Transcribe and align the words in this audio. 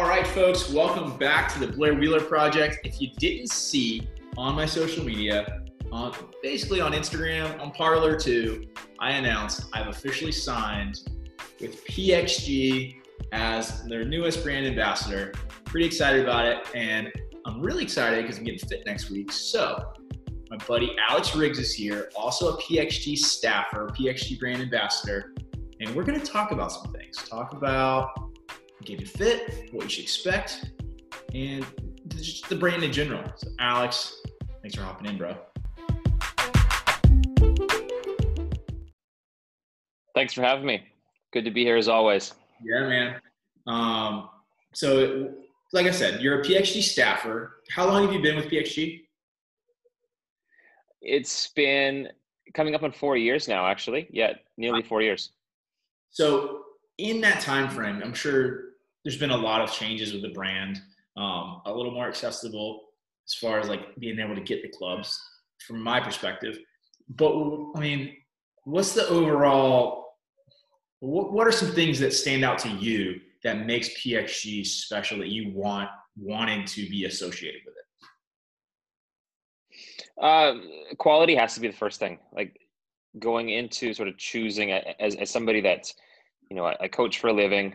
All 0.00 0.08
right, 0.08 0.26
folks, 0.26 0.70
welcome 0.70 1.18
back 1.18 1.52
to 1.52 1.58
the 1.58 1.66
Blair 1.66 1.92
Wheeler 1.92 2.22
Project. 2.22 2.78
If 2.84 3.02
you 3.02 3.10
didn't 3.18 3.50
see 3.50 4.08
on 4.38 4.54
my 4.54 4.64
social 4.64 5.04
media, 5.04 5.60
basically 6.42 6.80
on 6.80 6.92
Instagram, 6.92 7.60
on 7.60 7.70
Parler 7.72 8.18
too, 8.18 8.66
I 8.98 9.10
announced 9.10 9.68
I've 9.74 9.88
officially 9.88 10.32
signed 10.32 11.00
with 11.60 11.84
PXG 11.84 12.96
as 13.32 13.84
their 13.84 14.06
newest 14.06 14.42
brand 14.42 14.66
ambassador. 14.66 15.34
Pretty 15.66 15.84
excited 15.84 16.22
about 16.22 16.46
it, 16.46 16.66
and 16.74 17.12
I'm 17.44 17.60
really 17.60 17.82
excited 17.82 18.22
because 18.22 18.38
I'm 18.38 18.44
getting 18.44 18.66
fit 18.66 18.86
next 18.86 19.10
week. 19.10 19.30
So, 19.30 19.92
my 20.48 20.56
buddy 20.66 20.96
Alex 21.10 21.36
Riggs 21.36 21.58
is 21.58 21.74
here, 21.74 22.10
also 22.16 22.56
a 22.56 22.62
PXG 22.62 23.18
staffer, 23.18 23.88
PXG 23.88 24.40
brand 24.40 24.62
ambassador, 24.62 25.34
and 25.78 25.94
we're 25.94 26.04
going 26.04 26.18
to 26.18 26.26
talk 26.26 26.52
about 26.52 26.72
some 26.72 26.90
things. 26.90 27.16
Talk 27.16 27.52
about 27.52 28.29
getting 28.84 29.06
fit, 29.06 29.68
what 29.72 29.84
you 29.84 29.90
should 29.90 30.04
expect, 30.04 30.70
and 31.34 31.64
just 32.08 32.48
the 32.48 32.56
brand 32.56 32.82
in 32.82 32.92
general. 32.92 33.22
So, 33.36 33.48
Alex, 33.58 34.20
thanks 34.62 34.76
for 34.76 34.82
hopping 34.82 35.08
in, 35.08 35.18
bro. 35.18 35.36
Thanks 40.14 40.32
for 40.32 40.42
having 40.42 40.66
me. 40.66 40.82
Good 41.32 41.44
to 41.44 41.50
be 41.50 41.64
here 41.64 41.76
as 41.76 41.88
always. 41.88 42.34
Yeah, 42.62 42.88
man. 42.88 43.20
Um, 43.66 44.28
so, 44.74 45.32
like 45.72 45.86
I 45.86 45.92
said, 45.92 46.20
you're 46.20 46.40
a 46.40 46.44
PXG 46.44 46.82
staffer. 46.82 47.62
How 47.70 47.86
long 47.86 48.04
have 48.04 48.12
you 48.12 48.20
been 48.20 48.36
with 48.36 48.46
PXG? 48.46 49.02
It's 51.00 51.48
been 51.48 52.08
coming 52.54 52.74
up 52.74 52.82
on 52.82 52.92
four 52.92 53.16
years 53.16 53.46
now, 53.48 53.66
actually. 53.66 54.08
Yeah, 54.10 54.34
nearly 54.56 54.82
four 54.82 55.00
years. 55.00 55.30
So, 56.10 56.62
in 56.98 57.20
that 57.20 57.40
time 57.40 57.70
frame, 57.70 58.02
I'm 58.04 58.12
sure 58.12 58.69
there's 59.04 59.18
been 59.18 59.30
a 59.30 59.36
lot 59.36 59.60
of 59.60 59.72
changes 59.72 60.12
with 60.12 60.22
the 60.22 60.30
brand. 60.30 60.80
Um, 61.16 61.62
a 61.66 61.72
little 61.72 61.92
more 61.92 62.08
accessible 62.08 62.82
as 63.26 63.34
far 63.34 63.58
as 63.58 63.68
like 63.68 63.96
being 63.96 64.18
able 64.18 64.34
to 64.34 64.40
get 64.40 64.62
the 64.62 64.68
clubs, 64.68 65.20
from 65.66 65.82
my 65.82 66.00
perspective. 66.00 66.58
But 67.08 67.32
I 67.74 67.80
mean, 67.80 68.16
what's 68.64 68.94
the 68.94 69.06
overall? 69.08 70.16
What, 71.00 71.32
what 71.32 71.46
are 71.46 71.52
some 71.52 71.72
things 71.72 71.98
that 72.00 72.12
stand 72.12 72.44
out 72.44 72.58
to 72.60 72.68
you 72.68 73.20
that 73.42 73.66
makes 73.66 73.88
PXG 74.00 74.66
special 74.66 75.18
that 75.18 75.28
you 75.28 75.52
want 75.54 75.88
wanted 76.16 76.66
to 76.68 76.88
be 76.88 77.04
associated 77.06 77.60
with 77.64 77.74
it? 77.74 77.80
Uh, 80.22 80.54
quality 80.98 81.34
has 81.34 81.54
to 81.54 81.60
be 81.60 81.68
the 81.68 81.76
first 81.76 81.98
thing. 81.98 82.18
Like 82.32 82.60
going 83.18 83.48
into 83.48 83.94
sort 83.94 84.08
of 84.08 84.18
choosing 84.18 84.72
a, 84.72 84.82
as, 85.00 85.14
as 85.16 85.30
somebody 85.30 85.60
that's, 85.60 85.94
you 86.50 86.56
know, 86.56 86.66
I, 86.66 86.76
I 86.80 86.88
coach 86.88 87.18
for 87.18 87.28
a 87.28 87.32
living. 87.32 87.74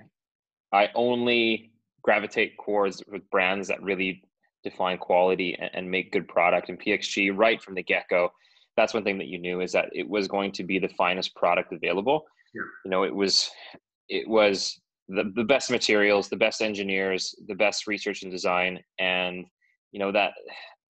I 0.76 0.90
only 0.94 1.72
gravitate 2.04 2.54
towards 2.64 3.02
with 3.08 3.30
brands 3.30 3.68
that 3.70 3.82
really 3.82 4.22
define 4.64 4.98
quality 4.98 5.56
and, 5.58 5.70
and 5.74 5.90
make 5.90 6.12
good 6.12 6.28
product. 6.28 6.70
And 6.70 6.80
PXG, 6.80 7.32
right 7.34 7.62
from 7.62 7.76
the 7.76 7.84
get 7.84 8.06
go, 8.10 8.30
that's 8.76 8.94
one 8.94 9.06
thing 9.06 9.18
that 9.20 9.28
you 9.28 9.40
knew 9.40 9.62
is 9.62 9.72
that 9.72 9.90
it 9.94 10.08
was 10.08 10.28
going 10.28 10.52
to 10.52 10.64
be 10.64 10.78
the 10.78 10.90
finest 10.90 11.34
product 11.36 11.72
available. 11.72 12.26
Yeah. 12.54 12.64
You 12.84 12.92
know, 12.92 13.04
it 13.04 13.16
was 13.16 13.50
it 14.10 14.28
was 14.28 14.80
the, 15.08 15.32
the 15.36 15.46
best 15.46 15.72
materials, 15.72 16.28
the 16.28 16.36
best 16.36 16.62
engineers, 16.62 17.34
the 17.48 17.56
best 17.56 17.88
research 17.88 18.24
and 18.24 18.32
design. 18.32 18.80
And, 19.00 19.46
you 19.94 20.00
know, 20.00 20.12
that 20.12 20.34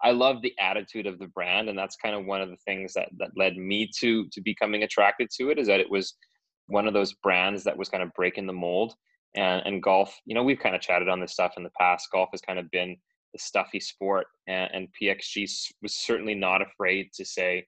I 0.01 0.11
love 0.11 0.41
the 0.41 0.53
attitude 0.59 1.05
of 1.05 1.19
the 1.19 1.27
brand. 1.27 1.69
And 1.69 1.77
that's 1.77 1.95
kind 1.95 2.15
of 2.15 2.25
one 2.25 2.41
of 2.41 2.49
the 2.49 2.57
things 2.65 2.93
that, 2.93 3.09
that 3.19 3.29
led 3.37 3.55
me 3.55 3.89
to, 3.99 4.27
to 4.29 4.41
becoming 4.41 4.83
attracted 4.83 5.29
to 5.37 5.49
it 5.49 5.59
is 5.59 5.67
that 5.67 5.79
it 5.79 5.89
was 5.89 6.15
one 6.67 6.87
of 6.87 6.93
those 6.93 7.13
brands 7.13 7.63
that 7.63 7.77
was 7.77 7.89
kind 7.89 8.03
of 8.03 8.11
breaking 8.13 8.47
the 8.47 8.53
mold 8.53 8.95
and, 9.35 9.61
and 9.65 9.83
golf, 9.83 10.17
you 10.25 10.33
know, 10.33 10.43
we've 10.43 10.59
kind 10.59 10.75
of 10.75 10.81
chatted 10.81 11.09
on 11.09 11.19
this 11.19 11.33
stuff 11.33 11.53
in 11.57 11.63
the 11.63 11.71
past. 11.79 12.09
Golf 12.11 12.29
has 12.31 12.41
kind 12.41 12.59
of 12.59 12.69
been 12.71 12.95
the 13.33 13.39
stuffy 13.39 13.79
sport 13.79 14.27
and, 14.47 14.69
and 14.73 14.87
PXG 15.01 15.49
was 15.81 15.95
certainly 15.95 16.35
not 16.35 16.61
afraid 16.61 17.09
to 17.13 17.25
say, 17.25 17.65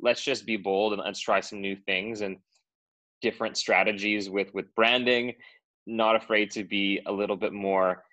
let's 0.00 0.22
just 0.22 0.46
be 0.46 0.56
bold 0.56 0.92
and 0.92 1.02
let's 1.04 1.20
try 1.20 1.40
some 1.40 1.60
new 1.60 1.76
things 1.86 2.20
and 2.20 2.36
different 3.20 3.56
strategies 3.56 4.30
with, 4.30 4.52
with 4.54 4.72
branding 4.76 5.34
not 5.88 6.14
afraid 6.14 6.50
to 6.52 6.62
be 6.62 7.00
a 7.06 7.12
little 7.12 7.36
bit 7.36 7.52
more 7.52 8.04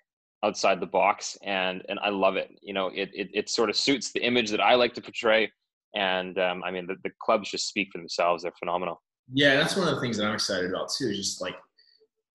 outside 0.42 0.80
the 0.80 0.86
box 0.86 1.36
and 1.42 1.82
and 1.88 1.98
I 2.00 2.08
love 2.08 2.36
it. 2.36 2.50
You 2.62 2.72
know, 2.72 2.88
it 2.88 3.10
it, 3.12 3.28
it 3.32 3.48
sort 3.48 3.70
of 3.70 3.76
suits 3.76 4.12
the 4.12 4.24
image 4.24 4.50
that 4.50 4.60
I 4.60 4.74
like 4.74 4.94
to 4.94 5.00
portray. 5.00 5.50
And 5.94 6.38
um, 6.38 6.62
I 6.64 6.70
mean, 6.70 6.86
the, 6.86 6.96
the 7.04 7.10
clubs 7.22 7.50
just 7.50 7.68
speak 7.68 7.88
for 7.92 7.98
themselves. 7.98 8.42
They're 8.42 8.52
phenomenal. 8.58 9.00
Yeah, 9.32 9.56
that's 9.56 9.76
one 9.76 9.88
of 9.88 9.94
the 9.94 10.00
things 10.00 10.16
that 10.16 10.26
I'm 10.26 10.34
excited 10.34 10.70
about 10.70 10.90
too. 10.96 11.12
Just 11.14 11.40
like, 11.40 11.56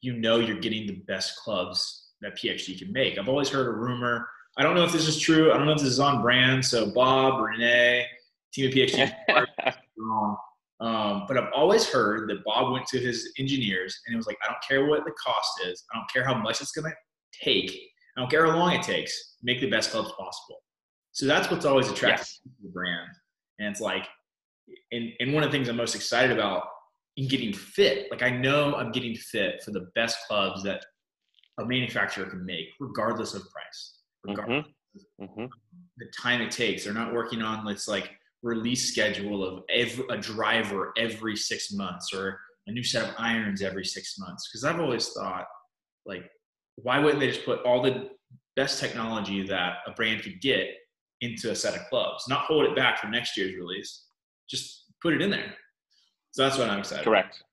you 0.01 0.13
know, 0.13 0.39
you're 0.39 0.59
getting 0.59 0.87
the 0.87 1.01
best 1.07 1.37
clubs 1.37 2.09
that 2.21 2.37
PXG 2.37 2.79
can 2.79 2.91
make. 2.91 3.17
I've 3.17 3.29
always 3.29 3.49
heard 3.49 3.67
a 3.67 3.71
rumor. 3.71 4.27
I 4.57 4.63
don't 4.63 4.75
know 4.75 4.83
if 4.83 4.91
this 4.91 5.07
is 5.07 5.19
true. 5.19 5.51
I 5.51 5.57
don't 5.57 5.65
know 5.65 5.73
if 5.73 5.79
this 5.79 5.87
is 5.87 5.99
on 5.99 6.21
brand. 6.21 6.65
So 6.65 6.91
Bob, 6.91 7.41
Renee, 7.41 8.05
team 8.53 8.67
of 8.67 8.73
PXG, 8.73 9.13
wrong. 9.97 10.37
Um, 10.81 11.25
but 11.27 11.37
I've 11.37 11.51
always 11.55 11.87
heard 11.87 12.27
that 12.29 12.43
Bob 12.43 12.73
went 12.73 12.87
to 12.87 12.99
his 12.99 13.31
engineers 13.37 13.99
and 14.05 14.15
it 14.15 14.17
was 14.17 14.25
like, 14.25 14.37
I 14.43 14.47
don't 14.47 14.61
care 14.67 14.87
what 14.87 15.05
the 15.05 15.11
cost 15.11 15.61
is. 15.65 15.83
I 15.93 15.97
don't 15.97 16.09
care 16.11 16.25
how 16.25 16.33
much 16.33 16.59
it's 16.59 16.71
going 16.71 16.91
to 16.91 17.45
take. 17.45 17.71
I 18.17 18.21
don't 18.21 18.31
care 18.31 18.45
how 18.47 18.57
long 18.57 18.73
it 18.73 18.81
takes. 18.81 19.37
Make 19.43 19.61
the 19.61 19.69
best 19.69 19.91
clubs 19.91 20.09
possible. 20.09 20.57
So 21.11 21.27
that's 21.27 21.51
what's 21.51 21.65
always 21.65 21.87
attractive 21.89 22.27
yes. 22.27 22.39
to 22.43 22.49
the 22.63 22.69
brand. 22.69 23.09
And 23.59 23.69
it's 23.69 23.81
like, 23.81 24.07
and, 24.91 25.11
and 25.19 25.33
one 25.33 25.43
of 25.43 25.51
the 25.51 25.57
things 25.57 25.69
I'm 25.69 25.77
most 25.77 25.93
excited 25.93 26.35
about 26.35 26.63
in 27.21 27.27
getting 27.27 27.53
fit, 27.53 28.07
like 28.09 28.23
I 28.23 28.31
know 28.31 28.75
I'm 28.75 28.91
getting 28.91 29.15
fit 29.15 29.61
for 29.63 29.69
the 29.71 29.87
best 29.93 30.17
clubs 30.27 30.63
that 30.63 30.83
a 31.59 31.65
manufacturer 31.65 32.25
can 32.25 32.43
make, 32.43 32.65
regardless 32.79 33.35
of 33.35 33.43
price, 33.51 33.99
regardless 34.23 34.65
mm-hmm. 34.95 35.23
of 35.23 35.29
mm-hmm. 35.29 35.45
the 35.97 36.05
time 36.19 36.41
it 36.41 36.49
takes. 36.49 36.83
They're 36.83 36.93
not 36.93 37.13
working 37.13 37.43
on, 37.43 37.67
it's 37.67 37.87
like, 37.87 38.09
release 38.41 38.89
schedule 38.91 39.43
of 39.47 39.63
every, 39.69 40.03
a 40.09 40.17
driver 40.17 40.93
every 40.97 41.35
six 41.35 41.71
months 41.71 42.11
or 42.11 42.39
a 42.65 42.71
new 42.71 42.83
set 42.83 43.07
of 43.07 43.13
irons 43.19 43.61
every 43.61 43.85
six 43.85 44.17
months. 44.17 44.49
Because 44.49 44.63
I've 44.63 44.79
always 44.79 45.09
thought, 45.09 45.45
like, 46.07 46.23
why 46.77 46.97
wouldn't 46.97 47.19
they 47.19 47.27
just 47.27 47.45
put 47.45 47.61
all 47.63 47.83
the 47.83 48.09
best 48.55 48.79
technology 48.79 49.45
that 49.45 49.75
a 49.85 49.91
brand 49.91 50.23
could 50.23 50.41
get 50.41 50.69
into 51.21 51.51
a 51.51 51.55
set 51.55 51.75
of 51.75 51.87
clubs, 51.87 52.27
not 52.27 52.45
hold 52.45 52.65
it 52.65 52.75
back 52.75 52.97
for 52.97 53.07
next 53.07 53.37
year's 53.37 53.55
release, 53.55 54.07
just 54.49 54.85
put 55.03 55.13
it 55.13 55.21
in 55.21 55.29
there. 55.29 55.53
So 56.31 56.43
that's 56.43 56.57
what 56.57 56.69
I'm 56.69 56.79
excited. 56.79 57.03
Correct. 57.03 57.35
About. 57.37 57.45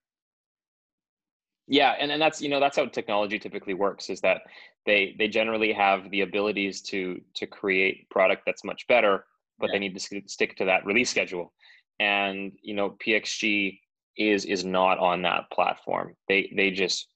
Yeah, 1.70 1.94
and, 2.00 2.10
and 2.10 2.22
that's 2.22 2.40
you 2.40 2.48
know 2.48 2.60
that's 2.60 2.76
how 2.76 2.86
technology 2.86 3.38
typically 3.38 3.74
works 3.74 4.08
is 4.08 4.20
that 4.22 4.42
they 4.86 5.14
they 5.18 5.28
generally 5.28 5.72
have 5.72 6.10
the 6.10 6.22
abilities 6.22 6.80
to 6.82 7.20
to 7.34 7.46
create 7.46 8.08
product 8.10 8.42
that's 8.46 8.64
much 8.64 8.86
better 8.88 9.24
but 9.58 9.68
yeah. 9.68 9.72
they 9.74 9.78
need 9.78 9.98
to 9.98 10.22
stick 10.26 10.56
to 10.56 10.64
that 10.66 10.86
release 10.86 11.10
schedule. 11.10 11.52
And 12.00 12.52
you 12.62 12.74
know, 12.74 12.96
PXG 13.04 13.78
is 14.16 14.44
is 14.44 14.64
not 14.64 14.98
on 14.98 15.22
that 15.22 15.50
platform. 15.52 16.14
They 16.28 16.52
they 16.56 16.70
just 16.70 17.08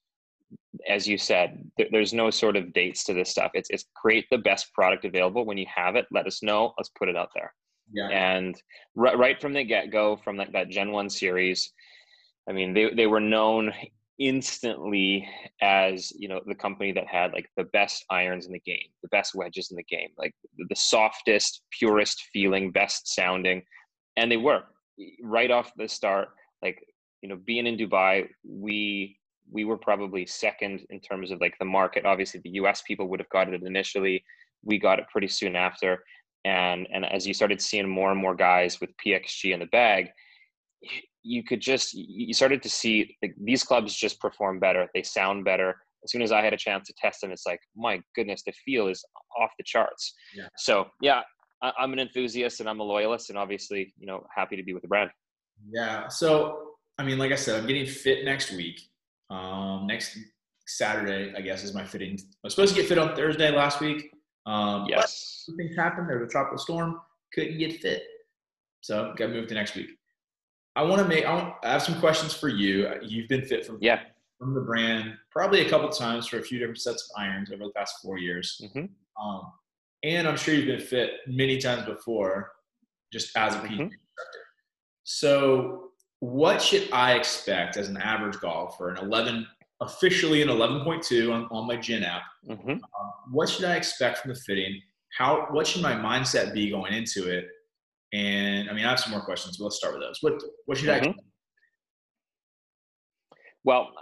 as 0.89 1.07
you 1.07 1.17
said, 1.17 1.71
there's 1.91 2.13
no 2.13 2.31
sort 2.31 2.57
of 2.57 2.73
dates 2.73 3.05
to 3.05 3.15
this 3.15 3.31
stuff. 3.31 3.53
It's 3.55 3.71
it's 3.71 3.85
create 3.95 4.27
the 4.31 4.39
best 4.39 4.73
product 4.75 5.05
available. 5.05 5.45
When 5.45 5.59
you 5.59 5.67
have 5.75 5.97
it, 5.97 6.07
let 6.11 6.27
us 6.27 6.43
know. 6.43 6.75
Let's 6.77 6.91
put 6.91 7.09
it 7.09 7.17
out 7.17 7.31
there. 7.35 7.55
Yeah. 7.91 8.09
And 8.09 8.61
right, 8.95 9.17
right 9.19 9.41
from 9.41 9.53
the 9.55 9.65
get 9.65 9.91
go, 9.91 10.17
from 10.17 10.37
that, 10.39 10.53
that 10.53 10.69
Gen 10.69 10.93
One 10.93 11.11
series, 11.11 11.73
I 12.49 12.53
mean, 12.53 12.75
they 12.75 12.91
they 12.95 13.07
were 13.07 13.21
known 13.21 13.73
instantly 14.19 15.29
as 15.63 16.13
you 16.17 16.29
know 16.29 16.41
the 16.47 16.55
company 16.55 16.93
that 16.93 17.07
had 17.07 17.33
like 17.33 17.49
the 17.57 17.65
best 17.65 18.05
irons 18.11 18.47
in 18.47 18.53
the 18.53 18.61
game 18.61 18.87
the 19.03 19.09
best 19.09 19.35
wedges 19.35 19.71
in 19.71 19.77
the 19.77 19.83
game 19.85 20.11
like 20.19 20.35
the 20.69 20.77
softest 20.77 21.63
purest 21.71 22.23
feeling 22.33 22.71
best 22.71 23.13
sounding. 23.15 23.63
And 24.17 24.31
they 24.31 24.37
were 24.37 24.63
right 25.23 25.51
off 25.51 25.73
the 25.77 25.89
start 25.89 26.29
like 26.63 26.79
you 27.23 27.29
know 27.29 27.39
being 27.45 27.67
in 27.67 27.77
dubai 27.77 28.29
we 28.47 29.17
we 29.51 29.65
were 29.65 29.79
probably 29.79 30.25
second 30.27 30.85
in 30.91 31.01
terms 31.01 31.31
of 31.31 31.41
like 31.41 31.55
the 31.59 31.65
market. 31.65 32.05
Obviously 32.05 32.41
the 32.45 32.51
us 32.51 32.83
people 32.87 33.09
would 33.09 33.21
have 33.21 33.29
got 33.31 33.53
it 33.53 33.63
initially. 33.63 34.25
We 34.65 34.79
got 34.79 34.99
it 34.99 35.07
pretty 35.11 35.29
soon 35.29 35.57
after 35.57 36.05
and 36.45 36.87
and 36.93 37.05
as 37.07 37.27
you 37.27 37.35
started 37.35 37.61
seeing 37.61 37.89
more 37.89 38.11
and 38.11 38.21
more 38.21 38.35
guys 38.35 38.81
with 38.81 38.91
pxg 39.05 39.53
in 39.53 39.61
the 39.61 39.67
bag 39.67 40.09
you 41.23 41.43
could 41.45 41.61
just 41.61 41.95
you 41.95 42.35
started 42.35 42.63
to 42.63 42.69
see 42.69 43.17
like 43.23 43.35
these 43.43 43.63
clubs 43.63 43.95
just 43.95 44.21
perform 44.21 44.59
better. 44.59 44.89
They 44.95 45.03
sound 45.03 45.45
better. 45.45 45.77
As 46.05 46.11
soon 46.11 46.23
as 46.23 46.33
i 46.33 46.43
had 46.43 46.53
a 46.53 46.57
chance 46.57 46.89
to 46.89 46.95
test 47.01 47.21
them 47.21 47.31
it's 47.31 47.47
like 47.47 47.61
my 47.77 48.03
goodness 48.17 48.43
the 48.45 48.53
feel 48.65 48.89
is 48.89 49.05
off 49.41 49.51
the 49.57 49.65
charts. 49.65 50.15
Yeah. 50.35 50.49
so 50.57 50.87
yeah 51.01 51.21
I, 51.63 51.73
i'm 51.79 51.93
an 51.93 52.01
enthusiast 52.01 52.59
and 52.59 52.69
i'm 52.69 52.81
a 52.81 52.83
loyalist 52.83 53.31
and 53.31 53.39
obviously 53.39 53.95
you 53.97 54.07
know 54.07 54.27
happy 54.35 54.57
to 54.57 54.65
be 54.65 54.73
with 54.73 54.83
the 54.83 54.89
brand. 54.89 55.11
Yeah 55.71 56.09
so 56.09 56.73
i 56.99 57.05
mean 57.05 57.19
like 57.19 57.31
i 57.31 57.37
said 57.37 57.61
i'm 57.61 57.69
getting 57.69 57.87
fit 57.87 58.25
next 58.25 58.53
week. 58.53 58.81
Um 59.31 59.87
next 59.87 60.19
saturday 60.67 61.33
i 61.37 61.41
guess 61.41 61.63
is 61.63 61.73
my 61.75 61.85
fitting 61.85 62.19
i 62.19 62.39
was 62.45 62.55
supposed 62.55 62.75
to 62.75 62.81
get 62.81 62.89
fit 62.89 62.99
on 62.99 63.15
thursday 63.15 63.51
last 63.51 63.81
week 63.81 64.11
um 64.47 64.87
yes 64.89 65.49
things 65.57 65.77
happened 65.77 66.09
there 66.09 66.19
was 66.19 66.29
a 66.29 66.31
tropical 66.31 66.59
storm 66.59 67.01
couldn't 67.33 67.59
get 67.59 67.81
fit 67.81 68.03
so 68.81 69.15
got 69.17 69.31
moved 69.31 69.49
to 69.49 69.55
next 69.55 69.75
week 69.75 69.91
I 70.75 70.83
want 70.83 71.03
to 71.03 71.07
make. 71.07 71.27
I, 71.27 71.35
want, 71.35 71.55
I 71.63 71.73
have 71.73 71.83
some 71.83 72.01
questions 72.01 72.33
for 72.33 72.49
you. 72.49 72.91
You've 73.03 73.29
been 73.29 73.45
fit 73.45 73.67
for 73.67 73.77
yeah 73.83 74.05
from 74.39 74.55
the 74.55 74.63
brand 74.63 75.19
probably 75.31 75.61
a 75.67 75.69
couple 75.69 75.89
times 75.91 76.27
for 76.27 76.39
a 76.39 76.43
few 76.43 76.59
different 76.59 76.81
sets 76.81 77.11
of 77.15 77.21
irons 77.23 77.53
over 77.53 77.65
the 77.65 77.71
past 77.73 77.97
four 78.03 78.17
years. 78.19 78.59
Mm-hmm. 78.65 78.87
Um, 79.23 79.53
and 80.03 80.27
I'm 80.27 80.37
sure 80.39 80.55
you've 80.55 80.67
been 80.67 80.81
fit 80.81 81.11
many 81.27 81.59
times 81.59 81.85
before, 81.85 82.53
just 83.13 83.37
as 83.37 83.55
a 83.55 83.59
PGA 83.59 83.69
Mhm. 83.69 83.81
instructor. 83.83 84.41
So, 85.05 85.91
what 86.21 86.63
should 86.63 86.89
I 86.91 87.17
expect 87.17 87.77
as 87.77 87.89
an 87.91 87.99
average 87.99 88.41
golfer? 88.41 88.89
An 88.89 88.97
11, 88.97 89.47
officially 89.83 90.43
an 90.43 90.49
11.2 90.49 91.33
on, 91.33 91.49
on 91.51 91.67
my 91.67 91.77
GHIN 91.77 92.05
app. 92.05 92.23
Mm-hmm. 92.49 92.71
Um, 92.71 92.81
what 93.31 93.49
should 93.49 93.65
I 93.65 93.77
expect 93.77 94.19
from 94.19 94.33
the 94.33 94.41
fitting? 94.41 94.81
How 95.17 95.49
what 95.51 95.67
should 95.67 95.83
my 95.83 95.93
mindset 95.93 96.55
be 96.55 96.71
going 96.71 96.93
into 96.95 97.31
it? 97.31 97.47
And 98.13 98.71
I 98.71 98.73
mean, 98.73 98.85
I 98.85 98.91
have 98.91 99.01
some 99.01 99.13
more 99.13 99.25
questions, 99.25 99.57
but 99.57 99.65
let's 99.65 99.77
start 99.77 99.95
with 99.95 100.03
those. 100.03 100.19
What 100.21 100.43
what 100.67 100.79
should 100.79 100.89
I? 100.89 101.01
Mhm. 101.01 101.15
Well, 103.65 103.93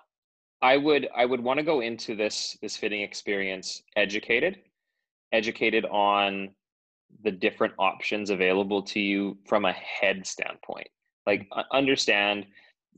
I 0.62 0.76
would 0.76 1.08
I 1.14 1.24
would 1.24 1.40
want 1.40 1.58
to 1.58 1.64
go 1.64 1.80
into 1.80 2.14
this 2.14 2.56
this 2.62 2.76
fitting 2.76 3.02
experience 3.02 3.82
educated, 3.96 4.60
educated 5.32 5.84
on 5.86 6.50
the 7.24 7.32
different 7.32 7.74
options 7.78 8.30
available 8.30 8.82
to 8.82 9.00
you 9.00 9.36
from 9.46 9.64
a 9.64 9.72
head 9.72 10.26
standpoint. 10.26 10.88
Like 11.26 11.48
understand 11.72 12.46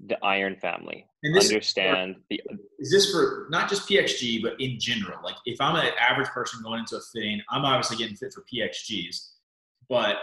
the 0.06 0.22
iron 0.24 0.56
family. 0.56 1.06
And 1.22 1.34
this 1.34 1.48
understand 1.48 2.16
the 2.28 2.40
is 2.78 2.90
this 2.90 3.12
for 3.12 3.46
not 3.50 3.68
just 3.68 3.88
PXG, 3.88 4.42
but 4.42 4.60
in 4.60 4.78
general? 4.78 5.18
Like, 5.22 5.36
if 5.46 5.60
I'm 5.60 5.76
an 5.76 5.92
average 5.98 6.28
person 6.28 6.60
going 6.62 6.80
into 6.80 6.96
a 6.96 7.00
fitting, 7.12 7.40
I'm 7.50 7.64
obviously 7.64 7.96
getting 7.96 8.16
fit 8.16 8.32
for 8.32 8.44
PXGs, 8.52 9.28
but 9.88 10.16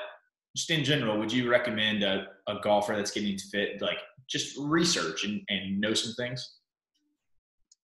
just 0.56 0.70
in 0.72 0.84
general, 0.84 1.18
would 1.18 1.32
you 1.32 1.50
recommend 1.50 2.04
a, 2.04 2.28
a 2.48 2.56
golfer 2.62 2.96
that's 2.96 3.12
getting 3.12 3.38
fit, 3.38 3.82
like 3.82 4.00
just 4.28 4.58
research 4.58 5.24
and, 5.24 5.42
and 5.50 5.80
know 5.80 5.94
some 5.94 6.14
things? 6.14 6.58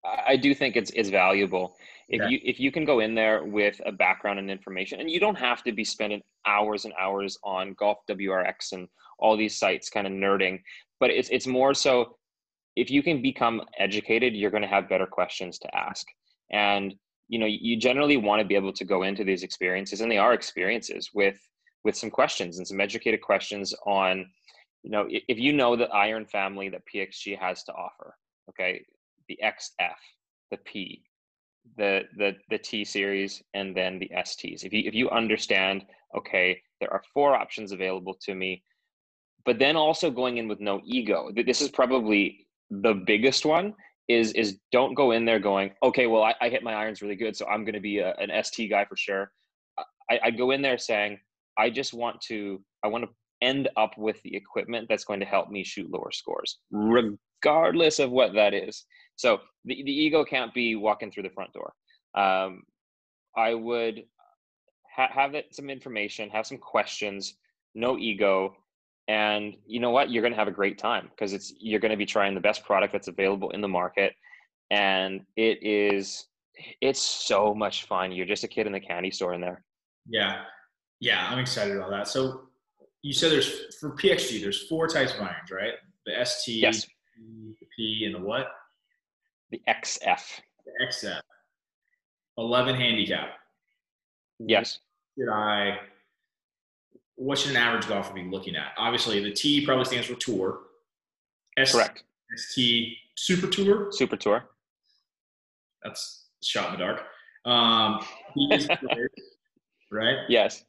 I 0.04 0.32
I 0.32 0.36
do 0.36 0.54
think 0.54 0.76
it's 0.76 0.90
it's 0.94 1.10
valuable 1.10 1.76
if 2.12 2.20
Okay. 2.20 2.30
you 2.30 2.40
if 2.44 2.60
you 2.60 2.70
can 2.70 2.84
go 2.84 3.00
in 3.00 3.14
there 3.14 3.42
with 3.42 3.80
a 3.86 3.90
background 3.90 4.38
and 4.38 4.50
information, 4.50 5.00
and 5.00 5.10
you 5.10 5.18
don't 5.18 5.38
have 5.38 5.64
to 5.64 5.72
be 5.72 5.82
spending 5.82 6.22
hours 6.46 6.84
and 6.84 6.92
hours 7.00 7.38
on 7.42 7.74
Golf 7.74 7.98
WRX 8.08 8.72
and 8.72 8.86
all 9.18 9.36
these 9.36 9.58
sites, 9.58 9.88
kind 9.88 10.06
of 10.06 10.12
nerding. 10.12 10.60
But 11.00 11.10
it's 11.10 11.30
it's 11.30 11.46
more 11.46 11.72
so 11.72 12.18
if 12.76 12.90
you 12.90 13.02
can 13.02 13.22
become 13.22 13.62
educated, 13.78 14.34
you're 14.34 14.50
going 14.50 14.62
to 14.62 14.68
have 14.68 14.88
better 14.88 15.06
questions 15.06 15.58
to 15.60 15.74
ask, 15.74 16.06
and 16.50 16.94
you 17.28 17.38
know 17.38 17.46
you 17.46 17.78
generally 17.78 18.18
want 18.18 18.40
to 18.40 18.46
be 18.46 18.56
able 18.56 18.74
to 18.74 18.84
go 18.84 19.02
into 19.04 19.24
these 19.24 19.42
experiences, 19.42 20.02
and 20.02 20.12
they 20.12 20.18
are 20.18 20.34
experiences 20.34 21.10
with 21.14 21.38
with 21.82 21.96
some 21.96 22.10
questions 22.10 22.58
and 22.58 22.68
some 22.68 22.80
educated 22.80 23.22
questions 23.22 23.74
on 23.86 24.26
you 24.82 24.90
know 24.90 25.06
if 25.08 25.38
you 25.38 25.54
know 25.54 25.76
the 25.76 25.88
iron 25.88 26.26
family 26.26 26.68
that 26.68 26.82
PXG 26.94 27.38
has 27.38 27.64
to 27.64 27.72
offer, 27.72 28.14
okay, 28.50 28.84
the 29.28 29.38
XF, 29.42 29.96
the 30.50 30.58
P, 30.58 31.02
the 31.76 32.02
the 32.16 32.36
the 32.50 32.58
T 32.58 32.84
series, 32.84 33.42
and 33.54 33.76
then 33.76 33.98
the 33.98 34.10
STs. 34.16 34.64
If 34.64 34.72
you 34.72 34.82
if 34.84 34.94
you 34.94 35.10
understand, 35.10 35.84
okay, 36.16 36.60
there 36.80 36.92
are 36.92 37.02
four 37.14 37.34
options 37.34 37.72
available 37.72 38.14
to 38.22 38.34
me, 38.34 38.62
but 39.44 39.58
then 39.58 39.76
also 39.76 40.10
going 40.10 40.38
in 40.38 40.48
with 40.48 40.60
no 40.60 40.80
ego. 40.84 41.30
Th- 41.34 41.46
This 41.46 41.60
is 41.60 41.70
probably 41.70 42.46
the 42.70 42.94
biggest 42.94 43.44
one. 43.44 43.74
Is 44.08 44.32
is 44.32 44.58
don't 44.72 44.94
go 44.94 45.12
in 45.12 45.24
there 45.24 45.38
going, 45.38 45.70
okay, 45.82 46.06
well 46.06 46.24
I, 46.24 46.34
I 46.40 46.48
hit 46.48 46.62
my 46.64 46.74
irons 46.74 47.00
really 47.02 47.16
good, 47.16 47.36
so 47.36 47.46
I'm 47.46 47.64
going 47.64 47.74
to 47.74 47.80
be 47.80 47.98
a, 47.98 48.14
an 48.16 48.30
ST 48.44 48.68
guy 48.68 48.84
for 48.84 48.96
sure. 48.96 49.30
I, 50.10 50.18
I 50.24 50.30
go 50.30 50.50
in 50.50 50.60
there 50.60 50.76
saying, 50.78 51.18
I 51.56 51.70
just 51.70 51.94
want 51.94 52.20
to 52.22 52.62
I 52.84 52.88
want 52.88 53.04
to 53.04 53.10
end 53.40 53.68
up 53.76 53.96
with 53.96 54.20
the 54.22 54.34
equipment 54.34 54.86
that's 54.88 55.04
going 55.04 55.20
to 55.20 55.26
help 55.26 55.50
me 55.50 55.64
shoot 55.64 55.90
lower 55.90 56.10
scores, 56.12 56.58
regardless 56.72 57.98
of 58.00 58.10
what 58.10 58.34
that 58.34 58.54
is. 58.54 58.84
So 59.16 59.38
the, 59.64 59.82
the 59.82 59.92
ego 59.92 60.24
can't 60.24 60.52
be 60.52 60.74
walking 60.76 61.10
through 61.10 61.24
the 61.24 61.30
front 61.30 61.52
door. 61.52 61.72
Um, 62.14 62.62
I 63.36 63.54
would 63.54 64.04
ha- 64.94 65.10
have 65.12 65.34
it, 65.34 65.54
some 65.54 65.70
information, 65.70 66.28
have 66.30 66.46
some 66.46 66.58
questions, 66.58 67.34
no 67.74 67.98
ego, 67.98 68.54
and 69.08 69.56
you 69.66 69.80
know 69.80 69.90
what? 69.90 70.10
You're 70.10 70.22
going 70.22 70.32
to 70.32 70.38
have 70.38 70.48
a 70.48 70.52
great 70.52 70.78
time 70.78 71.08
because 71.10 71.32
it's 71.32 71.52
you're 71.58 71.80
going 71.80 71.90
to 71.90 71.96
be 71.96 72.06
trying 72.06 72.34
the 72.34 72.40
best 72.40 72.64
product 72.64 72.92
that's 72.92 73.08
available 73.08 73.50
in 73.50 73.60
the 73.60 73.68
market, 73.68 74.14
and 74.70 75.22
it 75.36 75.58
is 75.62 76.26
it's 76.80 77.00
so 77.00 77.54
much 77.54 77.86
fun. 77.86 78.12
You're 78.12 78.26
just 78.26 78.44
a 78.44 78.48
kid 78.48 78.66
in 78.66 78.72
the 78.72 78.80
candy 78.80 79.10
store 79.10 79.34
in 79.34 79.40
there. 79.40 79.64
Yeah, 80.08 80.42
yeah, 81.00 81.26
I'm 81.28 81.38
excited 81.38 81.76
about 81.76 81.90
that. 81.90 82.08
So, 82.08 82.42
you 83.02 83.12
said 83.12 83.32
there's 83.32 83.76
for 83.80 83.90
PXG, 83.96 84.40
there's 84.40 84.68
four 84.68 84.86
types 84.86 85.14
of 85.14 85.20
irons, 85.20 85.50
right? 85.50 85.74
The 86.06 86.24
ST, 86.24 86.56
Yes. 86.62 86.86
the 87.16 87.66
P, 87.76 88.04
and 88.06 88.14
the 88.14 88.20
what? 88.20 88.48
The 89.52 89.60
XF. 89.68 90.40
The 90.64 90.86
XF. 90.86 91.20
11 92.38 92.74
handicap. 92.74 93.28
Yes. 94.40 94.80
should 95.16 95.28
I 95.30 95.78
what 97.16 97.38
should 97.38 97.50
an 97.52 97.56
average 97.58 97.86
golfer 97.86 98.12
be 98.14 98.24
looking 98.24 98.56
at? 98.56 98.72
Obviously, 98.78 99.22
the 99.22 99.30
T 99.30 99.64
probably 99.64 99.84
stands 99.84 100.06
for 100.08 100.14
tour. 100.14 100.60
S- 101.56 101.72
Correct. 101.72 102.02
ST 102.36 102.96
super 103.16 103.46
tour. 103.46 103.88
Super 103.92 104.16
tour. 104.16 104.44
That's 105.84 106.28
shot 106.42 106.72
in 106.72 106.80
the 106.80 106.84
dark. 106.86 107.02
Um, 107.44 108.00
players, 108.34 108.66
right? 109.92 110.16
Yes. 110.28 110.64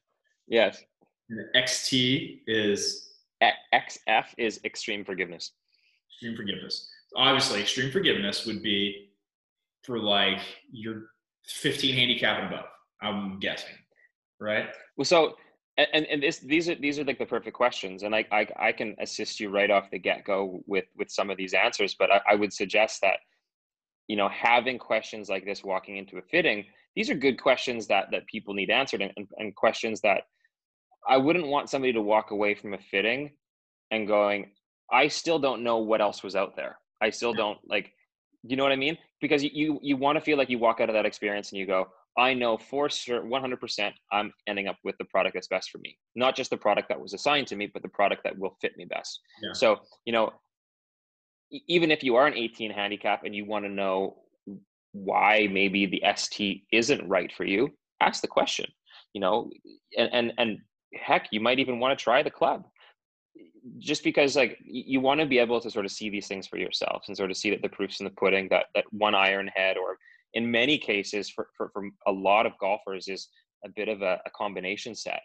Yes. 0.48 0.84
And 1.30 1.40
the 1.40 1.60
XT 1.60 2.42
is 2.46 3.14
XF 3.42 4.26
is 4.38 4.60
extreme 4.66 5.06
forgiveness. 5.06 5.54
extreme 6.12 6.36
forgiveness. 6.36 6.90
Obviously, 7.16 7.62
extreme 7.62 7.92
forgiveness 7.92 8.46
would 8.46 8.62
be 8.62 9.12
for 9.84 10.00
like 10.00 10.40
your 10.72 11.04
15 11.46 11.96
handicap 11.96 12.40
and 12.40 12.54
above. 12.54 12.66
I'm 13.02 13.40
guessing, 13.40 13.76
right? 14.40 14.68
Well, 14.98 15.06
so 15.06 15.36
and 15.78 16.06
and 16.06 16.22
this 16.22 16.40
these 16.40 16.70
are 16.70 16.76
these 16.76 17.00
are 17.00 17.04
like 17.04 17.20
the 17.20 17.26
perfect 17.26 17.56
questions, 17.56 18.04
and 18.04 18.16
I 18.16 18.26
I, 18.32 18.48
I 18.58 18.72
can 18.72 18.96
assist 19.00 19.40
you 19.40 19.50
right 19.50 19.70
off 19.70 19.92
the 19.92 20.00
get 20.00 20.24
go 20.24 20.62
with 20.68 20.86
with 20.96 21.10
some 21.10 21.30
of 21.30 21.38
these 21.38 21.54
answers, 21.54 21.96
but 21.98 22.12
I, 22.12 22.22
I 22.32 22.36
would 22.36 22.54
suggest 22.54 23.02
that 23.02 23.18
you 24.08 24.16
know 24.16 24.30
having 24.30 24.78
questions 24.78 25.30
like 25.30 25.46
this 25.46 25.64
walking 25.64 25.98
into 25.98 26.18
a 26.18 26.22
fitting 26.22 26.66
these 26.96 27.10
are 27.10 27.16
good 27.16 27.42
questions 27.42 27.88
that 27.88 28.08
that 28.12 28.28
people 28.28 28.54
need 28.54 28.70
answered 28.70 29.02
and, 29.02 29.12
and, 29.18 29.28
and 29.38 29.56
questions 29.56 30.02
that 30.02 30.24
i 31.08 31.18
wouldn't 31.18 31.48
want 31.48 31.70
somebody 31.70 31.94
to 31.94 32.02
walk 32.02 32.32
away 32.32 32.54
from 32.54 32.74
a 32.74 32.80
fitting 32.92 33.32
and 33.92 34.08
going 34.08 34.52
i 34.92 35.08
still 35.08 35.40
don't 35.40 35.64
know 35.64 35.78
what 35.78 36.02
else 36.02 36.24
was 36.24 36.36
out 36.36 36.56
there 36.56 36.78
i 37.04 37.10
still 37.10 37.34
don't 37.34 37.60
like 37.68 37.92
you 38.44 38.56
know 38.56 38.64
what 38.64 38.72
i 38.72 38.76
mean 38.86 38.98
because 39.22 39.44
you 39.44 39.50
you, 39.54 39.80
you 39.82 39.96
want 39.98 40.16
to 40.18 40.22
feel 40.22 40.38
like 40.38 40.50
you 40.50 40.60
walk 40.60 40.80
out 40.82 40.90
of 40.90 40.96
that 40.96 41.06
experience 41.06 41.52
and 41.52 41.60
you 41.60 41.66
go 41.66 41.86
i 42.18 42.34
know 42.34 42.58
for 42.58 42.90
sure 42.90 43.22
100% 43.24 43.92
i'm 44.12 44.32
ending 44.48 44.68
up 44.68 44.78
with 44.84 44.96
the 45.00 45.06
product 45.06 45.34
that's 45.36 45.48
best 45.48 45.70
for 45.70 45.80
me 45.80 45.98
not 46.16 46.36
just 46.36 46.50
the 46.50 46.58
product 46.58 46.88
that 46.90 47.00
was 47.00 47.14
assigned 47.14 47.48
to 47.48 47.56
me 47.56 47.70
but 47.74 47.82
the 47.82 47.90
product 47.90 48.22
that 48.24 48.38
will 48.38 48.56
fit 48.62 48.74
me 48.78 48.86
best 48.86 49.20
Yeah. 49.42 49.54
so 49.54 49.68
you 50.06 50.14
know 50.14 50.32
even 51.68 51.92
if 51.92 52.04
you 52.04 52.16
are 52.16 52.28
an 52.28 52.36
18 52.36 52.72
handicap 52.72 53.24
and 53.26 53.36
you 53.36 53.46
want 53.46 53.66
to 53.66 53.70
know 53.70 54.18
why 54.94 55.48
maybe 55.52 55.86
the 55.86 56.04
ST 56.16 56.64
isn't 56.72 57.08
right 57.08 57.32
for 57.36 57.46
you, 57.46 57.70
ask 58.00 58.22
the 58.22 58.28
question. 58.28 58.66
You 59.14 59.22
know, 59.22 59.50
and 59.98 60.10
and, 60.14 60.34
and 60.38 60.58
heck, 60.94 61.28
you 61.32 61.40
might 61.40 61.60
even 61.60 61.80
want 61.80 61.98
to 61.98 62.04
try 62.04 62.24
the 62.24 62.32
club. 62.32 62.64
Just 63.80 64.04
because 64.04 64.36
like 64.36 64.58
you 64.66 65.00
want 65.00 65.20
to 65.22 65.26
be 65.26 65.40
able 65.40 65.62
to 65.62 65.72
sort 65.72 65.86
of 65.86 65.92
see 65.92 66.10
these 66.10 66.28
things 66.28 66.48
for 66.48 66.58
yourself 66.58 67.04
and 67.08 67.16
sort 67.16 67.32
of 67.32 67.38
see 67.38 67.50
that 67.50 67.62
the 67.62 67.70
proof's 67.70 68.00
in 68.00 68.06
the 68.06 68.12
pudding 68.12 68.48
that 68.50 68.66
that 68.76 68.86
one 68.92 69.16
iron 69.16 69.50
head 69.56 69.78
or 69.78 69.98
in 70.34 70.50
many 70.50 70.78
cases 70.78 71.30
for, 71.30 71.48
for, 71.56 71.70
for 71.74 71.90
a 72.08 72.12
lot 72.12 72.46
of 72.46 72.58
golfers 72.60 73.08
is 73.08 73.30
a 73.66 73.70
bit 73.70 73.88
of 73.88 74.02
a, 74.02 74.20
a 74.26 74.30
combination 74.32 74.96
set. 74.96 75.22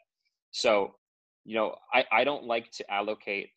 So, 0.50 0.94
you 1.44 1.54
know, 1.54 1.74
I, 1.92 2.04
I 2.12 2.24
don't 2.24 2.44
like 2.44 2.70
to 2.72 2.92
allocate 2.92 3.48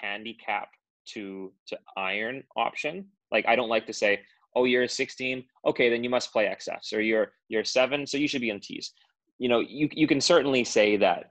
handicap 0.00 0.68
to 1.14 1.52
to 1.68 1.78
iron 1.96 2.42
option. 2.56 3.06
Like 3.30 3.46
I 3.46 3.56
don't 3.56 3.68
like 3.68 3.86
to 3.86 3.92
say, 3.92 4.20
oh, 4.54 4.64
you're 4.64 4.84
a 4.84 4.88
16, 4.88 5.44
okay, 5.66 5.90
then 5.90 6.02
you 6.02 6.10
must 6.10 6.32
play 6.32 6.46
XFs, 6.46 6.92
or 6.92 7.00
you're 7.00 7.32
you're 7.48 7.64
seven, 7.64 8.06
so 8.06 8.16
you 8.16 8.28
should 8.28 8.40
be 8.40 8.50
on 8.50 8.60
Ts. 8.60 8.92
You 9.38 9.48
know, 9.48 9.60
you 9.60 9.88
you 9.92 10.06
can 10.06 10.20
certainly 10.20 10.64
say 10.64 10.96
that 10.96 11.30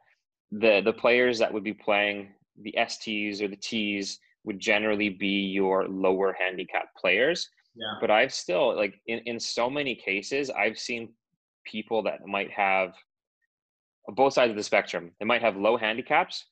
the 0.51 0.81
the 0.81 0.93
players 0.93 1.39
that 1.39 1.51
would 1.51 1.63
be 1.63 1.73
playing 1.73 2.29
the 2.61 2.73
STs 2.77 3.41
or 3.41 3.47
the 3.47 3.55
Ts 3.55 4.19
would 4.43 4.59
generally 4.59 5.09
be 5.09 5.47
your 5.47 5.87
lower 5.87 6.35
handicap 6.39 6.95
players. 6.95 7.49
Yeah. 7.75 7.95
But 7.99 8.11
I've 8.11 8.33
still 8.33 8.75
like 8.75 9.01
in, 9.07 9.19
in 9.19 9.39
so 9.39 9.69
many 9.69 9.95
cases, 9.95 10.49
I've 10.49 10.79
seen 10.79 11.09
people 11.65 12.03
that 12.03 12.25
might 12.25 12.51
have 12.51 12.93
both 14.09 14.33
sides 14.33 14.51
of 14.51 14.55
the 14.55 14.63
spectrum. 14.63 15.11
They 15.19 15.25
might 15.25 15.41
have 15.41 15.57
low 15.57 15.77
handicaps, 15.77 16.45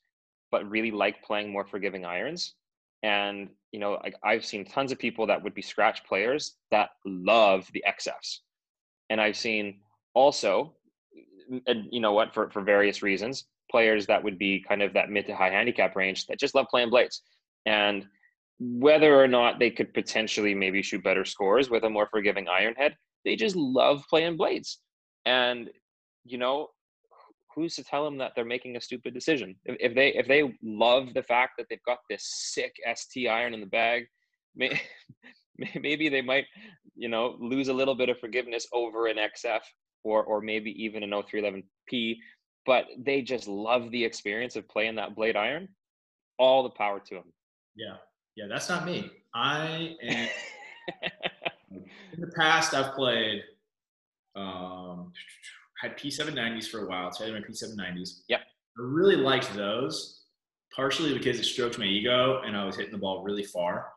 but 0.51 0.69
really 0.69 0.91
like 0.91 1.23
playing 1.23 1.51
more 1.51 1.65
forgiving 1.65 2.03
irons. 2.03 2.55
And 3.03 3.49
you 3.71 3.79
know, 3.79 3.99
like 4.03 4.15
I've 4.23 4.45
seen 4.45 4.65
tons 4.65 4.91
of 4.91 4.99
people 4.99 5.27
that 5.27 5.41
would 5.41 5.53
be 5.53 5.61
scratch 5.61 6.03
players 6.03 6.55
that 6.71 6.89
love 7.05 7.69
the 7.73 7.83
XFs, 7.87 8.39
and 9.09 9.19
I've 9.19 9.35
seen 9.35 9.79
also, 10.13 10.75
and 11.67 11.87
you 11.91 11.99
know 11.99 12.13
what, 12.13 12.33
for 12.33 12.49
for 12.49 12.61
various 12.61 13.01
reasons, 13.03 13.45
players 13.73 14.05
that 14.05 14.23
would 14.23 14.37
be 14.37 14.63
kind 14.69 14.83
of 14.83 14.93
that 14.93 15.09
mid 15.09 15.25
to 15.25 15.35
high 15.35 15.49
handicap 15.49 15.95
range 15.95 16.27
that 16.27 16.39
just 16.39 16.53
love 16.53 16.67
playing 16.69 16.91
blades. 16.91 17.23
And 17.65 18.05
whether 18.59 19.19
or 19.19 19.27
not 19.27 19.57
they 19.57 19.71
could 19.71 19.95
potentially 19.95 20.53
maybe 20.53 20.83
shoot 20.83 21.03
better 21.03 21.25
scores 21.25 21.71
with 21.71 21.83
a 21.83 21.89
more 21.89 22.07
forgiving 22.11 22.47
iron 22.47 22.75
head, 22.75 22.95
they 23.25 23.35
just 23.35 23.55
love 23.55 24.03
playing 24.07 24.37
blades. 24.37 24.77
And 25.25 25.71
you 26.23 26.37
know, 26.37 26.67
who's 27.55 27.75
to 27.75 27.83
tell 27.83 28.05
them 28.05 28.19
that 28.19 28.33
they're 28.35 28.45
making 28.45 28.75
a 28.75 28.81
stupid 28.81 29.15
decision? 29.15 29.55
If, 29.65 29.75
if 29.79 29.95
they 29.95 30.09
if 30.13 30.27
they 30.27 30.55
love 30.61 31.15
the 31.15 31.23
fact 31.23 31.53
that 31.57 31.65
they've 31.69 31.87
got 31.87 31.97
this 32.11 32.23
sick 32.53 32.75
ST 32.95 33.27
iron 33.27 33.55
in 33.55 33.59
the 33.59 33.65
bag, 33.65 34.05
may, 34.55 34.79
maybe 35.81 36.09
they 36.09 36.21
might, 36.21 36.45
you 36.95 37.09
know, 37.09 37.37
lose 37.39 37.69
a 37.69 37.73
little 37.73 37.95
bit 37.95 38.09
of 38.09 38.19
forgiveness 38.19 38.67
over 38.71 39.07
an 39.07 39.17
XF 39.17 39.61
or 40.03 40.23
or 40.23 40.41
maybe 40.41 40.71
even 40.83 41.01
an 41.01 41.09
0311P, 41.09 42.17
but 42.65 42.85
they 42.97 43.21
just 43.21 43.47
love 43.47 43.91
the 43.91 44.03
experience 44.03 44.55
of 44.55 44.67
playing 44.67 44.95
that 44.95 45.15
blade 45.15 45.35
iron. 45.35 45.67
All 46.39 46.63
the 46.63 46.69
power 46.69 46.99
to 46.99 47.15
them. 47.15 47.33
Yeah, 47.75 47.95
yeah, 48.35 48.45
that's 48.49 48.69
not 48.69 48.85
me. 48.85 49.11
I 49.35 49.95
am. 50.01 50.29
in 52.13 52.21
the 52.21 52.31
past, 52.35 52.73
I've 52.73 52.93
played. 52.93 53.43
Um, 54.35 55.11
had 55.83 55.97
P790s 55.97 56.67
for 56.69 56.85
a 56.85 56.89
while. 56.89 57.11
So 57.11 57.23
I 57.23 57.27
had 57.27 57.35
my 57.35 57.41
P790s. 57.41 58.21
Yep. 58.29 58.39
I 58.39 58.81
really 58.81 59.17
liked 59.17 59.53
those, 59.53 60.23
partially 60.75 61.13
because 61.13 61.39
it 61.39 61.43
stroked 61.43 61.77
my 61.77 61.85
ego 61.85 62.41
and 62.45 62.55
I 62.55 62.65
was 62.65 62.77
hitting 62.77 62.91
the 62.91 62.97
ball 62.97 63.23
really 63.23 63.43
far, 63.43 63.89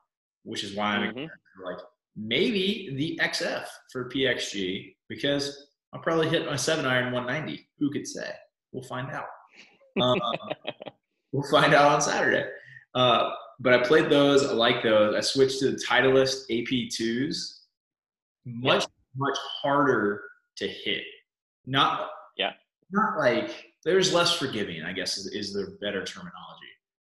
which 0.42 0.64
is 0.64 0.74
why 0.74 0.96
I'm 0.96 1.14
mm-hmm. 1.14 1.64
like 1.64 1.78
maybe 2.16 2.94
the 2.96 3.18
XF 3.22 3.64
for 3.92 4.10
PXG 4.10 4.94
because 5.08 5.68
I'll 5.92 6.02
probably 6.02 6.28
hit 6.28 6.44
my 6.46 6.56
seven 6.56 6.84
iron 6.84 7.12
190. 7.12 7.68
Who 7.78 7.90
could 7.90 8.06
say? 8.06 8.30
We'll 8.72 8.84
find 8.84 9.10
out. 9.10 9.26
Uh, 10.00 10.14
we'll 11.32 11.50
find 11.50 11.74
out 11.74 11.92
on 11.92 12.00
Saturday. 12.00 12.48
Uh, 12.94 13.30
but 13.60 13.72
I 13.72 13.82
played 13.82 14.10
those. 14.10 14.44
I 14.44 14.52
like 14.52 14.82
those. 14.82 15.14
I 15.14 15.20
switched 15.20 15.60
to 15.60 15.70
the 15.70 15.82
Titleist 15.88 16.50
AP2s. 16.50 17.60
Much, 18.44 18.82
yep. 18.82 18.90
much 19.16 19.36
harder 19.62 20.22
to 20.58 20.68
hit 20.68 21.02
not 21.66 22.08
yeah 22.36 22.52
not 22.90 23.18
like 23.18 23.72
there's 23.84 24.12
less 24.12 24.32
forgiving 24.32 24.82
i 24.82 24.92
guess 24.92 25.18
is, 25.18 25.26
is 25.26 25.52
the 25.52 25.76
better 25.80 26.04
terminology 26.04 26.32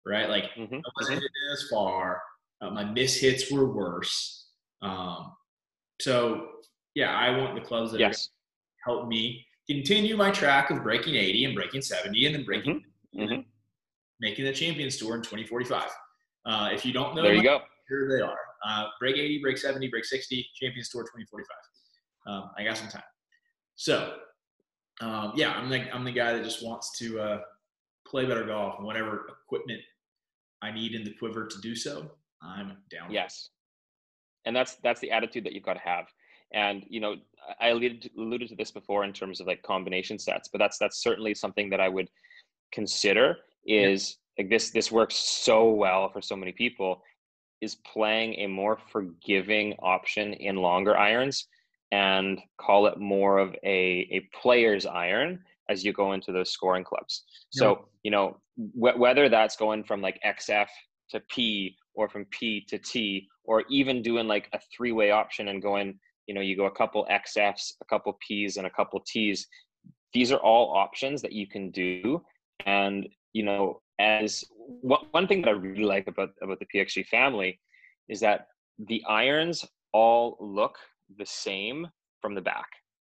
right 0.06 0.28
like 0.28 0.44
mm-hmm. 0.56 0.76
i 0.76 0.90
wasn't 0.96 1.18
mm-hmm. 1.18 1.52
as 1.52 1.68
far 1.70 2.22
uh, 2.60 2.70
my 2.70 2.84
miss 2.84 3.16
hits 3.16 3.50
were 3.50 3.72
worse 3.72 4.48
um, 4.82 5.32
so 6.00 6.46
yeah 6.94 7.14
i 7.16 7.36
want 7.36 7.54
the 7.54 7.60
clubs 7.60 7.90
that 7.92 8.00
yes. 8.00 8.28
help 8.84 9.08
me 9.08 9.44
continue 9.74 10.16
my 10.16 10.30
track 10.30 10.70
of 10.70 10.82
breaking 10.82 11.14
80 11.14 11.44
and 11.46 11.54
breaking 11.54 11.82
70 11.82 12.26
and 12.26 12.34
then 12.34 12.44
breaking 12.44 12.84
mm-hmm. 13.14 13.20
mm-hmm. 13.20 13.40
making 14.20 14.44
the 14.44 14.52
champions 14.52 14.96
tour 14.96 15.14
in 15.16 15.22
2045 15.22 15.88
uh, 16.46 16.68
if 16.72 16.84
you 16.84 16.92
don't 16.92 17.14
know 17.14 17.22
there 17.22 17.34
you 17.34 17.42
go 17.42 17.60
here 17.88 18.08
they 18.08 18.22
are 18.22 18.38
uh, 18.66 18.86
break 18.98 19.16
80 19.16 19.40
break 19.40 19.58
70 19.58 19.88
break 19.88 20.04
60 20.04 20.46
champions 20.54 20.88
tour 20.88 21.02
2045 21.02 21.56
um, 22.26 22.50
i 22.58 22.64
got 22.64 22.76
some 22.76 22.88
time 22.88 23.02
so 23.76 24.14
um, 25.00 25.32
yeah, 25.34 25.52
I'm 25.52 25.70
the 25.70 25.94
I'm 25.94 26.04
the 26.04 26.12
guy 26.12 26.32
that 26.34 26.44
just 26.44 26.64
wants 26.64 26.96
to 26.98 27.20
uh, 27.20 27.40
play 28.06 28.26
better 28.26 28.44
golf 28.44 28.74
and 28.78 28.86
whatever 28.86 29.26
equipment 29.46 29.80
I 30.62 30.70
need 30.70 30.92
in 30.92 31.04
the 31.04 31.14
quiver 31.14 31.46
to 31.46 31.60
do 31.60 31.74
so, 31.74 32.10
I'm 32.42 32.76
down. 32.90 33.10
Yes, 33.10 33.48
and 34.44 34.54
that's 34.54 34.74
that's 34.76 35.00
the 35.00 35.10
attitude 35.10 35.44
that 35.44 35.54
you've 35.54 35.64
got 35.64 35.74
to 35.74 35.80
have. 35.80 36.06
And 36.52 36.84
you 36.88 37.00
know, 37.00 37.16
I 37.60 37.68
alluded 37.68 38.02
to, 38.02 38.10
alluded 38.18 38.48
to 38.48 38.56
this 38.56 38.70
before 38.70 39.04
in 39.04 39.12
terms 39.12 39.40
of 39.40 39.46
like 39.46 39.62
combination 39.62 40.18
sets, 40.18 40.48
but 40.48 40.58
that's 40.58 40.78
that's 40.78 41.02
certainly 41.02 41.34
something 41.34 41.70
that 41.70 41.80
I 41.80 41.88
would 41.88 42.08
consider. 42.72 43.36
Is 43.66 44.16
yeah. 44.36 44.42
like 44.42 44.50
this 44.50 44.70
this 44.70 44.90
works 44.90 45.16
so 45.16 45.70
well 45.70 46.10
for 46.10 46.22
so 46.22 46.36
many 46.36 46.52
people. 46.52 47.02
Is 47.60 47.76
playing 47.92 48.34
a 48.34 48.46
more 48.46 48.78
forgiving 48.90 49.74
option 49.82 50.32
in 50.34 50.56
longer 50.56 50.96
irons 50.96 51.46
and 51.92 52.40
call 52.58 52.86
it 52.86 52.98
more 52.98 53.38
of 53.38 53.54
a, 53.64 54.08
a 54.10 54.28
player's 54.40 54.86
iron 54.86 55.40
as 55.68 55.84
you 55.84 55.92
go 55.92 56.12
into 56.12 56.32
those 56.32 56.50
scoring 56.50 56.84
clubs. 56.84 57.24
So, 57.50 57.88
you 58.02 58.10
know, 58.10 58.38
wh- 58.56 58.98
whether 58.98 59.28
that's 59.28 59.56
going 59.56 59.84
from 59.84 60.00
like 60.00 60.20
XF 60.24 60.66
to 61.10 61.20
P 61.28 61.76
or 61.94 62.08
from 62.08 62.26
P 62.26 62.64
to 62.68 62.78
T, 62.78 63.28
or 63.44 63.64
even 63.68 64.02
doing 64.02 64.28
like 64.28 64.48
a 64.52 64.60
three 64.74 64.92
way 64.92 65.10
option 65.10 65.48
and 65.48 65.62
going, 65.62 65.98
you 66.26 66.34
know, 66.34 66.40
you 66.40 66.56
go 66.56 66.66
a 66.66 66.70
couple 66.70 67.06
XFs, 67.10 67.72
a 67.80 67.84
couple 67.86 68.12
Ps, 68.14 68.56
and 68.56 68.66
a 68.66 68.70
couple 68.70 69.00
Ts. 69.06 69.46
These 70.12 70.32
are 70.32 70.38
all 70.38 70.76
options 70.76 71.22
that 71.22 71.32
you 71.32 71.46
can 71.46 71.70
do. 71.70 72.22
And, 72.66 73.08
you 73.32 73.42
know, 73.42 73.80
as 73.98 74.44
one 74.82 75.26
thing 75.26 75.42
that 75.42 75.48
I 75.48 75.52
really 75.52 75.84
like 75.84 76.06
about, 76.06 76.30
about 76.42 76.58
the 76.58 76.66
PXG 76.74 77.06
family 77.06 77.60
is 78.08 78.20
that 78.20 78.46
the 78.88 79.02
irons 79.08 79.64
all 79.92 80.36
look 80.40 80.76
the 81.18 81.26
same 81.26 81.88
from 82.20 82.34
the 82.34 82.40
back. 82.40 82.68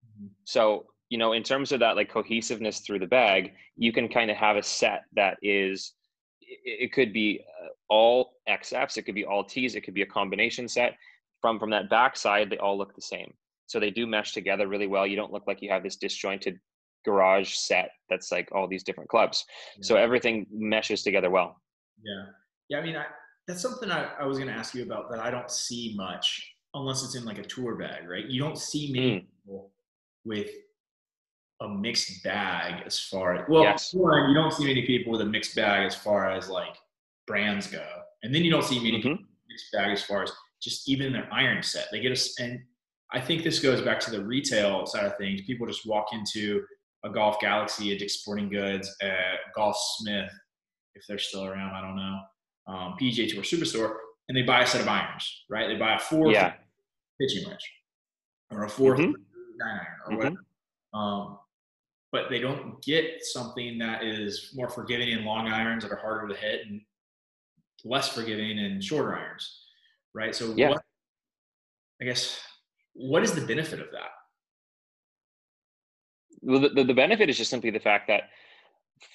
Mm-hmm. 0.07 0.29
So, 0.45 0.87
you 1.09 1.19
know, 1.19 1.33
in 1.33 1.43
terms 1.43 1.73
of 1.73 1.81
that 1.81 1.97
like 1.97 2.11
cohesiveness 2.11 2.81
through 2.81 2.99
the 2.99 3.07
bag, 3.07 3.53
you 3.77 3.93
can 3.93 4.09
kind 4.09 4.31
of 4.31 4.37
have 4.37 4.57
a 4.57 4.63
set 4.63 5.03
that 5.15 5.37
is, 5.43 5.93
it, 6.41 6.93
could 6.93 7.13
be 7.13 7.41
uh, 7.63 7.69
all 7.89 8.33
XFs, 8.49 8.97
it 8.97 9.03
could 9.03 9.15
be 9.15 9.25
all 9.25 9.45
Ts, 9.45 9.75
it 9.75 9.83
could 9.83 9.95
be 9.95 10.03
a 10.03 10.07
combination 10.07 10.69
set. 10.69 10.97
From 11.45 11.59
from 11.59 11.69
that 11.73 11.91
backside, 11.91 12.49
they 12.49 12.57
all 12.57 12.79
look 12.79 12.95
the 12.95 13.03
same. 13.03 13.31
So 13.67 13.79
they 13.79 13.91
do 13.91 14.07
mesh 14.07 14.33
together 14.33 14.67
really 14.67 14.87
well. 14.87 15.07
You 15.07 15.15
don't 15.15 15.31
look 15.31 15.43
like 15.47 15.61
you 15.61 15.71
have 15.71 15.83
this 15.83 15.97
disjointed 15.97 16.59
garage 17.05 17.53
set 17.53 17.91
that's 18.09 18.33
like 18.33 18.49
all 18.51 18.67
these 18.67 18.83
different 18.83 19.11
clubs. 19.11 19.45
Yeah. 19.77 19.83
So 19.83 19.97
everything 19.97 20.47
meshes 20.51 21.03
together 21.03 21.29
well. 21.29 21.61
Yeah. 22.03 22.25
Yeah. 22.71 22.79
I 22.79 22.83
mean, 22.83 22.97
I, 22.97 23.05
that's 23.47 23.61
something 23.61 23.91
I, 23.91 24.09
I 24.19 24.25
was 24.25 24.39
going 24.39 24.49
to 24.49 24.55
ask 24.55 24.75
you 24.75 24.85
about 24.85 25.11
that 25.11 25.21
I 25.21 25.31
don't 25.31 25.51
see 25.51 25.93
much 25.95 26.51
unless 26.73 27.05
it's 27.05 27.15
in 27.15 27.27
like 27.27 27.37
a 27.37 27.43
tour 27.43 27.77
bag, 27.77 28.09
right? 28.09 28.25
You 28.25 28.41
don't 28.41 28.57
see 28.57 28.91
many 28.91 29.11
mm. 29.11 29.27
people 29.45 29.71
with 30.25 30.49
a 31.61 31.69
mixed 31.69 32.25
bag 32.25 32.85
as 32.87 32.99
far 32.99 33.35
as 33.35 33.45
well. 33.51 33.65
Yes. 33.65 33.93
One, 33.93 34.31
you 34.31 34.35
don't 34.35 34.51
see 34.51 34.65
many 34.65 34.87
people 34.87 35.13
with 35.13 35.21
a 35.21 35.27
mixed 35.27 35.55
bag 35.55 35.85
as 35.85 35.95
far 35.95 36.31
as 36.31 36.49
like 36.49 36.75
brands 37.27 37.67
go, 37.67 37.87
and 38.23 38.35
then 38.35 38.45
you 38.45 38.51
don't 38.51 38.65
see 38.65 38.79
many 38.79 39.03
mm-hmm. 39.03 39.23
mixed 39.47 39.73
bag 39.75 39.93
as 39.93 40.03
far 40.03 40.23
as 40.23 40.33
just 40.64 40.88
even 40.88 41.12
their 41.12 41.28
iron 41.33 41.62
set. 41.62 41.88
They 41.92 42.00
get 42.00 42.12
us, 42.12 42.38
and 42.40 42.61
I 43.12 43.21
think 43.21 43.44
this 43.44 43.61
goes 43.61 43.80
back 43.83 44.00
to 44.00 44.11
the 44.11 44.25
retail 44.25 44.87
side 44.87 45.04
of 45.04 45.16
things. 45.16 45.42
People 45.42 45.66
just 45.66 45.87
walk 45.87 46.06
into 46.12 46.64
a 47.04 47.11
Golf 47.11 47.38
Galaxy, 47.40 47.92
a 47.92 47.99
Dick's 47.99 48.14
Sporting 48.14 48.49
Goods, 48.49 48.94
a 49.02 49.14
Golf 49.54 49.76
Smith, 49.99 50.30
if 50.94 51.04
they're 51.06 51.18
still 51.18 51.44
around, 51.44 51.75
I 51.75 51.80
don't 51.80 51.97
know, 51.97 52.21
um, 52.66 52.97
PGA 53.00 53.28
Tour 53.28 53.42
Superstore, 53.42 53.94
and 54.28 54.37
they 54.37 54.42
buy 54.42 54.62
a 54.62 54.66
set 54.66 54.80
of 54.80 54.88
irons, 54.88 55.44
right? 55.50 55.68
They 55.68 55.76
buy 55.76 55.97
a 55.97 55.99
four 55.99 56.33
yeah 56.33 56.54
pitching 57.21 57.49
wedge 57.49 57.71
or 58.50 58.64
a 58.64 58.68
4th 58.68 58.99
mm-hmm. 58.99 59.12
nine 59.56 59.71
iron 59.71 59.87
or 60.04 60.09
mm-hmm. 60.09 60.16
whatever. 60.16 60.37
Um, 60.92 61.38
but 62.12 62.30
they 62.30 62.38
don't 62.38 62.80
get 62.83 63.25
something 63.25 63.78
that 63.78 64.04
is 64.04 64.52
more 64.54 64.68
forgiving 64.68 65.09
in 65.09 65.25
long 65.25 65.49
irons 65.49 65.83
that 65.83 65.92
are 65.92 65.99
harder 65.99 66.28
to 66.28 66.35
hit 66.40 66.66
and 66.66 66.80
less 67.85 68.09
forgiving 68.09 68.59
in 68.59 68.80
shorter 68.80 69.16
irons, 69.16 69.63
right? 70.14 70.35
So, 70.35 70.54
yeah. 70.56 70.71
what, 70.71 70.83
I 72.00 72.04
guess, 72.04 72.40
what 72.94 73.23
is 73.23 73.35
the 73.35 73.47
benefit 73.47 73.80
of 73.80 73.87
that? 73.92 74.11
Well, 76.42 76.61
the, 76.61 76.85
the 76.85 76.94
benefit 76.94 77.30
is 77.30 77.38
just 77.38 77.50
simply 77.50 77.71
the 77.71 77.80
fact 77.80 78.09
that 78.09 78.25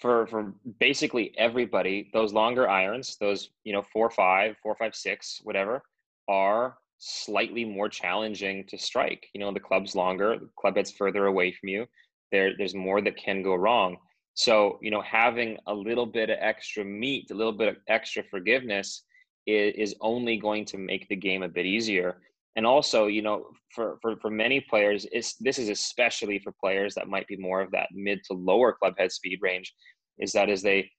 for 0.01 0.27
for 0.27 0.53
basically 0.79 1.33
everybody, 1.37 2.09
those 2.13 2.33
longer 2.33 2.67
irons, 2.67 3.17
those 3.19 3.49
you 3.63 3.73
know 3.73 3.83
four 3.93 4.09
five, 4.09 4.55
four 4.61 4.75
five 4.75 4.95
six, 4.95 5.39
whatever, 5.43 5.83
are 6.27 6.77
slightly 6.99 7.65
more 7.65 7.89
challenging 7.89 8.65
to 8.67 8.77
strike. 8.77 9.27
You 9.33 9.39
know, 9.39 9.53
the 9.53 9.59
club's 9.59 9.95
longer, 9.95 10.37
the 10.37 10.49
club 10.57 10.75
head's 10.75 10.91
further 10.91 11.27
away 11.27 11.51
from 11.51 11.69
you. 11.69 11.85
There, 12.31 12.51
there's 12.57 12.75
more 12.75 13.01
that 13.01 13.17
can 13.17 13.41
go 13.41 13.55
wrong. 13.55 13.97
So, 14.33 14.77
you 14.81 14.91
know, 14.91 15.01
having 15.01 15.57
a 15.67 15.73
little 15.73 16.05
bit 16.05 16.29
of 16.29 16.37
extra 16.39 16.83
meat, 16.83 17.31
a 17.31 17.33
little 17.33 17.53
bit 17.53 17.67
of 17.69 17.77
extra 17.87 18.23
forgiveness 18.23 19.03
is, 19.49 19.95
only 20.01 20.37
going 20.37 20.65
to 20.65 20.77
make 20.77 21.07
the 21.07 21.15
game 21.15 21.43
a 21.43 21.49
bit 21.49 21.65
easier. 21.65 22.21
And 22.55 22.65
also, 22.65 23.07
you 23.07 23.21
know, 23.21 23.47
for, 23.73 23.97
for, 24.01 24.17
for 24.17 24.29
many 24.29 24.59
players, 24.59 25.05
this 25.11 25.59
is 25.59 25.69
especially 25.69 26.39
for 26.39 26.53
players 26.59 26.95
that 26.95 27.07
might 27.07 27.27
be 27.27 27.37
more 27.37 27.61
of 27.61 27.71
that 27.71 27.89
mid 27.93 28.19
to 28.25 28.33
lower 28.33 28.73
club 28.73 28.95
head 28.97 29.11
speed 29.11 29.39
range, 29.41 29.73
is 30.17 30.31
that 30.33 30.49
as 30.49 30.61
they 30.61 30.89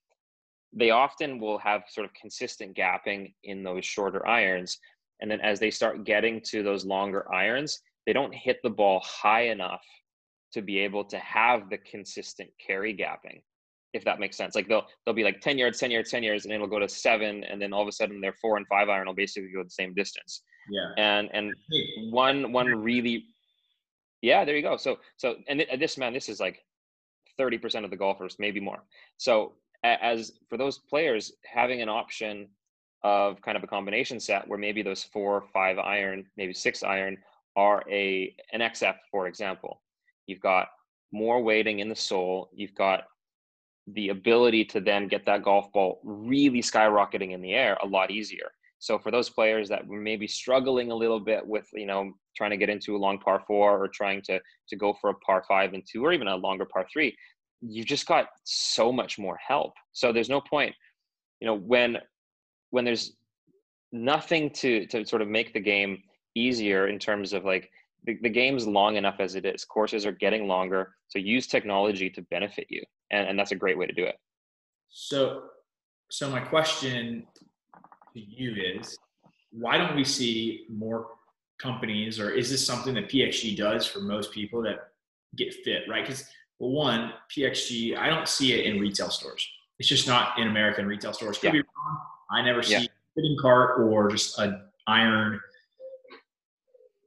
they 0.73 0.91
often 0.91 1.37
will 1.37 1.57
have 1.57 1.83
sort 1.89 2.05
of 2.05 2.13
consistent 2.13 2.77
gapping 2.77 3.33
in 3.43 3.61
those 3.61 3.83
shorter 3.83 4.25
irons 4.25 4.79
and 5.21 5.29
then 5.29 5.39
as 5.41 5.59
they 5.59 5.71
start 5.71 6.03
getting 6.03 6.41
to 6.45 6.63
those 6.63 6.83
longer 6.83 7.31
irons, 7.33 7.79
they 8.05 8.13
don't 8.13 8.33
hit 8.33 8.57
the 8.63 8.69
ball 8.69 9.01
high 9.05 9.43
enough 9.43 9.83
to 10.53 10.61
be 10.61 10.79
able 10.79 11.05
to 11.05 11.17
have 11.19 11.69
the 11.69 11.77
consistent 11.77 12.49
carry 12.65 12.95
gapping, 12.95 13.41
if 13.93 14.03
that 14.05 14.19
makes 14.19 14.37
sense. 14.37 14.55
Like 14.55 14.67
they'll 14.67 14.85
they'll 15.05 15.15
be 15.15 15.23
like 15.23 15.41
10 15.41 15.57
yards, 15.57 15.79
10 15.79 15.91
yards, 15.91 16.11
10 16.11 16.23
yards, 16.23 16.45
and 16.45 16.51
then 16.51 16.57
it'll 16.57 16.67
go 16.67 16.79
to 16.79 16.89
seven, 16.89 17.43
and 17.43 17.61
then 17.61 17.73
all 17.73 17.81
of 17.81 17.87
a 17.87 17.91
sudden 17.91 18.21
their 18.21 18.33
four 18.33 18.57
and 18.57 18.67
five 18.67 18.89
iron 18.89 19.07
will 19.07 19.13
basically 19.13 19.51
go 19.51 19.63
the 19.63 19.69
same 19.69 19.93
distance. 19.93 20.43
Yeah. 20.69 20.91
And 20.97 21.29
and 21.33 21.53
one 22.11 22.51
one 22.51 22.67
really 22.67 23.25
yeah, 24.21 24.45
there 24.45 24.55
you 24.55 24.61
go. 24.61 24.77
So 24.77 24.99
so 25.17 25.35
and 25.47 25.65
this 25.79 25.97
man, 25.97 26.13
this 26.13 26.29
is 26.29 26.39
like 26.39 26.63
30% 27.39 27.83
of 27.83 27.89
the 27.89 27.97
golfers, 27.97 28.35
maybe 28.39 28.59
more. 28.59 28.83
So 29.17 29.53
as 29.83 30.33
for 30.47 30.57
those 30.57 30.77
players, 30.77 31.33
having 31.43 31.81
an 31.81 31.89
option 31.89 32.47
of 33.03 33.41
kind 33.41 33.57
of 33.57 33.63
a 33.63 33.67
combination 33.67 34.19
set 34.19 34.47
where 34.47 34.59
maybe 34.59 34.83
those 34.83 35.03
four, 35.03 35.45
five 35.53 35.79
iron, 35.79 36.25
maybe 36.37 36.53
six 36.53 36.83
iron 36.83 37.17
are 37.55 37.83
a 37.89 38.35
an 38.53 38.61
XF, 38.61 38.95
for 39.09 39.27
example. 39.27 39.81
You've 40.27 40.39
got 40.39 40.67
more 41.11 41.41
weighting 41.41 41.79
in 41.79 41.89
the 41.89 41.95
sole. 41.95 42.49
You've 42.53 42.75
got 42.75 43.05
the 43.87 44.09
ability 44.09 44.63
to 44.65 44.79
then 44.79 45.07
get 45.07 45.25
that 45.25 45.43
golf 45.43 45.71
ball 45.73 45.99
really 46.03 46.61
skyrocketing 46.61 47.31
in 47.31 47.41
the 47.41 47.53
air 47.53 47.77
a 47.83 47.87
lot 47.87 48.11
easier. 48.11 48.51
So 48.79 48.97
for 48.97 49.11
those 49.11 49.29
players 49.29 49.69
that 49.69 49.85
were 49.85 50.01
maybe 50.01 50.27
struggling 50.27 50.91
a 50.91 50.95
little 50.95 51.19
bit 51.19 51.45
with, 51.45 51.67
you 51.73 51.85
know, 51.85 52.13
trying 52.35 52.51
to 52.51 52.57
get 52.57 52.69
into 52.69 52.95
a 52.95 52.97
long 52.97 53.19
par 53.19 53.43
four 53.45 53.83
or 53.83 53.87
trying 53.87 54.21
to 54.23 54.39
to 54.69 54.75
go 54.75 54.95
for 54.99 55.11
a 55.11 55.15
par 55.15 55.43
five 55.47 55.73
and 55.73 55.83
two 55.89 56.03
or 56.03 56.13
even 56.13 56.27
a 56.27 56.35
longer 56.35 56.65
par 56.65 56.87
three, 56.91 57.15
you've 57.61 57.85
just 57.85 58.07
got 58.07 58.27
so 58.43 58.91
much 58.91 59.19
more 59.19 59.37
help. 59.45 59.73
So 59.91 60.11
there's 60.11 60.29
no 60.29 60.41
point, 60.41 60.73
you 61.39 61.47
know, 61.47 61.55
when 61.55 61.97
when 62.71 62.85
there's 62.85 63.13
nothing 63.91 64.49
to 64.51 64.87
to 64.87 65.05
sort 65.05 65.21
of 65.21 65.27
make 65.27 65.53
the 65.53 65.59
game 65.59 66.01
easier 66.35 66.87
in 66.87 66.97
terms 66.97 67.33
of 67.33 67.45
like 67.45 67.69
the, 68.05 68.17
the 68.21 68.29
game's 68.29 68.65
long 68.65 68.95
enough 68.95 69.19
as 69.19 69.35
it 69.35 69.45
is. 69.45 69.65
Courses 69.65 70.05
are 70.05 70.11
getting 70.11 70.47
longer. 70.47 70.95
So 71.07 71.19
use 71.19 71.45
technology 71.45 72.09
to 72.09 72.21
benefit 72.23 72.65
you. 72.69 72.81
And, 73.11 73.27
and 73.27 73.39
that's 73.39 73.51
a 73.51 73.55
great 73.55 73.77
way 73.77 73.85
to 73.85 73.93
do 73.93 74.03
it. 74.03 74.15
So 74.89 75.43
so 76.09 76.29
my 76.29 76.41
question 76.41 77.25
to 78.13 78.19
you 78.19 78.55
is 78.75 78.97
why 79.51 79.77
don't 79.77 79.95
we 79.95 80.03
see 80.03 80.65
more 80.69 81.07
companies 81.59 82.19
or 82.19 82.31
is 82.31 82.49
this 82.49 82.65
something 82.65 82.93
that 82.95 83.09
PXG 83.09 83.55
does 83.55 83.85
for 83.85 83.99
most 83.99 84.31
people 84.31 84.61
that 84.63 84.91
get 85.35 85.53
fit, 85.53 85.83
right? 85.87 86.03
Because 86.03 86.25
well, 86.59 86.71
one, 86.71 87.13
PXG, 87.35 87.97
I 87.97 88.07
don't 88.07 88.27
see 88.27 88.53
it 88.53 88.65
in 88.65 88.79
retail 88.79 89.09
stores. 89.09 89.47
It's 89.79 89.89
just 89.89 90.07
not 90.07 90.37
in 90.37 90.47
American 90.47 90.85
retail 90.85 91.13
stores. 91.13 91.37
Could 91.37 91.47
yeah. 91.47 91.51
be 91.53 91.59
wrong. 91.59 91.99
I 92.29 92.43
never 92.43 92.61
see 92.61 92.73
yeah. 92.73 92.79
a 92.81 93.15
fitting 93.15 93.35
cart 93.41 93.79
or 93.79 94.09
just 94.09 94.37
an 94.37 94.61
iron 94.85 95.39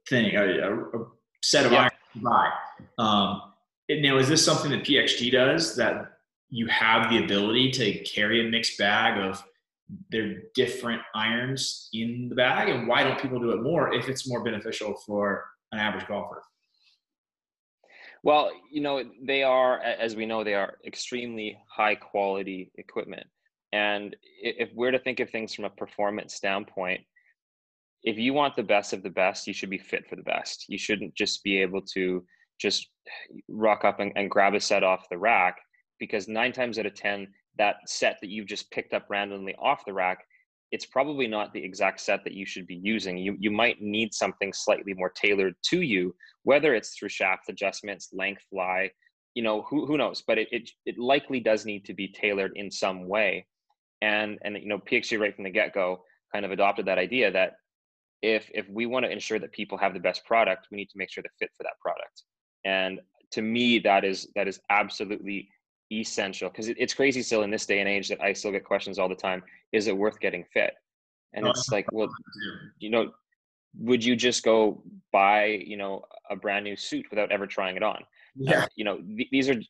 thing, 0.09 0.35
a, 0.35 0.43
a 0.43 1.05
set 1.41 1.65
of 1.65 1.71
yeah. 1.71 1.81
iron 1.81 1.91
to 2.13 2.19
buy. 2.19 2.49
Um, 2.97 3.41
now, 3.89 4.17
is 4.17 4.27
this 4.27 4.43
something 4.43 4.71
that 4.71 4.83
PXG 4.83 5.31
does 5.31 5.75
that 5.75 6.17
you 6.49 6.67
have 6.67 7.09
the 7.09 7.23
ability 7.23 7.71
to 7.71 7.99
carry 8.03 8.45
a 8.45 8.49
mixed 8.49 8.77
bag 8.77 9.19
of 9.19 9.43
their 10.09 10.43
different 10.55 11.01
irons 11.13 11.89
in 11.93 12.27
the 12.29 12.35
bag? 12.35 12.69
And 12.69 12.87
why 12.87 13.03
don't 13.03 13.19
people 13.19 13.39
do 13.39 13.51
it 13.51 13.61
more 13.61 13.93
if 13.93 14.09
it's 14.09 14.27
more 14.27 14.43
beneficial 14.43 14.95
for 15.05 15.45
an 15.71 15.79
average 15.79 16.07
golfer? 16.07 16.41
Well, 18.23 18.49
you 18.71 18.81
know, 18.81 19.03
they 19.23 19.43
are, 19.43 19.79
as 19.79 20.15
we 20.15 20.25
know, 20.25 20.43
they 20.43 20.55
are 20.55 20.77
extremely 20.85 21.59
high 21.69 21.93
quality 21.93 22.71
equipment. 22.75 23.27
And 23.71 24.15
if 24.41 24.69
we're 24.73 24.91
to 24.91 24.99
think 24.99 25.19
of 25.19 25.29
things 25.29 25.53
from 25.53 25.65
a 25.65 25.69
performance 25.69 26.33
standpoint, 26.33 27.01
if 28.03 28.17
you 28.17 28.33
want 28.33 28.55
the 28.55 28.63
best 28.63 28.93
of 28.93 29.03
the 29.03 29.09
best, 29.09 29.45
you 29.45 29.53
should 29.53 29.69
be 29.69 29.77
fit 29.77 30.07
for 30.07 30.15
the 30.15 30.23
best. 30.23 30.65
You 30.69 30.77
shouldn't 30.77 31.13
just 31.13 31.43
be 31.43 31.61
able 31.61 31.81
to 31.93 32.23
just 32.59 32.89
rock 33.49 33.85
up 33.85 33.99
and, 33.99 34.11
and 34.15 34.29
grab 34.29 34.53
a 34.53 34.59
set 34.59 34.83
off 34.83 35.09
the 35.09 35.17
rack 35.17 35.57
because 35.99 36.27
nine 36.27 36.51
times 36.51 36.77
out 36.77 36.85
of 36.85 36.93
10, 36.93 37.27
that 37.57 37.77
set 37.87 38.17
that 38.21 38.29
you've 38.29 38.47
just 38.47 38.69
picked 38.71 38.93
up 38.93 39.05
randomly 39.09 39.55
off 39.59 39.85
the 39.85 39.93
rack, 39.93 40.19
it's 40.71 40.85
probably 40.85 41.27
not 41.27 41.53
the 41.53 41.63
exact 41.63 42.01
set 42.01 42.23
that 42.23 42.33
you 42.33 42.45
should 42.45 42.67
be 42.67 42.75
using. 42.75 43.17
You, 43.17 43.37
you 43.39 43.51
might 43.51 43.81
need 43.81 44.13
something 44.13 44.51
slightly 44.51 44.93
more 44.93 45.11
tailored 45.11 45.55
to 45.67 45.81
you, 45.81 46.13
whether 46.43 46.73
it's 46.73 46.97
through 46.97 47.09
shaft 47.09 47.49
adjustments, 47.49 48.09
length, 48.11 48.43
lie, 48.51 48.89
you 49.35 49.43
know, 49.43 49.61
who, 49.63 49.85
who 49.85 49.97
knows, 49.97 50.23
but 50.25 50.37
it, 50.37 50.47
it, 50.51 50.69
it 50.85 50.97
likely 50.97 51.39
does 51.39 51.65
need 51.65 51.85
to 51.85 51.93
be 51.93 52.07
tailored 52.07 52.51
in 52.55 52.71
some 52.71 53.07
way. 53.07 53.45
And, 54.01 54.37
and, 54.43 54.57
you 54.57 54.67
know, 54.67 54.79
PXG 54.79 55.19
right 55.19 55.33
from 55.33 55.45
the 55.45 55.49
get 55.49 55.73
go 55.73 56.03
kind 56.33 56.45
of 56.45 56.51
adopted 56.51 56.85
that 56.87 56.97
idea 56.97 57.31
that 57.31 57.53
if 58.21 58.49
if 58.53 58.67
we 58.69 58.85
want 58.85 59.05
to 59.05 59.11
ensure 59.11 59.39
that 59.39 59.51
people 59.51 59.77
have 59.77 59.93
the 59.93 59.99
best 59.99 60.25
product 60.25 60.67
we 60.71 60.77
need 60.77 60.89
to 60.89 60.97
make 60.97 61.11
sure 61.11 61.21
they're 61.21 61.31
fit 61.39 61.51
for 61.55 61.63
that 61.63 61.79
product 61.79 62.23
and 62.65 62.99
to 63.31 63.41
me 63.41 63.79
that 63.79 64.03
is 64.03 64.27
that 64.35 64.47
is 64.47 64.59
absolutely 64.69 65.47
essential 65.91 66.49
because 66.49 66.67
it, 66.67 66.75
it's 66.79 66.93
crazy 66.93 67.21
still 67.21 67.43
in 67.43 67.51
this 67.51 67.65
day 67.65 67.79
and 67.79 67.87
age 67.87 68.09
that 68.09 68.19
i 68.21 68.33
still 68.33 68.51
get 68.51 68.63
questions 68.65 68.97
all 68.99 69.07
the 69.07 69.15
time 69.15 69.43
is 69.75 69.87
it 69.87 69.97
worth 69.97 70.19
getting 70.19 70.45
fit? 70.53 70.73
And 71.33 71.45
it's 71.47 71.69
like 71.71 71.91
well 71.91 72.09
you 72.79 72.89
know 72.89 73.11
would 73.77 74.03
you 74.03 74.15
just 74.15 74.43
go 74.43 74.81
buy 75.11 75.45
you 75.65 75.77
know 75.77 76.05
a 76.29 76.35
brand 76.35 76.63
new 76.63 76.77
suit 76.77 77.05
without 77.09 77.31
ever 77.31 77.45
trying 77.45 77.75
it 77.75 77.83
on? 77.83 78.01
Yeah. 78.35 78.63
uh, 78.63 78.67
you 78.75 78.85
know 78.85 78.97
th- 78.97 79.29
these 79.31 79.49
are 79.49 79.61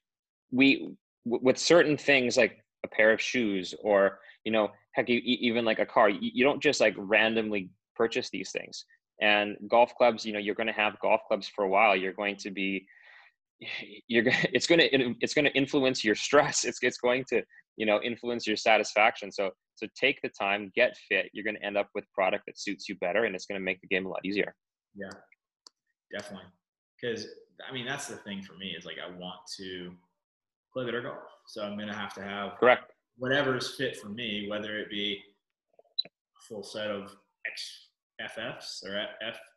we 0.52 0.96
w- 1.26 1.44
with 1.44 1.58
certain 1.58 1.98
things 1.98 2.38
like 2.38 2.64
a 2.84 2.88
pair 2.88 3.12
of 3.12 3.20
shoes 3.20 3.74
or 3.82 4.20
you 4.44 4.52
know 4.52 4.70
heck 4.92 5.10
you, 5.10 5.20
even 5.24 5.66
like 5.66 5.80
a 5.80 5.86
car 5.86 6.08
you, 6.10 6.20
you 6.22 6.44
don't 6.44 6.62
just 6.62 6.80
like 6.80 6.94
randomly 6.98 7.70
purchase 7.96 8.30
these 8.30 8.52
things 8.52 8.86
and 9.22 9.56
golf 9.70 9.94
clubs 9.96 10.26
you 10.26 10.34
know 10.34 10.40
you're 10.40 10.56
going 10.56 10.68
to 10.68 10.74
have 10.74 11.00
golf 11.00 11.22
clubs 11.28 11.48
for 11.48 11.66
a 11.66 11.70
while. 11.70 11.96
You're 11.96 12.14
going 12.14 12.36
to 12.38 12.52
be 12.52 12.86
you're 14.08 14.24
it's 14.54 14.68
going 14.68 14.80
to 14.80 15.16
it's 15.22 15.34
going 15.34 15.46
to 15.46 15.54
influence 15.54 16.04
your 16.04 16.16
stress. 16.16 16.66
It's 16.68 16.80
it's 16.82 16.98
going 16.98 17.24
to 17.30 17.42
you 17.78 17.86
know 17.86 18.02
influence 18.02 18.46
your 18.48 18.58
satisfaction. 18.58 19.32
So 19.32 19.52
so 19.76 19.88
take 20.00 20.20
the 20.22 20.30
time 20.30 20.72
get 20.76 20.98
fit. 21.10 21.30
You're 21.34 21.44
going 21.44 21.58
to 21.58 21.66
end 21.66 21.78
up 21.78 21.90
with 21.96 22.06
product 22.14 22.44
that 22.48 22.60
suits 22.60 22.88
you 22.90 22.96
better 22.96 23.26
and 23.26 23.36
it's 23.36 23.46
going 23.46 23.60
to 23.60 23.64
make 23.64 23.82
the 23.82 23.88
game 23.88 24.06
a 24.06 24.10
lot 24.10 24.26
easier. 24.26 24.54
Yeah. 24.96 25.10
Definitely. 26.12 26.48
Because 27.02 27.28
i 27.70 27.74
mean 27.74 27.86
that's 27.86 28.08
the 28.08 28.18
thing 28.18 28.42
for 28.42 28.54
me 28.54 28.76
is 28.78 28.86
like 28.86 28.98
i 29.02 29.10
want 29.10 29.40
to 29.58 29.94
play 30.74 30.86
better 30.86 31.02
golf. 31.02 31.18
So 31.48 31.64
i'm 31.64 31.78
going 31.78 31.88
to 31.88 31.96
have 31.96 32.14
to 32.16 32.22
have 32.22 32.58
correct. 32.60 32.92
whatever 33.18 33.56
is 33.58 33.76
fit 33.78 33.98
for 33.98 34.10
me 34.10 34.48
whether 34.50 34.78
it 34.78 34.90
be 34.90 35.22
a 36.06 36.10
full 36.48 36.64
set 36.64 36.88
of 36.88 37.16
X 37.46 37.85
FFs 38.22 38.84
or 38.86 39.06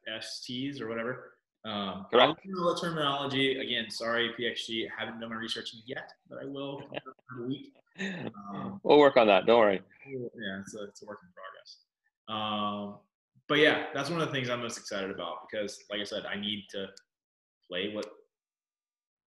FSTs 0.08 0.80
or 0.80 0.88
whatever. 0.88 1.32
Um, 1.64 2.06
Correct. 2.10 2.40
know 2.46 2.74
the 2.74 2.80
terminology. 2.80 3.58
Again, 3.58 3.90
sorry, 3.90 4.30
PXG. 4.38 4.86
I 4.86 5.04
haven't 5.04 5.20
done 5.20 5.30
my 5.30 5.36
research 5.36 5.74
yet, 5.86 6.12
but 6.28 6.38
I 6.42 6.46
will 6.46 6.82
in 6.92 7.44
a 7.44 7.46
week. 7.46 7.74
Um, 8.50 8.80
we'll 8.84 8.98
work 8.98 9.16
on 9.16 9.26
that. 9.26 9.46
Don't 9.46 9.58
worry. 9.58 9.82
Yeah, 10.06 10.60
it's 10.60 10.74
a, 10.74 10.84
it's 10.84 11.02
a 11.02 11.06
work 11.06 11.18
in 11.22 11.28
progress. 11.34 11.78
Um, 12.28 12.98
but 13.48 13.58
yeah, 13.58 13.86
that's 13.94 14.10
one 14.10 14.20
of 14.20 14.28
the 14.28 14.32
things 14.32 14.50
I'm 14.50 14.60
most 14.60 14.78
excited 14.78 15.10
about 15.10 15.48
because, 15.50 15.84
like 15.90 16.00
I 16.00 16.04
said, 16.04 16.24
I 16.26 16.38
need 16.38 16.66
to 16.70 16.86
play 17.68 17.92
what 17.94 18.06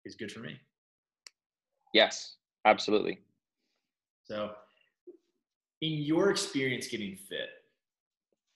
is 0.05 0.15
good 0.15 0.31
for 0.31 0.39
me. 0.39 0.59
Yes, 1.93 2.35
absolutely. 2.65 3.19
So, 4.25 4.51
in 5.81 5.93
your 5.93 6.31
experience 6.31 6.87
getting 6.87 7.15
fit, 7.15 7.49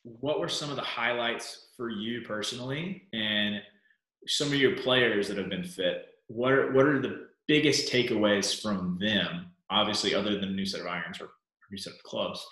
what 0.03 0.39
were 0.39 0.49
some 0.49 0.69
of 0.69 0.75
the 0.75 0.81
highlights 0.81 1.67
for 1.77 1.89
you 1.89 2.21
personally 2.21 3.03
and 3.13 3.61
some 4.27 4.47
of 4.47 4.55
your 4.55 4.75
players 4.77 5.27
that 5.27 5.37
have 5.37 5.49
been 5.49 5.63
fit? 5.63 6.05
What 6.27 6.53
are, 6.53 6.71
what 6.71 6.85
are 6.85 6.99
the 6.99 7.27
biggest 7.47 7.91
takeaways 7.91 8.59
from 8.59 8.97
them? 8.99 9.47
Obviously, 9.69 10.15
other 10.15 10.39
than 10.39 10.49
a 10.49 10.53
new 10.53 10.65
set 10.65 10.81
of 10.81 10.87
irons 10.87 11.21
or 11.21 11.29
new 11.71 11.77
set 11.77 11.93
of 11.93 12.03
clubs, 12.03 12.45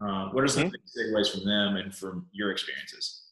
uh, 0.00 0.28
what 0.30 0.42
are 0.42 0.48
some 0.48 0.64
mm-hmm. 0.64 1.14
takeaways 1.14 1.30
from 1.30 1.44
them 1.44 1.76
and 1.76 1.94
from 1.94 2.26
your 2.32 2.50
experiences? 2.50 3.22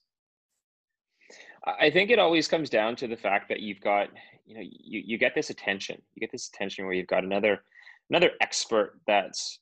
I 1.64 1.90
think 1.90 2.11
it 2.11 2.18
always 2.18 2.48
comes 2.48 2.70
down 2.70 2.96
to 2.96 3.06
the 3.06 3.16
fact 3.16 3.48
that 3.48 3.61
you've 3.61 3.80
got, 3.80 4.08
you 4.46 4.54
know, 4.54 4.62
you, 4.62 5.02
you 5.04 5.18
get 5.18 5.35
this 5.35 5.50
attention. 5.50 6.00
You 6.14 6.20
get 6.20 6.32
this 6.32 6.48
attention 6.48 6.85
where 6.85 6.94
you've 6.94 7.06
got 7.06 7.24
another 7.24 7.62
another 8.11 8.32
expert 8.40 9.00
that's 9.06 9.61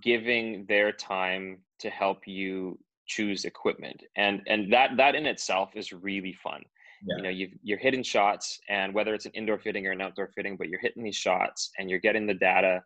giving 0.00 0.64
their 0.66 0.90
time 0.90 1.58
to 1.78 1.90
help 1.90 2.26
you 2.26 2.78
choose 3.06 3.44
equipment 3.44 4.02
and 4.16 4.42
and 4.46 4.72
that 4.72 4.96
that 4.96 5.14
in 5.14 5.26
itself 5.26 5.70
is 5.74 5.92
really 5.92 6.32
fun 6.42 6.62
yeah. 7.04 7.16
you 7.16 7.22
know 7.22 7.28
you 7.28 7.48
you're 7.62 7.78
hitting 7.78 8.02
shots 8.02 8.60
and 8.68 8.94
whether 8.94 9.14
it's 9.14 9.26
an 9.26 9.32
indoor 9.34 9.58
fitting 9.58 9.86
or 9.86 9.92
an 9.92 10.00
outdoor 10.00 10.30
fitting 10.34 10.56
but 10.56 10.68
you're 10.68 10.80
hitting 10.80 11.02
these 11.02 11.16
shots 11.16 11.70
and 11.78 11.90
you're 11.90 11.98
getting 11.98 12.26
the 12.26 12.34
data 12.34 12.82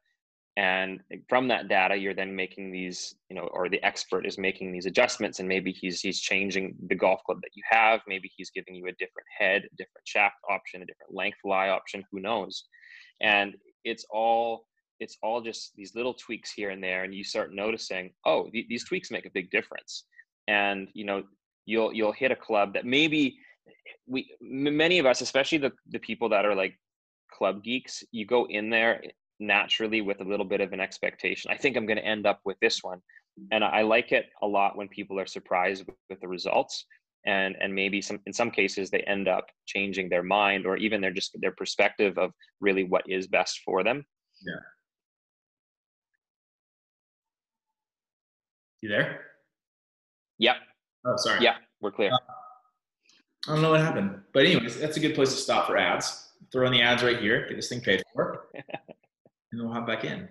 and 0.57 1.01
from 1.29 1.47
that 1.47 1.69
data 1.69 1.95
you're 1.95 2.15
then 2.15 2.35
making 2.35 2.73
these 2.73 3.15
you 3.31 3.37
know 3.37 3.49
or 3.53 3.69
the 3.69 3.83
expert 3.85 4.27
is 4.27 4.39
making 4.39 4.73
these 4.73 4.87
adjustments 4.87 5.39
and 5.39 5.49
maybe 5.49 5.71
he's 5.71 6.01
he's 6.01 6.21
changing 6.21 6.75
the 6.89 6.95
golf 6.95 7.23
club 7.25 7.39
that 7.43 7.51
you 7.55 7.63
have 7.69 8.01
maybe 8.09 8.31
he's 8.37 8.51
giving 8.51 8.75
you 8.75 8.87
a 8.87 8.93
different 8.93 9.29
head 9.39 9.63
a 9.63 9.77
different 9.77 10.07
shaft 10.07 10.37
option 10.51 10.83
a 10.83 10.87
different 10.87 11.15
length 11.15 11.39
lie 11.45 11.69
option 11.69 12.05
who 12.11 12.19
knows 12.21 12.65
and 13.21 13.55
it's 13.85 14.05
all 14.11 14.65
it's 15.01 15.19
all 15.23 15.41
just 15.41 15.73
these 15.77 15.95
little 15.95 16.15
tweaks 16.15 16.53
here 16.53 16.71
and 16.71 16.83
there 16.83 17.05
and 17.05 17.15
you 17.15 17.25
start 17.25 17.55
noticing 17.55 18.11
oh 18.27 18.49
th- 18.51 18.67
these 18.69 18.85
tweaks 18.85 19.11
make 19.11 19.27
a 19.27 19.31
big 19.31 19.51
difference. 19.51 20.05
And 20.49 20.89
you 20.95 21.05
know 21.05 21.25
you'll 21.67 21.93
you'll 21.93 22.13
hit 22.13 22.31
a 22.31 22.37
club 22.37 22.75
that 22.75 22.87
maybe 22.87 23.39
we 24.07 24.35
many 24.41 24.99
of 24.99 25.07
us 25.07 25.21
especially 25.21 25.59
the 25.59 25.73
the 25.91 25.99
people 25.99 26.29
that 26.31 26.45
are 26.47 26.55
like 26.55 26.75
club 27.31 27.63
geeks 27.63 28.03
you 28.11 28.25
go 28.25 28.47
in 28.47 28.71
there 28.71 29.03
naturally 29.39 30.01
with 30.01 30.21
a 30.21 30.25
little 30.25 30.47
bit 30.47 30.61
of 30.61 30.73
an 30.73 30.81
expectation 30.81 31.51
i 31.51 31.57
think 31.57 31.77
i'm 31.77 31.87
going 31.87 31.99
to 31.99 32.05
end 32.05 32.27
up 32.27 32.41
with 32.45 32.57
this 32.61 32.83
one. 32.83 33.01
And 33.53 33.63
i 33.63 33.83
like 33.83 34.11
it 34.11 34.27
a 34.43 34.47
lot 34.47 34.77
when 34.77 34.89
people 34.89 35.21
are 35.21 35.27
surprised 35.27 35.85
with, 35.87 36.21
the 36.21 36.27
results 36.27 36.87
and 37.27 37.55
and 37.61 37.73
maybe 37.73 38.01
some 38.01 38.19
in 38.27 38.33
some 38.33 38.51
cases 38.51 38.91
they 38.91 39.03
end 39.03 39.29
up 39.29 39.47
changing 39.67 40.09
their 40.09 40.25
mind 40.25 40.67
or 40.67 40.77
even 40.77 41.01
their 41.01 41.13
just 41.13 41.37
their 41.41 41.53
perspective 41.53 42.19
of 42.19 42.33
really 42.61 42.85
what 42.85 43.05
is 43.07 43.29
best 43.29 43.61
for 43.65 43.85
them. 43.85 44.05
Yeah 44.45 44.63
You 48.81 48.89
there? 48.89 49.21
Yep. 50.39 50.57
Oh, 51.05 51.17
sorry. 51.17 51.43
Yeah, 51.43 51.57
we're 51.81 51.91
clear. 51.91 52.13
Uh, 52.13 52.19
I 53.49 53.53
don't 53.53 53.63
know 53.63 53.71
what 53.71 53.81
happened, 53.81 54.21
but 54.33 54.47
anyways, 54.47 54.79
that's 54.79 54.97
a 54.97 55.01
good 55.01 55.15
place 55.15 55.31
to 55.31 55.37
stop 55.37 55.67
for 55.67 55.77
ads. 55.77 56.31
Throw 56.53 56.67
in 56.67 56.73
the 56.73 56.83
ads 56.83 57.03
right 57.03 57.19
here. 57.19 57.47
Get 57.49 57.57
this 57.57 57.69
thing 57.69 57.81
paid 57.81 58.03
for, 58.15 58.49
and 58.55 59.63
we'll 59.63 59.73
hop 59.73 59.87
back 59.87 60.05
in. 60.05 60.29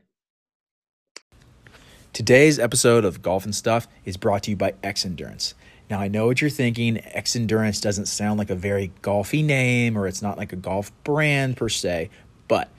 Today's 2.14 2.58
episode 2.58 3.06
of 3.06 3.22
Golf 3.22 3.44
and 3.46 3.54
Stuff 3.54 3.88
is 4.06 4.18
brought 4.18 4.44
to 4.44 4.52
you 4.52 4.58
by 4.58 4.74
X 4.82 5.06
Endurance. 5.06 5.54
Now, 5.90 6.00
I 6.00 6.08
know 6.08 6.26
what 6.26 6.42
you're 6.42 6.50
thinking. 6.50 7.00
X 7.04 7.36
Endurance 7.36 7.80
doesn't 7.80 8.08
sound 8.08 8.40
like 8.40 8.50
a 8.50 8.56
very 8.56 8.92
golfy 9.02 9.44
name 9.44 9.98
or 9.98 10.08
it's 10.08 10.22
not 10.22 10.38
like 10.38 10.52
a 10.52 10.58
golf 10.58 10.92
brand 11.04 11.58
per 11.58 11.70
se, 11.70 12.10
but 12.48 12.70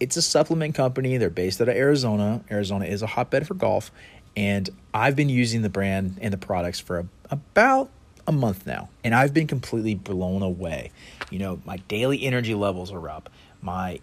it's 0.00 0.16
a 0.16 0.22
supplement 0.22 0.74
company. 0.74 1.16
They're 1.16 1.30
based 1.30 1.60
out 1.60 1.68
of 1.68 1.76
Arizona. 1.76 2.42
Arizona 2.50 2.84
is 2.84 3.02
a 3.02 3.06
hotbed 3.06 3.46
for 3.46 3.54
golf. 3.54 3.90
And 4.38 4.70
I've 4.94 5.16
been 5.16 5.28
using 5.28 5.62
the 5.62 5.68
brand 5.68 6.18
and 6.20 6.32
the 6.32 6.38
products 6.38 6.78
for 6.78 7.00
a, 7.00 7.08
about 7.28 7.90
a 8.24 8.30
month 8.30 8.68
now. 8.68 8.88
And 9.02 9.12
I've 9.12 9.34
been 9.34 9.48
completely 9.48 9.96
blown 9.96 10.42
away. 10.42 10.92
You 11.28 11.40
know, 11.40 11.60
my 11.64 11.78
daily 11.88 12.22
energy 12.22 12.54
levels 12.54 12.92
are 12.92 13.08
up. 13.08 13.30
My 13.60 13.98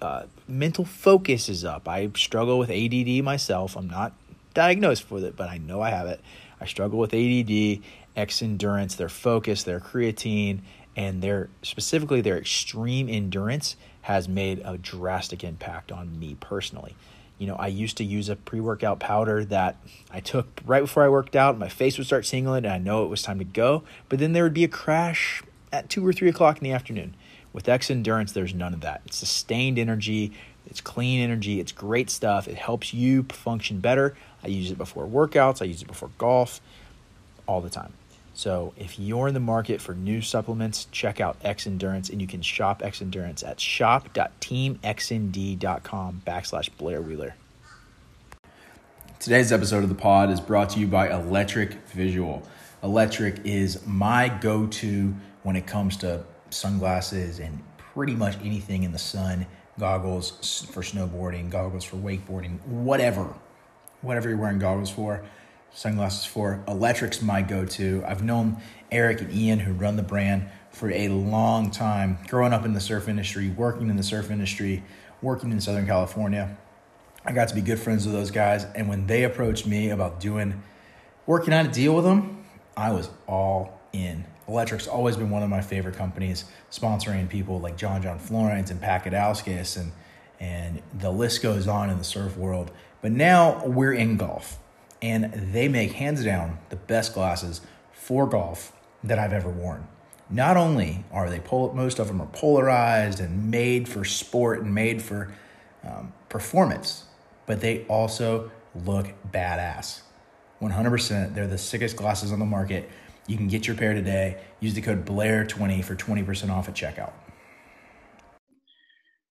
uh, 0.00 0.26
mental 0.46 0.84
focus 0.84 1.48
is 1.48 1.64
up. 1.64 1.88
I 1.88 2.08
struggle 2.14 2.56
with 2.56 2.70
ADD 2.70 3.24
myself. 3.24 3.76
I'm 3.76 3.88
not 3.88 4.12
diagnosed 4.54 5.10
with 5.10 5.24
it, 5.24 5.34
but 5.34 5.48
I 5.48 5.58
know 5.58 5.80
I 5.80 5.90
have 5.90 6.06
it. 6.06 6.20
I 6.60 6.66
struggle 6.66 7.00
with 7.00 7.12
ADD 7.12 7.82
X 8.14 8.42
endurance, 8.42 8.94
their 8.94 9.08
focus, 9.08 9.64
their 9.64 9.80
creatine, 9.80 10.60
and 10.94 11.20
their 11.20 11.48
specifically 11.62 12.20
their 12.20 12.38
extreme 12.38 13.08
endurance 13.08 13.74
has 14.02 14.28
made 14.28 14.62
a 14.64 14.78
drastic 14.78 15.42
impact 15.42 15.90
on 15.90 16.16
me 16.16 16.36
personally. 16.38 16.94
You 17.40 17.46
know, 17.46 17.56
I 17.56 17.68
used 17.68 17.96
to 17.96 18.04
use 18.04 18.28
a 18.28 18.36
pre 18.36 18.60
workout 18.60 19.00
powder 19.00 19.46
that 19.46 19.76
I 20.12 20.20
took 20.20 20.60
right 20.66 20.82
before 20.82 21.04
I 21.04 21.08
worked 21.08 21.34
out. 21.34 21.56
My 21.56 21.70
face 21.70 21.96
would 21.96 22.06
start 22.06 22.26
tingling, 22.26 22.66
and 22.66 22.72
I 22.72 22.76
know 22.76 23.02
it 23.02 23.08
was 23.08 23.22
time 23.22 23.38
to 23.38 23.44
go. 23.44 23.82
But 24.10 24.18
then 24.18 24.34
there 24.34 24.44
would 24.44 24.52
be 24.52 24.62
a 24.62 24.68
crash 24.68 25.42
at 25.72 25.88
two 25.88 26.06
or 26.06 26.12
three 26.12 26.28
o'clock 26.28 26.58
in 26.58 26.64
the 26.64 26.72
afternoon. 26.72 27.14
With 27.54 27.66
X 27.66 27.90
Endurance, 27.90 28.32
there's 28.32 28.52
none 28.52 28.74
of 28.74 28.82
that. 28.82 29.00
It's 29.06 29.16
sustained 29.16 29.78
energy, 29.78 30.32
it's 30.66 30.82
clean 30.82 31.18
energy, 31.18 31.60
it's 31.60 31.72
great 31.72 32.10
stuff. 32.10 32.46
It 32.46 32.56
helps 32.56 32.92
you 32.92 33.22
function 33.30 33.80
better. 33.80 34.14
I 34.44 34.48
use 34.48 34.70
it 34.70 34.76
before 34.76 35.06
workouts, 35.06 35.62
I 35.62 35.64
use 35.64 35.80
it 35.80 35.88
before 35.88 36.10
golf, 36.18 36.60
all 37.46 37.62
the 37.62 37.70
time. 37.70 37.94
So 38.34 38.74
if 38.76 38.98
you're 38.98 39.28
in 39.28 39.34
the 39.34 39.40
market 39.40 39.80
for 39.80 39.94
new 39.94 40.20
supplements, 40.22 40.86
check 40.92 41.20
out 41.20 41.36
X 41.42 41.66
Endurance 41.66 42.10
and 42.10 42.20
you 42.20 42.26
can 42.26 42.42
shop 42.42 42.82
X 42.82 43.00
Endurance 43.02 43.42
at 43.42 43.60
shop.teamxnd.com 43.60 46.22
backslash 46.26 46.68
Blair 46.78 47.02
Wheeler. 47.02 47.34
Today's 49.18 49.52
episode 49.52 49.82
of 49.82 49.90
the 49.90 49.94
pod 49.94 50.30
is 50.30 50.40
brought 50.40 50.70
to 50.70 50.80
you 50.80 50.86
by 50.86 51.10
Electric 51.10 51.74
Visual. 51.88 52.42
Electric 52.82 53.44
is 53.44 53.86
my 53.86 54.28
go 54.28 54.66
to 54.68 55.14
when 55.42 55.56
it 55.56 55.66
comes 55.66 55.98
to 55.98 56.24
sunglasses 56.48 57.38
and 57.38 57.62
pretty 57.76 58.14
much 58.14 58.38
anything 58.42 58.84
in 58.84 58.92
the 58.92 58.98
sun 58.98 59.46
goggles 59.78 60.66
for 60.72 60.80
snowboarding, 60.82 61.50
goggles 61.50 61.84
for 61.84 61.96
wakeboarding, 61.96 62.58
whatever. 62.66 63.34
Whatever 64.00 64.30
you're 64.30 64.38
wearing 64.38 64.58
goggles 64.58 64.88
for 64.88 65.22
sunglasses 65.72 66.24
for. 66.24 66.62
Electric's 66.66 67.22
my 67.22 67.42
go 67.42 67.64
to. 67.64 68.02
I've 68.06 68.22
known 68.22 68.56
Eric 68.90 69.20
and 69.20 69.32
Ian, 69.32 69.60
who 69.60 69.72
run 69.72 69.96
the 69.96 70.02
brand, 70.02 70.48
for 70.70 70.90
a 70.90 71.08
long 71.08 71.70
time, 71.70 72.18
growing 72.28 72.52
up 72.52 72.64
in 72.64 72.74
the 72.74 72.80
surf 72.80 73.08
industry, 73.08 73.50
working 73.50 73.88
in 73.88 73.96
the 73.96 74.02
surf 74.02 74.30
industry, 74.30 74.82
working 75.22 75.50
in 75.50 75.60
Southern 75.60 75.86
California. 75.86 76.56
I 77.24 77.32
got 77.32 77.48
to 77.48 77.54
be 77.54 77.60
good 77.60 77.78
friends 77.78 78.06
with 78.06 78.14
those 78.14 78.30
guys. 78.30 78.64
And 78.74 78.88
when 78.88 79.06
they 79.06 79.24
approached 79.24 79.66
me 79.66 79.90
about 79.90 80.20
doing, 80.20 80.62
working 81.26 81.52
on 81.52 81.66
a 81.66 81.70
deal 81.70 81.94
with 81.94 82.04
them, 82.04 82.44
I 82.76 82.92
was 82.92 83.10
all 83.26 83.80
in. 83.92 84.24
Electric's 84.48 84.88
always 84.88 85.16
been 85.16 85.30
one 85.30 85.42
of 85.42 85.50
my 85.50 85.60
favorite 85.60 85.96
companies, 85.96 86.44
sponsoring 86.70 87.28
people 87.28 87.60
like 87.60 87.76
John 87.76 88.02
John 88.02 88.18
Florence 88.18 88.70
and 88.70 88.80
Pat 88.80 89.04
Gudauskas 89.04 89.76
and 89.76 89.92
and 90.40 90.80
the 90.94 91.10
list 91.10 91.42
goes 91.42 91.68
on 91.68 91.90
in 91.90 91.98
the 91.98 92.04
surf 92.04 92.34
world. 92.34 92.70
But 93.02 93.12
now 93.12 93.62
we're 93.66 93.92
in 93.92 94.16
golf 94.16 94.58
and 95.02 95.32
they 95.52 95.68
make 95.68 95.92
hands 95.92 96.24
down 96.24 96.58
the 96.68 96.76
best 96.76 97.14
glasses 97.14 97.60
for 97.92 98.26
golf 98.26 98.72
that 99.02 99.18
I've 99.18 99.32
ever 99.32 99.48
worn. 99.48 99.86
Not 100.28 100.56
only 100.56 101.04
are 101.10 101.28
they 101.28 101.40
pol- 101.40 101.72
most 101.72 101.98
of 101.98 102.06
them 102.06 102.20
are 102.20 102.28
polarized 102.28 103.20
and 103.20 103.50
made 103.50 103.88
for 103.88 104.04
sport 104.04 104.60
and 104.60 104.74
made 104.74 105.02
for 105.02 105.32
um, 105.84 106.12
performance, 106.28 107.04
but 107.46 107.60
they 107.60 107.84
also 107.86 108.50
look 108.74 109.12
badass. 109.32 110.02
100%. 110.60 111.34
They're 111.34 111.46
the 111.46 111.58
sickest 111.58 111.96
glasses 111.96 112.32
on 112.32 112.38
the 112.38 112.44
market. 112.44 112.88
You 113.26 113.36
can 113.36 113.48
get 113.48 113.66
your 113.66 113.76
pair 113.76 113.94
today. 113.94 114.40
Use 114.60 114.74
the 114.74 114.82
code 114.82 115.06
Blair20 115.06 115.84
for 115.84 115.96
20% 115.96 116.50
off 116.50 116.68
at 116.68 116.74
checkout. 116.74 117.12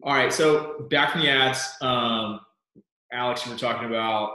All 0.02 0.14
right. 0.14 0.34
So 0.34 0.88
back 0.90 1.12
from 1.12 1.22
the 1.22 1.30
ads, 1.30 1.70
um, 1.82 2.40
Alex, 3.12 3.46
you 3.46 3.52
were 3.52 3.58
talking 3.58 3.88
about 3.88 4.32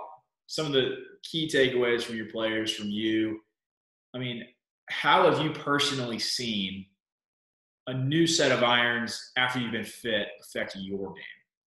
some 0.47 0.66
of 0.66 0.73
the 0.73 0.97
key 1.31 1.49
takeaways 1.49 2.03
from 2.03 2.17
your 2.17 2.31
players, 2.31 2.75
from 2.75 2.89
you. 2.89 3.41
I 4.15 4.19
mean, 4.19 4.45
how 4.89 5.31
have 5.31 5.43
you 5.43 5.51
personally 5.51 6.19
seen 6.19 6.87
a 7.87 7.95
new 7.95 8.27
set 8.27 8.53
of 8.53 8.63
irons 8.63 9.33
after 9.37 9.59
you've 9.59 9.73
been 9.73 9.85
fit 9.85 10.29
affect 10.43 10.77
your 10.77 11.09
game, 11.09 11.23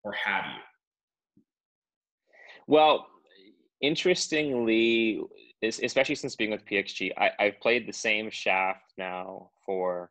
or 0.04 0.12
have 0.12 0.44
you? 0.46 1.42
Well, 2.66 3.06
interestingly, 3.80 5.20
especially 5.62 6.14
since 6.14 6.36
being 6.36 6.50
with 6.50 6.64
PXG, 6.64 7.12
I, 7.16 7.30
have 7.38 7.60
played 7.60 7.86
the 7.86 7.92
same 7.92 8.30
shaft 8.30 8.92
now 8.98 9.50
for 9.64 10.10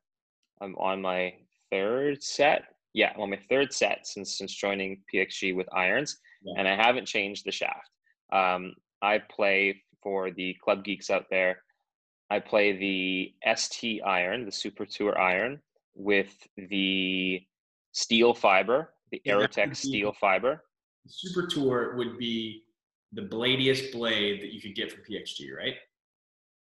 I'm 0.61 0.75
on 0.77 1.01
my 1.01 1.33
third 1.71 2.23
set. 2.23 2.63
Yeah, 2.93 3.11
I'm 3.13 3.21
on 3.21 3.29
my 3.29 3.39
third 3.49 3.73
set 3.73 4.07
since 4.07 4.37
since 4.37 4.53
joining 4.53 5.01
PXG 5.13 5.55
with 5.55 5.67
irons, 5.73 6.17
yeah. 6.43 6.53
and 6.57 6.67
I 6.67 6.75
haven't 6.75 7.05
changed 7.05 7.45
the 7.45 7.51
shaft. 7.51 7.89
Um, 8.31 8.73
I 9.01 9.19
play 9.19 9.83
for 10.01 10.31
the 10.31 10.55
club 10.63 10.83
geeks 10.83 11.09
out 11.09 11.25
there. 11.29 11.63
I 12.29 12.39
play 12.39 12.73
the 12.73 13.33
ST 13.55 14.01
iron, 14.03 14.45
the 14.45 14.51
Super 14.51 14.85
Tour 14.85 15.17
iron, 15.17 15.61
with 15.93 16.35
the 16.57 17.41
steel 17.91 18.33
fiber, 18.33 18.93
the 19.11 19.21
Aerotech 19.27 19.75
steel 19.75 20.13
fiber. 20.19 20.63
The 21.05 21.11
Super 21.11 21.47
Tour 21.47 21.95
would 21.95 22.17
be 22.17 22.63
the 23.13 23.21
bladiest 23.21 23.91
blade 23.93 24.41
that 24.41 24.53
you 24.53 24.61
could 24.61 24.75
get 24.75 24.91
from 24.91 25.01
PXG, 25.03 25.55
right? 25.55 25.75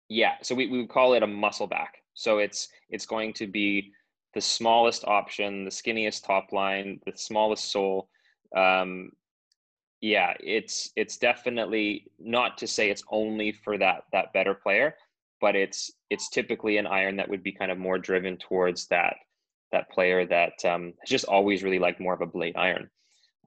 Yeah, 0.09 0.35
so 0.43 0.55
we, 0.55 0.69
we 0.69 0.79
would 0.79 0.89
call 0.89 1.15
it 1.15 1.23
a 1.23 1.27
muscle 1.27 1.67
back. 1.67 1.97
So 2.15 2.39
it's 2.39 2.69
it's 2.91 3.07
going 3.07 3.33
to 3.35 3.47
be 3.47 3.93
the 4.35 4.41
smallest 4.41 5.05
option, 5.05 5.65
the 5.65 5.71
skinniest 5.71 6.25
top 6.25 6.53
line, 6.53 7.01
the 7.07 7.13
smallest 7.17 7.71
sole, 7.71 8.09
um, 8.57 9.11
yeah, 10.01 10.35
it's 10.41 10.91
it's 10.97 11.17
definitely 11.17 12.07
not 12.19 12.59
to 12.59 12.67
say 12.67 12.91
it's 12.91 13.03
only 13.11 13.53
for 13.53 13.79
that 13.79 14.05
that 14.13 14.33
better 14.33 14.55
player, 14.55 14.95
but 15.41 15.57
it's 15.57 15.91
it's 16.11 16.31
typically 16.31 16.77
an 16.79 16.87
iron 16.87 17.17
that 17.17 17.29
would 17.29 17.43
be 17.43 17.53
kind 17.53 17.71
of 17.71 17.79
more 17.79 17.99
driven 17.99 18.37
towards 18.37 18.87
that 18.89 19.17
that 19.73 19.91
player 19.91 20.25
that 20.27 20.65
um, 20.65 20.95
has 21.01 21.09
just 21.09 21.25
always 21.27 21.63
really 21.63 21.79
liked 21.79 22.01
more 22.01 22.15
of 22.15 22.21
a 22.21 22.27
blade 22.27 22.57
iron. 22.57 22.89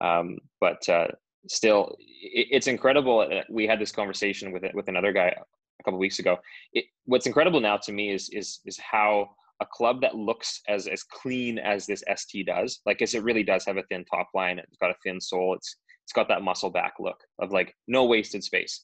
Um, 0.01 0.37
but 0.59 0.87
uh, 0.89 1.07
still, 1.47 1.95
it, 1.99 2.47
it's 2.51 2.67
incredible. 2.67 3.27
We 3.49 3.65
had 3.65 3.79
this 3.79 3.91
conversation 3.91 4.51
with 4.51 4.63
with 4.73 4.89
another 4.89 5.13
guy 5.13 5.27
a 5.27 5.83
couple 5.83 5.99
weeks 5.99 6.19
ago. 6.19 6.37
It, 6.73 6.85
what's 7.05 7.27
incredible 7.27 7.61
now 7.61 7.77
to 7.77 7.93
me 7.93 8.11
is 8.11 8.29
is 8.33 8.59
is 8.65 8.77
how 8.77 9.29
a 9.61 9.65
club 9.71 10.01
that 10.01 10.15
looks 10.15 10.61
as 10.67 10.87
as 10.87 11.03
clean 11.03 11.59
as 11.59 11.85
this 11.85 12.03
ST 12.13 12.45
does, 12.45 12.81
like 12.85 13.01
as 13.01 13.13
it 13.13 13.23
really 13.23 13.43
does 13.43 13.63
have 13.65 13.77
a 13.77 13.83
thin 13.83 14.03
top 14.03 14.27
line, 14.33 14.59
it's 14.59 14.77
got 14.81 14.91
a 14.91 14.95
thin 15.03 15.21
sole, 15.21 15.55
it's 15.55 15.77
it's 16.11 16.15
got 16.17 16.27
that 16.27 16.43
muscle 16.43 16.69
back 16.69 16.95
look 16.99 17.23
of 17.39 17.53
like 17.53 17.73
no 17.87 18.03
wasted 18.03 18.43
space. 18.43 18.81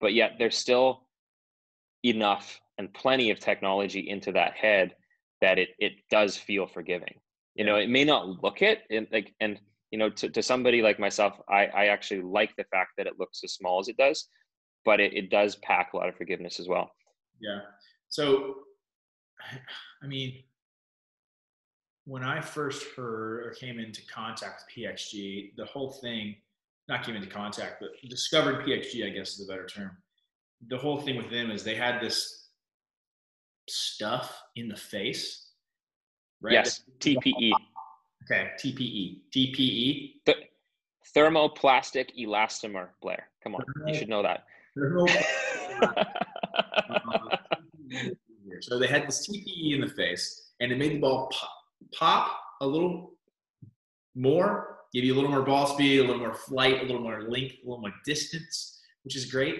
But 0.00 0.14
yet 0.14 0.34
there's 0.38 0.56
still 0.56 1.08
enough 2.04 2.60
and 2.78 2.94
plenty 2.94 3.30
of 3.30 3.40
technology 3.40 4.08
into 4.08 4.30
that 4.32 4.52
head 4.52 4.94
that 5.40 5.58
it 5.58 5.70
it 5.80 5.94
does 6.08 6.36
feel 6.36 6.68
forgiving. 6.68 7.14
You 7.56 7.64
know 7.64 7.76
it 7.76 7.90
may 7.90 8.04
not 8.04 8.44
look 8.44 8.62
it 8.62 8.82
and 8.90 9.08
like 9.10 9.34
and 9.40 9.58
you 9.90 9.98
know 9.98 10.08
to, 10.10 10.30
to 10.30 10.40
somebody 10.42 10.82
like 10.82 11.00
myself 11.00 11.34
i 11.48 11.66
i 11.66 11.86
actually 11.86 12.22
like 12.22 12.54
the 12.56 12.64
fact 12.70 12.92
that 12.96 13.06
it 13.06 13.18
looks 13.18 13.40
as 13.44 13.52
small 13.52 13.78
as 13.78 13.88
it 13.88 13.96
does 13.98 14.26
but 14.86 15.00
it, 15.00 15.12
it 15.12 15.30
does 15.30 15.56
pack 15.56 15.92
a 15.92 15.96
lot 15.96 16.08
of 16.08 16.16
forgiveness 16.16 16.58
as 16.58 16.66
well. 16.66 16.90
Yeah. 17.40 17.60
So 18.08 18.54
i 20.02 20.06
mean 20.06 20.44
when 22.04 22.24
I 22.24 22.40
first 22.40 22.84
heard 22.96 23.46
or 23.46 23.50
came 23.50 23.78
into 23.78 24.04
contact 24.06 24.64
with 24.66 24.86
PXG, 24.86 25.54
the 25.56 25.64
whole 25.64 25.90
thing, 25.90 26.36
not 26.92 27.04
came 27.04 27.16
into 27.16 27.28
contact, 27.28 27.80
but 27.80 27.90
discovered 28.08 28.64
PXG, 28.64 29.06
I 29.06 29.10
guess 29.10 29.38
is 29.38 29.48
a 29.48 29.50
better 29.50 29.66
term. 29.66 29.90
The 30.68 30.76
whole 30.76 31.00
thing 31.00 31.16
with 31.16 31.30
them 31.30 31.50
is 31.50 31.64
they 31.64 31.74
had 31.74 32.00
this 32.00 32.50
stuff 33.68 34.40
in 34.56 34.68
the 34.68 34.76
face, 34.76 35.48
right? 36.40 36.52
Yes, 36.52 36.82
TPE. 37.00 37.52
Okay, 38.24 38.50
TPE. 38.62 39.20
TPE. 39.34 40.12
The 40.26 40.34
thermoplastic 41.16 42.10
elastomer, 42.18 42.88
Blair. 43.00 43.28
Come 43.42 43.56
on, 43.56 43.62
you 43.86 43.94
should 43.94 44.08
know 44.08 44.22
that. 44.22 44.44
So 48.60 48.78
they 48.78 48.86
had 48.86 49.08
this 49.08 49.28
TPE 49.28 49.74
in 49.74 49.80
the 49.80 49.88
face, 49.88 50.52
and 50.60 50.70
it 50.70 50.78
made 50.78 50.92
the 50.92 51.00
ball 51.00 51.28
pop, 51.32 51.50
pop 51.98 52.40
a 52.60 52.66
little 52.66 53.14
more, 54.14 54.78
give 54.92 55.04
you 55.04 55.14
a 55.14 55.16
little 55.16 55.30
more 55.30 55.42
ball 55.42 55.66
speed, 55.66 55.98
a 56.00 56.02
little 56.02 56.18
more 56.18 56.34
flight, 56.34 56.80
a 56.80 56.82
little 56.82 57.00
more 57.00 57.22
length, 57.22 57.56
a 57.64 57.68
little 57.68 57.80
more 57.80 57.94
distance, 58.04 58.80
which 59.04 59.16
is 59.16 59.30
great. 59.30 59.56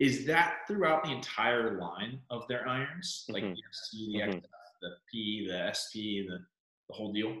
Is 0.00 0.26
that 0.26 0.58
throughout 0.66 1.04
the 1.04 1.12
entire 1.12 1.78
line 1.78 2.20
of 2.30 2.46
their 2.48 2.66
irons, 2.68 3.24
like 3.28 3.44
Mhm. 3.44 3.54
the 3.54 3.62
ST, 3.70 4.12
the. 4.12 4.20
XF, 4.22 4.42
the 4.82 4.96
P, 5.10 5.46
the 5.46 5.58
SP, 5.68 6.26
the 6.26 6.44
the 6.88 6.94
whole 6.94 7.12
deal? 7.12 7.40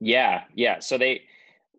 Yeah, 0.00 0.44
yeah. 0.54 0.80
So 0.80 0.98
they 0.98 1.28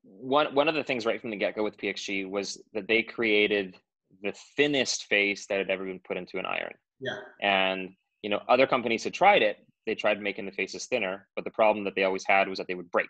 one 0.04 0.54
one 0.56 0.68
of 0.70 0.76
the 0.76 0.84
things 0.84 1.06
right 1.06 1.20
from 1.20 1.30
the 1.32 1.36
get 1.36 1.56
go 1.56 1.64
with 1.64 1.78
PXG 1.78 2.30
was 2.30 2.62
that 2.74 2.88
they 2.88 3.04
created 3.04 3.76
the 4.24 4.32
thinnest 4.56 5.06
face 5.06 5.46
that 5.48 5.58
had 5.58 5.70
ever 5.70 5.86
been 5.86 6.00
put 6.00 6.16
into 6.18 6.38
an 6.40 6.46
iron. 6.46 6.74
Yeah. 7.00 7.20
And 7.42 7.96
you 8.24 8.30
know, 8.30 8.42
other 8.48 8.66
companies 8.66 9.04
had 9.04 9.14
tried 9.14 9.42
it. 9.42 9.58
They 9.86 9.96
tried 9.96 10.22
making 10.22 10.46
the 10.46 10.52
faces 10.52 10.86
thinner, 10.86 11.28
but 11.36 11.44
the 11.46 11.52
problem 11.52 11.84
that 11.86 11.96
they 11.96 12.04
always 12.04 12.26
had 12.26 12.48
was 12.48 12.58
that 12.58 12.68
they 12.68 12.76
would 12.76 12.90
break. 12.92 13.10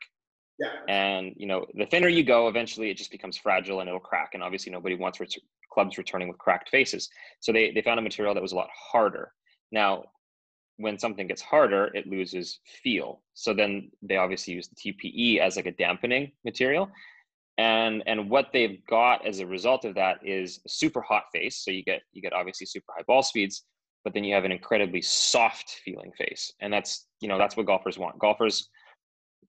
Yeah. 0.59 0.71
And 0.87 1.33
you 1.37 1.45
know, 1.45 1.65
the 1.75 1.85
thinner 1.85 2.07
you 2.07 2.23
go, 2.23 2.47
eventually 2.47 2.89
it 2.89 2.97
just 2.97 3.11
becomes 3.11 3.37
fragile 3.37 3.79
and 3.79 3.87
it'll 3.87 3.99
crack. 3.99 4.31
And 4.33 4.41
obviously, 4.41 4.71
nobody 4.71 4.95
wants 4.95 5.19
ret- 5.19 5.33
clubs 5.71 5.97
returning 5.97 6.27
with 6.27 6.37
cracked 6.37 6.69
faces. 6.69 7.09
So 7.39 7.51
they 7.51 7.71
they 7.71 7.81
found 7.81 7.99
a 7.99 8.03
material 8.03 8.33
that 8.33 8.41
was 8.41 8.53
a 8.53 8.55
lot 8.55 8.69
harder. 8.91 9.31
Now, 9.71 10.05
when 10.77 10.97
something 10.97 11.27
gets 11.27 11.41
harder, 11.41 11.91
it 11.93 12.07
loses 12.07 12.59
feel. 12.83 13.21
So 13.33 13.53
then 13.53 13.91
they 14.01 14.17
obviously 14.17 14.53
use 14.53 14.69
the 14.69 14.93
TPE 14.93 15.39
as 15.39 15.55
like 15.55 15.65
a 15.65 15.71
dampening 15.71 16.31
material. 16.45 16.89
And 17.57 18.03
and 18.05 18.29
what 18.29 18.47
they've 18.53 18.83
got 18.87 19.25
as 19.25 19.39
a 19.39 19.47
result 19.47 19.85
of 19.85 19.95
that 19.95 20.19
is 20.23 20.59
a 20.65 20.69
super 20.69 21.01
hot 21.01 21.23
face. 21.33 21.63
So 21.63 21.71
you 21.71 21.83
get 21.83 22.01
you 22.13 22.21
get 22.21 22.33
obviously 22.33 22.67
super 22.67 22.93
high 22.95 23.03
ball 23.07 23.23
speeds, 23.23 23.63
but 24.03 24.13
then 24.13 24.23
you 24.23 24.33
have 24.35 24.45
an 24.45 24.51
incredibly 24.51 25.01
soft 25.01 25.81
feeling 25.83 26.11
face. 26.17 26.53
And 26.61 26.71
that's 26.71 27.07
you 27.19 27.27
know 27.27 27.37
that's 27.37 27.57
what 27.57 27.65
golfers 27.65 27.97
want. 27.97 28.19
Golfers 28.19 28.69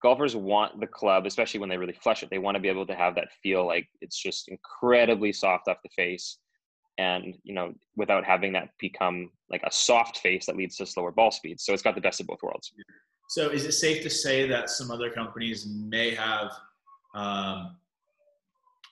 golfers 0.01 0.35
want 0.35 0.79
the 0.79 0.87
club, 0.87 1.25
especially 1.25 1.59
when 1.59 1.69
they 1.69 1.77
really 1.77 1.93
flush 1.93 2.23
it. 2.23 2.29
They 2.29 2.39
want 2.39 2.55
to 2.55 2.61
be 2.61 2.69
able 2.69 2.85
to 2.87 2.95
have 2.95 3.15
that 3.15 3.29
feel 3.43 3.65
like 3.65 3.87
it's 4.01 4.21
just 4.21 4.47
incredibly 4.47 5.33
soft 5.33 5.67
off 5.67 5.77
the 5.83 5.89
face 5.89 6.37
and 6.99 7.37
you 7.43 7.53
know 7.53 7.73
without 7.95 8.23
having 8.25 8.53
that 8.53 8.69
become 8.77 9.31
like 9.49 9.63
a 9.63 9.71
soft 9.71 10.19
face 10.19 10.45
that 10.45 10.57
leads 10.57 10.75
to 10.75 10.85
slower 10.85 11.11
ball 11.11 11.31
speeds 11.31 11.63
so 11.63 11.73
it's 11.73 11.81
got 11.81 11.95
the 11.95 12.01
best 12.01 12.19
of 12.19 12.27
both 12.27 12.43
worlds 12.43 12.73
So 13.29 13.49
is 13.49 13.63
it 13.65 13.71
safe 13.71 14.03
to 14.03 14.09
say 14.09 14.47
that 14.49 14.69
some 14.69 14.91
other 14.91 15.09
companies 15.09 15.65
may 15.65 16.13
have 16.13 16.51
um, 17.15 17.77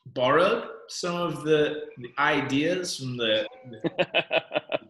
borrowed 0.05 0.63
some 0.89 1.15
of 1.15 1.43
the, 1.43 1.85
the 1.97 2.13
ideas 2.17 2.97
from 2.97 3.17
the, 3.17 3.45
the 3.69 3.89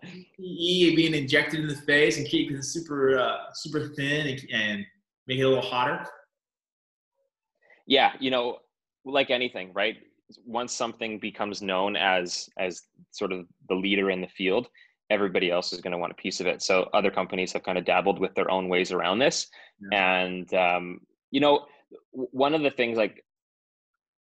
PE 0.03 0.95
being 0.95 1.15
injected 1.15 1.61
in 1.61 1.67
the 1.67 1.75
face 1.75 2.17
and 2.17 2.27
keeping 2.27 2.57
it 2.57 2.63
super 2.63 3.17
uh, 3.17 3.37
super 3.53 3.89
thin 3.95 4.27
and, 4.27 4.47
and 4.51 4.85
make 5.27 5.39
it 5.39 5.43
a 5.43 5.47
little 5.47 5.63
hotter? 5.63 6.05
yeah 7.85 8.13
you 8.19 8.31
know 8.31 8.57
like 9.05 9.29
anything 9.29 9.71
right? 9.73 9.95
Once 10.45 10.73
something 10.73 11.19
becomes 11.19 11.61
known 11.61 11.95
as 11.95 12.49
as 12.59 12.81
sort 13.11 13.31
of 13.31 13.45
the 13.69 13.75
leader 13.75 14.11
in 14.11 14.19
the 14.19 14.27
field 14.27 14.67
everybody 15.09 15.49
else 15.49 15.71
is 15.71 15.79
going 15.79 15.93
to 15.93 15.97
want 15.97 16.11
a 16.11 16.15
piece 16.15 16.41
of 16.41 16.47
it. 16.47 16.61
So 16.61 16.89
other 16.93 17.09
companies 17.09 17.53
have 17.53 17.63
kind 17.63 17.77
of 17.77 17.85
dabbled 17.85 18.19
with 18.19 18.35
their 18.35 18.51
own 18.51 18.67
ways 18.67 18.91
around 18.91 19.19
this. 19.19 19.47
And 19.93 20.53
um, 20.53 20.99
you 21.31 21.39
know 21.39 21.65
one 22.11 22.53
of 22.53 22.61
the 22.61 22.71
things 22.71 22.97
like 22.97 23.23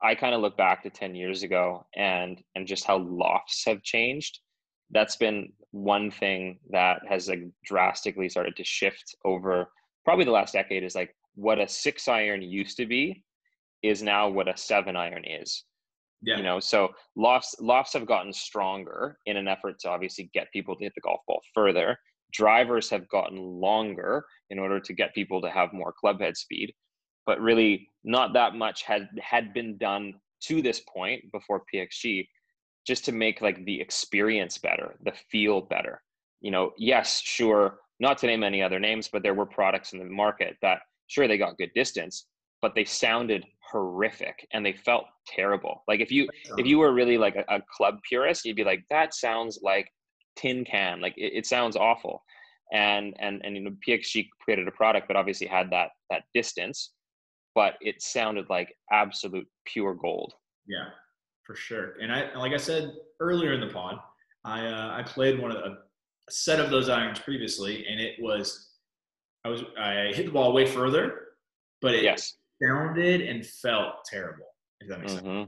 i 0.03 0.15
kind 0.15 0.35
of 0.35 0.41
look 0.41 0.57
back 0.57 0.83
to 0.83 0.91
10 0.91 1.15
years 1.15 1.43
ago 1.43 1.85
and 1.95 2.43
and 2.55 2.67
just 2.67 2.85
how 2.85 2.99
lofts 2.99 3.65
have 3.67 3.83
changed. 3.83 4.41
That's 4.91 5.17
been 5.17 5.53
one 5.73 6.11
thing 6.11 6.59
that 6.71 7.01
has 7.09 7.29
like 7.29 7.43
drastically 7.65 8.29
started 8.29 8.57
to 8.57 8.65
shift 8.65 9.15
over 9.25 9.71
probably 10.05 10.25
the 10.25 10.31
last 10.31 10.53
decade 10.53 10.85
is 10.85 10.95
like 10.95 11.15
what 11.35 11.61
a 11.61 11.69
six 11.69 12.09
iron 12.09 12.43
used 12.43 12.77
to 12.77 12.87
be 12.87 13.25
is 13.83 14.03
now 14.03 14.29
what 14.29 14.49
a 14.49 14.57
seven 14.57 14.97
iron 14.97 15.25
is. 15.25 15.65
Yeah. 16.23 16.37
you 16.37 16.43
know 16.43 16.61
so 16.61 16.91
lofts 17.17 17.57
lofts 17.61 17.95
have 17.95 18.05
gotten 18.05 18.31
stronger 18.31 19.17
in 19.25 19.39
an 19.39 19.49
effort 19.49 19.79
to 19.81 19.89
obviously 19.89 20.29
get 20.35 20.53
people 20.53 20.77
to 20.77 20.85
hit 20.85 20.93
the 20.95 21.01
golf 21.01 21.21
ball 21.27 21.41
further. 21.55 21.97
Drivers 22.33 22.91
have 22.91 23.09
gotten 23.09 23.39
longer 23.39 24.25
in 24.51 24.59
order 24.59 24.81
to 24.81 24.93
get 24.93 25.15
people 25.15 25.41
to 25.41 25.51
have 25.51 25.73
more 25.73 25.95
club 25.99 26.21
head 26.21 26.37
speed. 26.37 26.75
But 27.25 27.41
really 27.41 27.89
not 28.05 28.35
that 28.35 28.55
much 28.55 28.83
had 28.83 29.09
had 29.23 29.55
been 29.55 29.79
done 29.79 30.15
to 30.43 30.63
this 30.63 30.81
point 30.81 31.23
before 31.33 31.63
pxg 31.73 32.27
just 32.87 33.05
to 33.05 33.13
make 33.13 33.41
like 33.41 33.65
the 33.65 33.81
experience 33.81 34.59
better 34.59 34.97
the 35.03 35.13
feel 35.31 35.63
better. 35.63 36.03
You 36.43 36.51
know 36.51 36.73
yes 36.77 37.21
sure 37.23 37.79
not 38.01 38.19
to 38.19 38.27
name 38.27 38.43
any 38.43 38.63
other 38.63 38.81
names 38.81 39.09
but 39.13 39.23
there 39.23 39.35
were 39.35 39.47
products 39.47 39.93
in 39.93 39.99
the 39.99 40.05
market 40.05 40.57
that 40.63 40.81
sure 41.09 41.29
they 41.29 41.39
got 41.39 41.59
good 41.59 41.71
distance 41.75 42.27
but 42.63 42.75
they 42.75 42.85
sounded 42.85 43.45
horrific 43.71 44.47
and 44.53 44.65
they 44.65 44.73
felt 44.73 45.05
terrible. 45.27 45.83
Like 45.89 46.01
if 46.01 46.11
you 46.11 46.29
if 46.59 46.67
you 46.67 46.79
were 46.79 46.93
really 46.93 47.19
like 47.19 47.37
a, 47.37 47.45
a 47.55 47.61
club 47.77 47.99
purist 48.09 48.45
you'd 48.45 48.57
be 48.57 48.65
like 48.65 48.85
that 48.91 49.15
sounds 49.15 49.61
like 49.63 49.89
tin 50.37 50.65
can. 50.65 51.01
Like 51.01 51.15
it, 51.17 51.33
it 51.35 51.47
sounds 51.47 51.77
awful. 51.77 52.23
And 52.73 53.15
and 53.19 53.41
and 53.45 53.57
you 53.57 53.63
know 53.63 53.77
pxg 53.87 54.29
created 54.43 54.69
a 54.69 54.73
product 54.73 55.09
that 55.09 55.17
obviously 55.17 55.47
had 55.47 55.71
that 55.71 55.91
that 56.11 56.23
distance 56.35 56.93
but 57.55 57.75
it 57.81 58.01
sounded 58.01 58.49
like 58.49 58.73
absolute 58.93 59.47
pure 59.67 59.95
gold. 59.95 60.33
Yeah, 60.69 60.87
for 61.45 61.57
sure. 61.57 61.95
And 62.01 62.13
I, 62.13 62.33
like 62.37 62.53
I 62.53 62.57
said 62.57 62.93
earlier 63.19 63.53
in 63.53 63.61
the 63.61 63.67
pod, 63.67 63.99
I 64.45 64.67
uh, 64.67 64.95
I 64.97 65.03
played 65.03 65.41
one 65.41 65.51
of 65.51 65.57
the, 65.57 65.79
a 66.31 66.33
set 66.33 66.61
of 66.61 66.71
those 66.71 66.89
irons 66.89 67.19
previously, 67.19 67.85
and 67.87 68.01
it 68.01 68.15
was 68.21 68.71
I 69.45 69.49
was 69.49 69.63
I 69.79 70.13
hit 70.15 70.27
the 70.27 70.33
ball 70.33 70.53
way 70.53 70.67
further, 70.67 71.21
but 71.81 71.95
it 71.95 72.05
yes 72.05 72.37
sounded 72.63 73.23
and 73.23 73.45
felt 73.45 74.05
terrible. 74.05 74.47
If 74.81 74.89
that 74.89 75.01
makes 75.01 75.13
sense. 75.13 75.25
hmm 75.25 75.43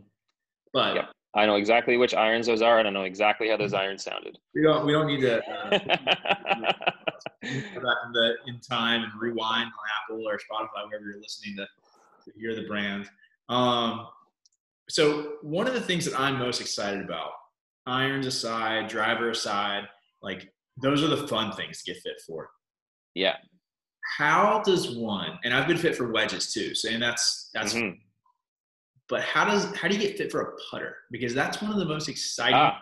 But 0.73 0.95
Yep. 0.97 1.12
i 1.35 1.47
know 1.47 1.55
exactly 1.57 1.97
which 1.97 2.14
irons 2.14 2.47
those 2.47 2.61
are 2.61 2.79
and 2.79 2.87
i 2.88 2.90
know 2.90 3.05
exactly 3.05 3.49
how 3.49 3.57
those 3.57 3.73
irons 3.73 4.05
sounded 4.05 4.37
we 4.55 4.62
don't 4.62 4.85
we 4.85 4.92
don't 4.92 5.07
need 5.07 5.23
to 5.23 5.38
uh, 5.38 5.71
go 7.45 7.81
back 7.81 7.97
in 8.07 8.12
the 8.12 8.35
in 8.47 8.61
time 8.61 9.03
and 9.05 9.12
rewind 9.21 9.66
on 9.66 9.87
Apple 10.03 10.29
or 10.29 10.37
Spotify, 10.37 10.87
wherever 10.87 11.05
you're 11.07 11.21
listening 11.21 11.57
to, 11.57 11.66
to 12.25 12.38
hear 12.38 12.55
the 12.55 12.66
brand. 12.66 13.09
Um, 13.49 14.07
so 14.88 15.35
one 15.42 15.66
of 15.66 15.75
the 15.75 15.81
things 15.81 16.05
that 16.05 16.18
I'm 16.18 16.38
most 16.38 16.61
excited 16.61 17.03
about, 17.03 17.31
irons 17.87 18.27
aside, 18.27 18.88
driver 18.88 19.31
aside, 19.31 19.85
like 20.23 20.53
those 20.81 21.03
are 21.03 21.09
the 21.09 21.27
fun 21.29 21.53
things 21.53 21.83
to 21.83 21.93
get 21.93 22.03
fit 22.03 22.21
for. 22.27 22.51
yeah 23.15 23.37
How 24.19 24.63
does 24.65 24.97
one, 24.97 25.39
and 25.45 25.53
I've 25.55 25.67
been 25.69 25.77
fit 25.77 25.97
for 25.97 26.11
wedges 26.13 26.53
too, 26.53 26.75
so 26.75 26.89
and 26.91 27.03
that's 27.03 27.51
that's. 27.55 27.75
Mhm. 27.75 27.99
But 29.09 29.23
how 29.23 29.45
does 29.45 29.75
how 29.77 29.89
do 29.89 29.95
you 29.97 30.01
get 30.01 30.17
fit 30.17 30.31
for 30.33 30.41
a 30.41 30.57
putter? 30.71 30.97
Because 31.11 31.35
that's 31.35 31.61
one 31.61 31.71
of 31.73 31.79
the 31.79 31.85
most 31.85 32.09
exciting 32.09 32.55
ah, 32.57 32.81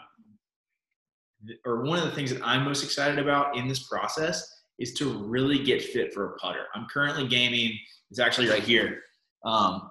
or 1.64 1.82
one 1.82 1.98
of 1.98 2.04
the 2.04 2.12
things 2.12 2.32
that 2.32 2.42
I'm 2.44 2.64
most 2.64 2.84
excited 2.84 3.18
about 3.18 3.56
in 3.56 3.66
this 3.66 3.88
process 3.88 4.36
is 4.78 4.94
to 4.94 5.12
really 5.24 5.62
get 5.62 5.82
fit 5.82 6.12
for 6.14 6.34
a 6.34 6.36
putter. 6.38 6.66
I'm 6.74 6.86
currently 6.92 7.26
gaming, 7.26 7.78
it's 8.10 8.18
actually 8.20 8.48
right 8.48 8.62
here. 8.62 9.02
Um, 9.44 9.90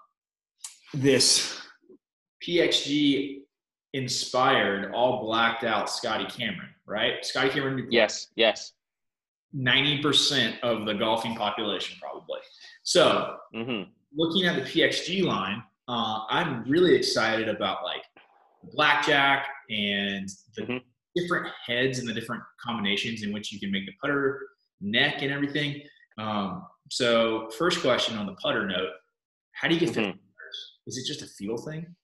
this 0.93 1.59
PXG 2.47 3.41
inspired, 3.93 4.91
all 4.93 5.23
blacked 5.23 5.63
out 5.63 5.89
Scotty 5.89 6.25
Cameron, 6.25 6.69
right? 6.89 7.23
Scotty 7.23 7.49
Cameron, 7.49 7.87
yes 7.91 8.27
yes 8.35 8.73
90% 9.55 10.59
of 10.61 10.85
the 10.85 10.93
golfing 10.93 11.35
population, 11.35 11.97
probably. 12.01 12.39
So, 12.83 13.35
hmm 13.53 13.83
looking 14.15 14.45
at 14.47 14.55
the 14.55 14.61
PXG 14.63 15.23
line, 15.23 15.61
uh, 15.87 16.21
I'm 16.29 16.63
really 16.67 16.95
excited 16.95 17.47
about 17.47 17.83
like 17.83 18.03
blackjack 18.73 19.47
and 19.69 20.27
the 20.55 20.63
Mhm. 20.63 20.83
different 21.15 21.47
heads 21.65 21.99
and 21.99 22.07
the 22.09 22.13
different 22.13 22.41
combinations 22.59 23.21
in 23.23 23.31
which 23.31 23.51
you 23.51 23.59
can 23.59 23.71
make 23.71 23.85
the 23.85 23.93
putter 24.01 24.47
neck 24.81 25.21
and 25.21 25.31
everything. 25.31 25.81
Um, 26.17 26.67
so, 26.91 27.49
first 27.51 27.81
question 27.81 28.17
on 28.17 28.25
the 28.25 28.33
putter 28.35 28.65
note: 28.67 28.93
How 29.53 29.67
do 29.67 29.75
you 29.75 29.79
get? 29.79 29.89
Mhm. 29.95 30.17
Is 30.87 30.97
it 30.97 31.05
just 31.07 31.21
a 31.21 31.27
feel 31.27 31.57
thing? 31.57 31.95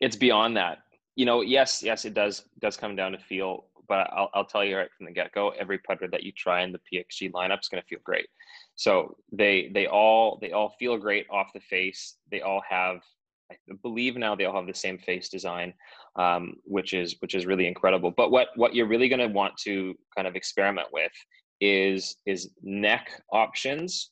it's 0.00 0.16
beyond 0.16 0.54
that 0.58 0.82
you 1.16 1.24
know 1.26 1.40
yes 1.40 1.82
yes 1.82 2.04
it 2.04 2.14
does 2.14 2.44
does 2.60 2.76
come 2.76 2.94
down 2.94 3.12
to 3.12 3.18
feel 3.18 3.66
but 3.88 4.08
i'll, 4.12 4.30
I'll 4.34 4.44
tell 4.44 4.64
you 4.64 4.76
right 4.76 4.90
from 4.96 5.06
the 5.06 5.12
get-go 5.12 5.50
every 5.58 5.78
putter 5.78 6.08
that 6.08 6.22
you 6.22 6.32
try 6.32 6.62
in 6.62 6.72
the 6.72 6.78
pxg 6.78 7.32
lineup 7.32 7.60
is 7.60 7.68
going 7.68 7.82
to 7.82 7.88
feel 7.88 8.00
great. 8.04 8.26
So 8.76 9.16
they 9.32 9.70
they 9.72 9.86
all 9.86 10.38
they 10.40 10.52
all 10.52 10.74
feel 10.78 10.98
great 10.98 11.26
off 11.30 11.48
the 11.54 11.60
face. 11.60 12.16
They 12.30 12.42
all 12.42 12.62
have 12.68 13.00
i 13.50 13.54
believe 13.82 14.16
now 14.16 14.34
they 14.34 14.44
all 14.44 14.56
have 14.56 14.66
the 14.66 14.74
same 14.74 14.98
face 14.98 15.28
design 15.28 15.72
um, 16.16 16.54
which 16.64 16.92
is 16.92 17.16
which 17.20 17.34
is 17.34 17.46
really 17.46 17.66
incredible. 17.66 18.10
But 18.10 18.30
what 18.30 18.48
what 18.56 18.74
you're 18.74 18.88
really 18.88 19.08
going 19.08 19.20
to 19.20 19.28
want 19.28 19.56
to 19.64 19.94
kind 20.16 20.26
of 20.26 20.36
experiment 20.36 20.88
with 20.92 21.12
is 21.60 22.16
is 22.26 22.50
neck 22.62 23.08
options 23.32 24.10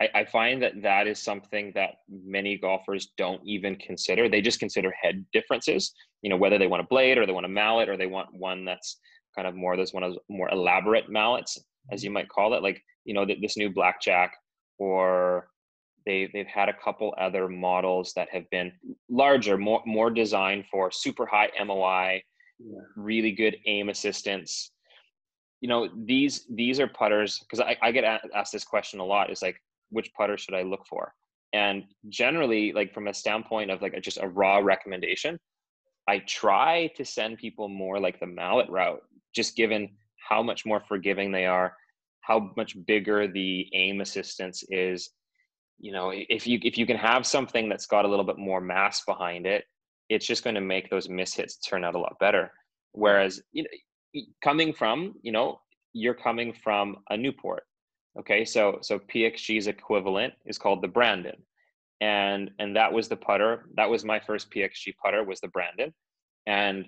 I, 0.00 0.08
I 0.14 0.24
find 0.24 0.62
that 0.62 0.82
that 0.82 1.06
is 1.06 1.22
something 1.22 1.72
that 1.74 1.96
many 2.08 2.56
golfers 2.56 3.12
don't 3.18 3.40
even 3.44 3.76
consider. 3.76 4.28
They 4.28 4.40
just 4.40 4.60
consider 4.60 4.92
head 5.00 5.24
differences. 5.32 5.92
You 6.22 6.30
know, 6.30 6.36
whether 6.36 6.58
they 6.58 6.66
want 6.66 6.82
a 6.82 6.86
blade 6.86 7.18
or 7.18 7.26
they 7.26 7.32
want 7.32 7.46
a 7.46 7.50
mallet 7.50 7.88
or 7.88 7.96
they 7.96 8.06
want 8.06 8.32
one 8.32 8.64
that's 8.64 8.98
kind 9.36 9.46
of 9.46 9.54
more 9.54 9.76
those 9.76 9.92
one 9.92 10.02
of 10.02 10.16
more 10.28 10.50
elaborate 10.50 11.10
mallets, 11.10 11.58
as 11.92 12.02
you 12.02 12.10
might 12.10 12.28
call 12.28 12.54
it, 12.54 12.62
like 12.62 12.82
you 13.04 13.14
know 13.14 13.24
this 13.24 13.56
new 13.56 13.70
blackjack 13.70 14.32
or 14.78 15.48
they 16.06 16.30
they've 16.32 16.46
had 16.46 16.68
a 16.68 16.74
couple 16.82 17.14
other 17.18 17.48
models 17.48 18.12
that 18.16 18.28
have 18.30 18.48
been 18.50 18.72
larger, 19.10 19.58
more 19.58 19.82
more 19.86 20.10
designed 20.10 20.64
for 20.70 20.90
super 20.90 21.26
high 21.26 21.50
MOI, 21.64 22.22
yeah. 22.58 22.80
really 22.96 23.32
good 23.32 23.56
aim 23.66 23.88
assistance. 23.90 24.72
You 25.60 25.68
know 25.68 25.88
these 26.06 26.46
these 26.50 26.80
are 26.80 26.88
putters 26.88 27.38
because 27.40 27.60
I, 27.60 27.76
I 27.82 27.92
get 27.92 28.20
asked 28.34 28.52
this 28.52 28.64
question 28.64 28.98
a 28.98 29.04
lot. 29.04 29.30
Is 29.30 29.42
like 29.42 29.60
which 29.90 30.12
putter 30.14 30.38
should 30.38 30.54
I 30.54 30.62
look 30.62 30.86
for? 30.86 31.12
And 31.52 31.84
generally, 32.08 32.72
like 32.72 32.94
from 32.94 33.08
a 33.08 33.14
standpoint 33.14 33.70
of 33.70 33.82
like 33.82 34.00
just 34.02 34.18
a 34.18 34.28
raw 34.28 34.58
recommendation, 34.58 35.38
I 36.08 36.20
try 36.20 36.90
to 36.96 37.04
send 37.04 37.38
people 37.38 37.68
more 37.68 37.98
like 38.00 38.20
the 38.20 38.26
mallet 38.26 38.68
route, 38.70 39.02
just 39.34 39.56
given 39.56 39.88
how 40.28 40.42
much 40.42 40.64
more 40.64 40.80
forgiving 40.88 41.32
they 41.32 41.46
are, 41.46 41.74
how 42.22 42.52
much 42.56 42.76
bigger 42.86 43.28
the 43.28 43.68
aim 43.74 44.00
assistance 44.00 44.62
is. 44.70 45.10
You 45.78 45.92
know, 45.92 46.12
if 46.14 46.46
you 46.46 46.58
if 46.62 46.76
you 46.76 46.86
can 46.86 46.98
have 46.98 47.26
something 47.26 47.68
that's 47.68 47.86
got 47.86 48.04
a 48.04 48.08
little 48.08 48.24
bit 48.24 48.38
more 48.38 48.60
mass 48.60 49.02
behind 49.04 49.46
it, 49.46 49.64
it's 50.08 50.26
just 50.26 50.44
going 50.44 50.54
to 50.54 50.60
make 50.60 50.90
those 50.90 51.08
miss 51.08 51.34
hits 51.34 51.58
turn 51.58 51.84
out 51.84 51.94
a 51.94 51.98
lot 51.98 52.16
better. 52.20 52.50
Whereas, 52.92 53.40
you 53.52 53.62
know, 53.62 54.20
coming 54.42 54.72
from, 54.72 55.14
you 55.22 55.32
know, 55.32 55.60
you're 55.92 56.14
coming 56.14 56.52
from 56.52 56.96
a 57.10 57.16
Newport 57.16 57.62
Okay, 58.18 58.44
so 58.44 58.78
so 58.82 58.98
PXG's 58.98 59.68
equivalent 59.68 60.34
is 60.44 60.58
called 60.58 60.82
the 60.82 60.88
Brandon, 60.88 61.36
and 62.00 62.50
and 62.58 62.76
that 62.76 62.92
was 62.92 63.08
the 63.08 63.16
putter. 63.16 63.66
That 63.76 63.88
was 63.88 64.04
my 64.04 64.18
first 64.20 64.50
PXG 64.50 64.94
putter 65.02 65.22
was 65.22 65.40
the 65.40 65.48
Brandon, 65.48 65.94
and 66.46 66.86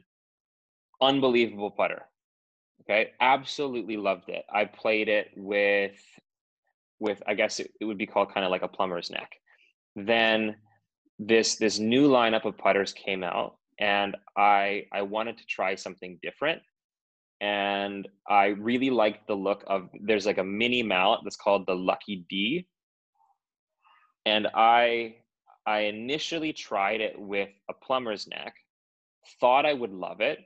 unbelievable 1.01 1.71
putter. 1.71 2.03
Okay, 2.83 3.13
absolutely 3.21 3.97
loved 3.97 4.29
it. 4.29 4.45
I 4.53 4.65
played 4.65 5.09
it 5.09 5.31
with 5.37 6.01
with 6.99 7.23
I 7.27 7.35
guess 7.35 7.61
it, 7.61 7.71
it 7.81 7.85
would 7.85 7.99
be 7.99 8.07
called 8.07 8.35
kind 8.35 8.45
of 8.45 8.51
like 8.51 8.63
a 8.63 8.69
plumber's 8.69 9.11
neck. 9.11 9.33
Then 9.95 10.57
this 11.21 11.57
this 11.57 11.79
new 11.79 12.09
lineup 12.09 12.45
of 12.45 12.59
putters 12.59 12.93
came 12.93 13.23
out, 13.23 13.59
and 13.79 14.17
I 14.37 14.87
I 14.93 15.03
wanted 15.03 15.39
to 15.39 15.47
try 15.47 15.77
something 15.77 16.19
different 16.21 16.63
and 17.43 18.07
I 18.29 18.47
really 18.47 18.89
like 18.89 19.27
the 19.27 19.35
look 19.35 19.65
of 19.67 19.89
there's 20.01 20.27
like 20.27 20.39
a 20.39 20.45
mini 20.45 20.83
mallet 20.83 21.21
that's 21.25 21.37
called 21.37 21.67
the 21.67 21.75
Lucky 21.75 22.25
D. 22.31 22.69
And 24.25 24.47
I 24.55 25.17
I 25.67 25.81
initially 25.81 26.53
tried 26.53 27.01
it 27.01 27.21
with 27.21 27.49
a 27.69 27.75
plumber's 27.75 28.29
neck, 28.29 28.55
thought 29.41 29.67
I 29.67 29.75
would 29.75 29.93
love 29.93 30.21
it. 30.21 30.39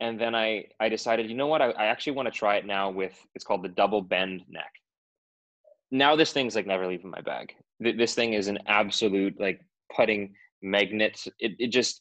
And 0.00 0.18
then 0.18 0.34
I, 0.34 0.64
I 0.80 0.88
decided, 0.88 1.28
you 1.28 1.36
know 1.36 1.46
what, 1.46 1.60
I, 1.60 1.70
I 1.72 1.86
actually 1.86 2.14
want 2.14 2.26
to 2.26 2.38
try 2.38 2.56
it 2.56 2.64
now 2.66 2.88
with 2.90 3.14
it's 3.34 3.44
called 3.44 3.62
the 3.62 3.68
double 3.68 4.00
bend 4.00 4.42
neck. 4.48 4.72
Now 5.90 6.16
this 6.16 6.32
thing's 6.32 6.54
like 6.54 6.66
never 6.66 6.86
leaving 6.86 7.10
my 7.10 7.20
bag. 7.20 7.52
This 7.78 8.14
thing 8.14 8.32
is 8.32 8.48
an 8.48 8.58
absolute 8.66 9.38
like 9.38 9.60
putting 9.94 10.34
magnet. 10.62 11.22
It, 11.38 11.52
it 11.58 11.68
just 11.68 12.00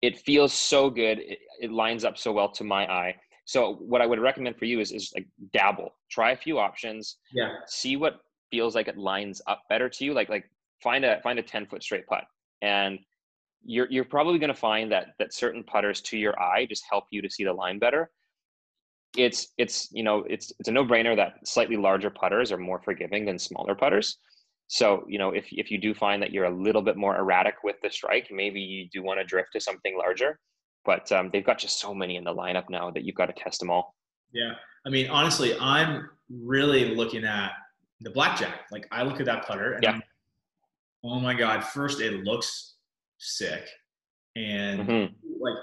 it 0.00 0.20
feels 0.20 0.52
so 0.52 0.90
good. 0.90 1.18
It, 1.18 1.38
it 1.60 1.72
lines 1.72 2.04
up 2.04 2.16
so 2.18 2.30
well 2.30 2.52
to 2.52 2.62
my 2.62 2.86
eye 2.86 3.16
so 3.44 3.74
what 3.74 4.00
I 4.00 4.06
would 4.06 4.20
recommend 4.20 4.56
for 4.56 4.66
you 4.66 4.80
is 4.80 4.92
is 4.92 5.12
like 5.14 5.26
dabble, 5.52 5.94
try 6.10 6.32
a 6.32 6.36
few 6.36 6.58
options, 6.58 7.16
yeah, 7.32 7.56
see 7.66 7.96
what 7.96 8.20
feels 8.50 8.74
like 8.74 8.88
it 8.88 8.96
lines 8.96 9.42
up 9.46 9.62
better 9.68 9.88
to 9.88 10.04
you. 10.04 10.14
Like 10.14 10.28
like 10.28 10.44
find 10.82 11.04
a 11.04 11.20
find 11.22 11.38
a 11.38 11.42
ten 11.42 11.66
foot 11.66 11.82
straight 11.82 12.06
putt, 12.06 12.24
and 12.60 12.98
you're 13.64 13.88
you're 13.90 14.04
probably 14.04 14.38
going 14.38 14.48
to 14.48 14.54
find 14.54 14.92
that 14.92 15.14
that 15.18 15.34
certain 15.34 15.64
putters 15.64 16.00
to 16.02 16.16
your 16.18 16.38
eye 16.40 16.66
just 16.66 16.84
help 16.88 17.04
you 17.10 17.20
to 17.22 17.30
see 17.30 17.44
the 17.44 17.52
line 17.52 17.78
better. 17.78 18.10
It's 19.16 19.48
it's 19.58 19.88
you 19.92 20.04
know 20.04 20.24
it's 20.28 20.52
it's 20.60 20.68
a 20.68 20.72
no 20.72 20.84
brainer 20.84 21.16
that 21.16 21.46
slightly 21.46 21.76
larger 21.76 22.10
putters 22.10 22.52
are 22.52 22.58
more 22.58 22.80
forgiving 22.80 23.24
than 23.24 23.38
smaller 23.38 23.74
putters. 23.74 24.18
So, 24.68 25.04
you 25.06 25.18
know, 25.18 25.32
if, 25.32 25.48
if 25.50 25.70
you 25.70 25.76
do 25.76 25.92
find 25.92 26.22
that 26.22 26.32
you're 26.32 26.46
a 26.46 26.50
little 26.50 26.80
bit 26.80 26.96
more 26.96 27.18
erratic 27.18 27.56
with 27.62 27.76
the 27.82 27.90
strike, 27.90 28.28
maybe 28.30 28.58
you 28.58 28.88
do 28.90 29.02
want 29.02 29.20
to 29.20 29.24
drift 29.24 29.50
to 29.52 29.60
something 29.60 29.98
larger 29.98 30.38
but 30.84 31.10
um, 31.12 31.30
they've 31.32 31.44
got 31.44 31.58
just 31.58 31.80
so 31.80 31.94
many 31.94 32.16
in 32.16 32.24
the 32.24 32.34
lineup 32.34 32.68
now 32.68 32.90
that 32.90 33.04
you've 33.04 33.14
got 33.14 33.26
to 33.26 33.32
test 33.32 33.60
them 33.60 33.70
all. 33.70 33.94
Yeah, 34.32 34.52
I 34.86 34.90
mean, 34.90 35.08
honestly, 35.10 35.56
I'm 35.58 36.08
really 36.30 36.94
looking 36.94 37.24
at 37.24 37.52
the 38.00 38.10
blackjack. 38.10 38.66
Like, 38.70 38.86
I 38.90 39.02
look 39.02 39.20
at 39.20 39.26
that 39.26 39.46
putter, 39.46 39.74
and 39.74 39.82
yeah. 39.82 39.98
oh 41.04 41.20
my 41.20 41.34
god! 41.34 41.64
First, 41.64 42.00
it 42.00 42.24
looks 42.24 42.74
sick, 43.18 43.68
and 44.36 44.80
mm-hmm. 44.80 45.14
like, 45.40 45.58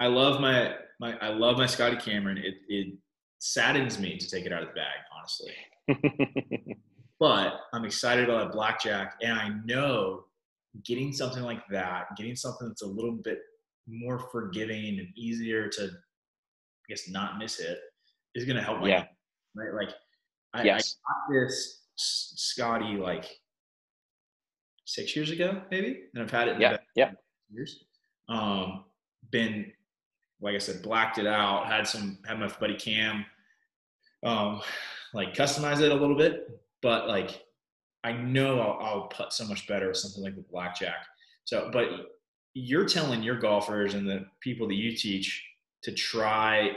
I 0.00 0.06
love 0.06 0.40
my 0.40 0.74
my 1.00 1.16
I 1.18 1.28
love 1.28 1.58
my 1.58 1.66
Scotty 1.66 1.96
Cameron. 1.96 2.38
It 2.38 2.54
it 2.68 2.94
saddens 3.38 3.98
me 3.98 4.16
to 4.16 4.28
take 4.28 4.46
it 4.46 4.52
out 4.52 4.62
of 4.62 4.68
the 4.68 4.74
bag, 4.74 4.98
honestly. 5.14 6.76
but 7.20 7.60
I'm 7.72 7.84
excited 7.84 8.24
about 8.24 8.52
blackjack, 8.52 9.16
and 9.22 9.32
I 9.32 9.50
know 9.64 10.24
getting 10.84 11.12
something 11.12 11.42
like 11.42 11.62
that, 11.70 12.06
getting 12.16 12.34
something 12.34 12.68
that's 12.68 12.82
a 12.82 12.86
little 12.86 13.12
bit 13.12 13.40
more 13.86 14.18
forgiving 14.18 14.98
and 14.98 15.08
easier 15.16 15.68
to, 15.68 15.82
I 15.84 16.86
guess, 16.88 17.08
not 17.08 17.38
miss 17.38 17.60
it 17.60 17.78
is 18.34 18.44
going 18.44 18.56
to 18.56 18.62
help 18.62 18.80
my 18.80 18.88
yeah. 18.88 19.00
game, 19.00 19.08
right? 19.54 19.86
Like, 19.86 19.94
I, 20.52 20.64
yes. 20.64 20.96
I 21.06 21.34
got 21.34 21.46
this 21.46 21.82
Scotty 21.96 22.96
like 22.96 23.26
six 24.84 25.14
years 25.14 25.30
ago, 25.30 25.62
maybe, 25.70 26.02
and 26.14 26.22
I've 26.22 26.30
had 26.30 26.48
it. 26.48 26.60
yeah, 26.60 26.78
yeah. 26.96 27.12
Years. 27.50 27.84
Um, 28.28 28.84
been, 29.30 29.72
like 30.40 30.54
I 30.54 30.58
said, 30.58 30.82
blacked 30.82 31.18
it 31.18 31.26
out. 31.26 31.66
Had 31.66 31.86
some, 31.86 32.18
had 32.26 32.38
my 32.40 32.48
buddy 32.60 32.74
Cam, 32.74 33.24
um, 34.24 34.60
like 35.12 35.34
customize 35.34 35.80
it 35.80 35.92
a 35.92 35.94
little 35.94 36.16
bit, 36.16 36.48
but 36.82 37.08
like 37.08 37.44
I 38.04 38.12
know 38.12 38.60
I'll, 38.60 38.86
I'll 38.86 39.06
put 39.08 39.32
so 39.32 39.46
much 39.46 39.66
better 39.66 39.88
with 39.88 39.96
something 39.96 40.22
like 40.22 40.36
the 40.36 40.44
blackjack. 40.50 41.06
So, 41.44 41.70
but 41.72 41.88
you're 42.54 42.86
telling 42.86 43.22
your 43.22 43.38
golfers 43.38 43.94
and 43.94 44.08
the 44.08 44.26
people 44.40 44.68
that 44.68 44.74
you 44.74 44.96
teach 44.96 45.44
to 45.82 45.92
try 45.92 46.70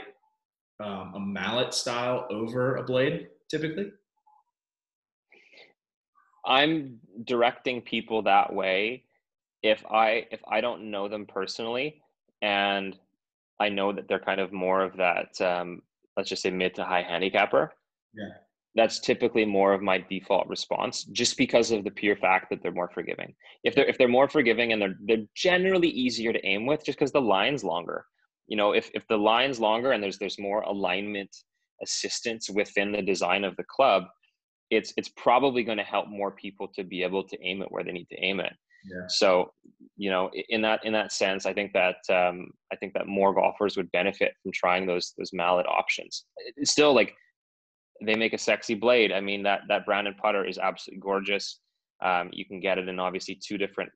um, 0.80 1.12
a 1.14 1.20
mallet 1.20 1.72
style 1.72 2.26
over 2.30 2.76
a 2.76 2.82
blade 2.82 3.28
typically? 3.48 3.92
I'm 6.44 6.98
directing 7.24 7.82
people 7.82 8.22
that 8.22 8.52
way. 8.52 9.04
If 9.62 9.84
i 9.90 10.26
if 10.30 10.40
i 10.48 10.60
don't 10.60 10.88
know 10.88 11.08
them 11.08 11.26
personally 11.26 12.00
and 12.42 12.96
i 13.58 13.68
know 13.68 13.92
that 13.92 14.06
they're 14.06 14.20
kind 14.20 14.40
of 14.40 14.52
more 14.52 14.82
of 14.82 14.96
that 14.96 15.40
um, 15.40 15.82
let's 16.16 16.28
just 16.28 16.42
say 16.42 16.50
mid 16.50 16.76
to 16.76 16.84
high 16.84 17.02
handicapper 17.02 17.72
yeah 18.14 18.34
that's 18.78 19.00
typically 19.00 19.44
more 19.44 19.72
of 19.72 19.82
my 19.82 19.98
default 19.98 20.46
response 20.46 21.02
just 21.02 21.36
because 21.36 21.72
of 21.72 21.82
the 21.82 21.90
pure 21.90 22.14
fact 22.14 22.48
that 22.48 22.62
they're 22.62 22.70
more 22.70 22.90
forgiving. 22.94 23.34
If 23.64 23.74
they're 23.74 23.86
if 23.86 23.98
they're 23.98 24.06
more 24.06 24.28
forgiving 24.28 24.72
and 24.72 24.80
they're 24.80 24.94
they're 25.04 25.26
generally 25.34 25.88
easier 25.88 26.32
to 26.32 26.46
aim 26.46 26.64
with 26.64 26.84
just 26.84 26.96
because 26.96 27.10
the 27.10 27.20
line's 27.20 27.64
longer. 27.64 28.04
You 28.46 28.56
know 28.56 28.72
if 28.72 28.88
if 28.94 29.04
the 29.08 29.16
line's 29.16 29.58
longer 29.58 29.90
and 29.92 30.00
there's 30.02 30.18
there's 30.18 30.38
more 30.38 30.60
alignment 30.62 31.34
assistance 31.82 32.48
within 32.48 32.92
the 32.92 33.02
design 33.02 33.42
of 33.44 33.56
the 33.56 33.64
club 33.64 34.04
it's 34.70 34.92
it's 34.96 35.10
probably 35.10 35.62
going 35.64 35.78
to 35.78 35.84
help 35.84 36.08
more 36.08 36.30
people 36.30 36.68
to 36.68 36.84
be 36.84 37.02
able 37.02 37.24
to 37.24 37.36
aim 37.42 37.62
it 37.62 37.70
where 37.72 37.84
they 37.84 37.92
need 37.92 38.08
to 38.10 38.24
aim 38.24 38.38
it. 38.40 38.52
Yeah. 38.84 39.06
so 39.08 39.52
you 39.96 40.08
know 40.08 40.30
in 40.50 40.62
that 40.62 40.84
in 40.84 40.92
that 40.92 41.10
sense 41.10 41.46
i 41.46 41.52
think 41.52 41.72
that 41.72 41.96
um, 42.10 42.48
i 42.72 42.76
think 42.76 42.94
that 42.94 43.08
more 43.08 43.34
golfers 43.34 43.76
would 43.76 43.90
benefit 43.90 44.32
from 44.40 44.52
trying 44.52 44.86
those 44.86 45.14
those 45.18 45.32
mallet 45.32 45.66
options. 45.66 46.26
It's 46.56 46.70
still 46.70 46.94
like 46.94 47.12
they 48.04 48.14
make 48.14 48.32
a 48.32 48.38
sexy 48.38 48.74
blade. 48.74 49.12
I 49.12 49.20
mean, 49.20 49.42
that 49.44 49.62
that 49.68 49.86
Brandon 49.86 50.14
putter 50.14 50.44
is 50.44 50.58
absolutely 50.58 51.00
gorgeous. 51.00 51.60
Um, 52.04 52.30
you 52.32 52.44
can 52.44 52.60
get 52.60 52.78
it 52.78 52.88
in 52.88 52.98
obviously 52.98 53.34
two 53.34 53.58
different 53.58 53.90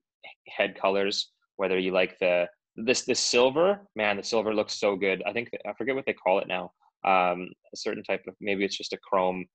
head 0.49 0.79
colors. 0.81 1.31
Whether 1.57 1.79
you 1.79 1.93
like 1.93 2.19
the 2.19 2.49
this 2.77 3.03
this 3.03 3.21
silver, 3.21 3.81
man, 3.95 4.17
the 4.17 4.25
silver 4.25 4.55
looks 4.55 4.79
so 4.79 4.97
good. 4.97 5.23
I 5.27 5.33
think 5.33 5.51
I 5.67 5.73
forget 5.75 5.95
what 5.95 6.07
they 6.07 6.15
call 6.15 6.39
it 6.41 6.49
now. 6.49 6.73
Um, 7.05 7.51
a 7.73 7.77
certain 7.77 8.03
type 8.03 8.23
of 8.29 8.35
maybe 8.41 8.65
it's 8.65 8.77
just 8.77 8.93
a 8.93 8.99
chrome, 8.99 9.47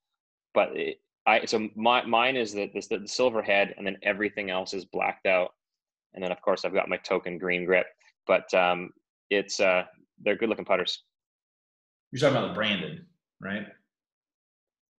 but 0.53 0.69
it, 0.75 0.97
I 1.25 1.45
so 1.45 1.67
my 1.75 2.03
mine 2.05 2.37
is 2.37 2.53
the, 2.53 2.69
this 2.73 2.87
the 2.87 3.01
silver 3.05 3.41
head, 3.41 3.73
and 3.77 3.85
then 3.85 3.97
everything 4.03 4.49
else 4.49 4.73
is 4.73 4.85
blacked 4.85 5.25
out. 5.25 5.51
And 6.13 6.23
then 6.23 6.31
of 6.31 6.41
course 6.41 6.63
I've 6.63 6.73
got 6.73 6.89
my 6.89 6.97
token 6.97 7.37
green 7.37 7.65
grip, 7.65 7.87
but 8.25 8.51
um, 8.53 8.91
it's 9.29 9.59
uh, 9.59 9.83
they're 10.23 10.35
good 10.35 10.49
looking 10.49 10.65
putters. 10.65 11.03
You're 12.11 12.21
talking 12.21 12.37
about 12.37 12.47
the 12.49 12.53
Brandon, 12.53 13.05
right? 13.41 13.67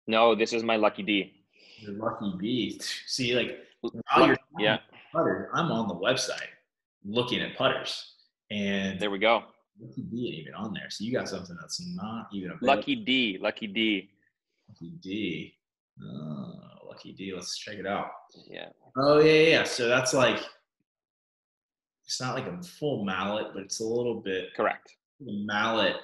No, 0.09 0.33
this 0.33 0.53
is 0.53 0.63
my 0.63 0.75
lucky 0.75 1.03
D. 1.03 1.31
Your 1.77 1.93
lucky 1.93 2.33
D. 2.41 2.81
See, 3.05 3.35
like, 3.35 3.59
yeah, 4.57 4.79
putter, 5.13 5.51
I'm 5.53 5.71
on 5.71 5.87
the 5.87 5.93
website 5.93 6.49
looking 7.05 7.41
at 7.41 7.55
putters, 7.55 8.15
and 8.49 8.99
there 8.99 9.11
we 9.11 9.19
go. 9.19 9.43
Lucky 9.79 10.01
D 10.01 10.27
ain't 10.27 10.39
even 10.41 10.55
on 10.55 10.73
there, 10.73 10.89
so 10.89 11.03
you 11.03 11.13
got 11.13 11.29
something 11.29 11.55
that's 11.61 11.79
not 11.95 12.27
even 12.33 12.49
available. 12.49 12.67
Lucky 12.75 12.95
D, 12.95 13.37
lucky 13.39 13.67
D, 13.67 14.09
lucky 14.67 14.93
D. 14.99 15.53
Oh, 16.03 16.53
lucky 16.87 17.13
LTD. 17.13 17.35
Let's 17.35 17.55
check 17.55 17.77
it 17.77 17.85
out. 17.85 18.07
Yeah. 18.49 18.69
Oh 18.97 19.19
yeah, 19.19 19.41
yeah. 19.41 19.63
So 19.63 19.87
that's 19.87 20.15
like 20.15 20.41
it's 22.03 22.19
not 22.19 22.33
like 22.33 22.47
a 22.47 22.63
full 22.63 23.05
mallet, 23.05 23.53
but 23.53 23.61
it's 23.61 23.79
a 23.79 23.85
little 23.85 24.21
bit 24.21 24.55
Correct. 24.55 24.95
the 25.19 25.45
mallet. 25.45 25.97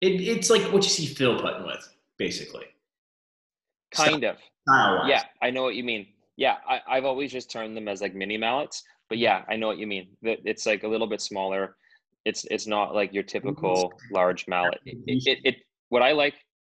It, 0.00 0.20
it's 0.20 0.50
like 0.50 0.62
what 0.72 0.82
you 0.82 0.90
see 0.90 1.06
Phil 1.06 1.38
putting 1.38 1.64
with, 1.64 1.88
basically. 2.18 2.64
Kind 3.92 4.24
of. 4.24 4.36
Style-wise. 4.68 5.08
Yeah, 5.08 5.22
I 5.42 5.50
know 5.50 5.62
what 5.62 5.74
you 5.74 5.84
mean. 5.84 6.06
Yeah, 6.36 6.56
I, 6.68 6.80
I've 6.88 7.04
always 7.04 7.32
just 7.32 7.50
termed 7.50 7.76
them 7.76 7.88
as 7.88 8.00
like 8.00 8.14
mini 8.14 8.38
mallets, 8.38 8.82
but 9.08 9.18
yeah, 9.18 9.42
I 9.48 9.56
know 9.56 9.66
what 9.66 9.78
you 9.78 9.86
mean. 9.86 10.08
It's 10.22 10.66
like 10.66 10.84
a 10.84 10.88
little 10.88 11.06
bit 11.06 11.20
smaller. 11.20 11.76
It's 12.24 12.44
it's 12.50 12.66
not 12.66 12.94
like 12.94 13.12
your 13.12 13.22
typical 13.22 13.92
large 14.12 14.46
mallet. 14.46 14.78
It, 14.84 14.98
it, 15.06 15.26
it, 15.26 15.38
it 15.44 15.56
what 15.88 16.02
I 16.02 16.12
like. 16.12 16.34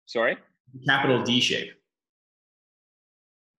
Sorry. 0.06 0.38
Capital 0.88 1.22
D 1.24 1.42
shape. 1.42 1.72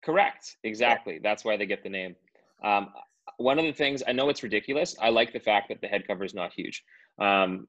Correct. 0.04 0.56
Exactly. 0.64 1.20
That's 1.22 1.44
why 1.44 1.56
they 1.56 1.66
get 1.66 1.82
the 1.82 1.88
name. 1.88 2.16
Um, 2.64 2.92
one 3.36 3.58
of 3.58 3.64
the 3.64 3.72
things 3.72 4.02
I 4.06 4.12
know 4.12 4.28
it's 4.28 4.42
ridiculous. 4.42 4.96
I 5.00 5.10
like 5.10 5.32
the 5.32 5.40
fact 5.40 5.68
that 5.68 5.80
the 5.80 5.88
head 5.88 6.06
cover 6.06 6.24
is 6.24 6.34
not 6.34 6.52
huge. 6.52 6.82
Um, 7.20 7.68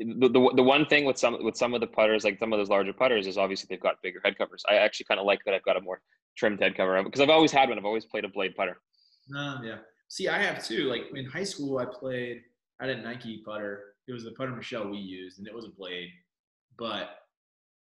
the, 0.00 0.28
the, 0.28 0.52
the 0.56 0.62
one 0.62 0.86
thing 0.86 1.04
with 1.04 1.18
some 1.18 1.42
with 1.44 1.56
some 1.56 1.74
of 1.74 1.80
the 1.80 1.86
putters, 1.86 2.24
like 2.24 2.38
some 2.38 2.52
of 2.52 2.58
those 2.58 2.70
larger 2.70 2.92
putters, 2.92 3.26
is 3.26 3.36
obviously 3.36 3.66
they've 3.68 3.82
got 3.82 4.00
bigger 4.02 4.20
head 4.24 4.38
covers. 4.38 4.64
I 4.68 4.76
actually 4.76 5.04
kind 5.06 5.20
of 5.20 5.26
like 5.26 5.40
that 5.44 5.54
I've 5.54 5.64
got 5.64 5.76
a 5.76 5.80
more 5.80 6.00
trimmed 6.36 6.60
head 6.60 6.76
cover 6.76 7.02
because 7.02 7.20
I've 7.20 7.30
always 7.30 7.52
had 7.52 7.68
one. 7.68 7.78
I've 7.78 7.84
always 7.84 8.06
played 8.06 8.24
a 8.24 8.28
blade 8.28 8.56
putter. 8.56 8.80
Um, 9.36 9.62
yeah. 9.62 9.76
See, 10.08 10.28
I 10.28 10.38
have 10.42 10.64
too. 10.64 10.84
Like 10.84 11.02
in 11.14 11.26
high 11.26 11.44
school, 11.44 11.78
I 11.78 11.84
played. 11.84 12.42
I 12.80 12.86
had 12.86 12.98
a 12.98 13.02
Nike 13.02 13.42
putter. 13.44 13.94
It 14.08 14.12
was 14.12 14.24
the 14.24 14.32
putter 14.32 14.52
Michelle 14.52 14.88
Wie 14.88 14.98
used, 14.98 15.38
and 15.38 15.46
it 15.46 15.54
was 15.54 15.66
a 15.66 15.70
blade, 15.70 16.08
but 16.78 17.10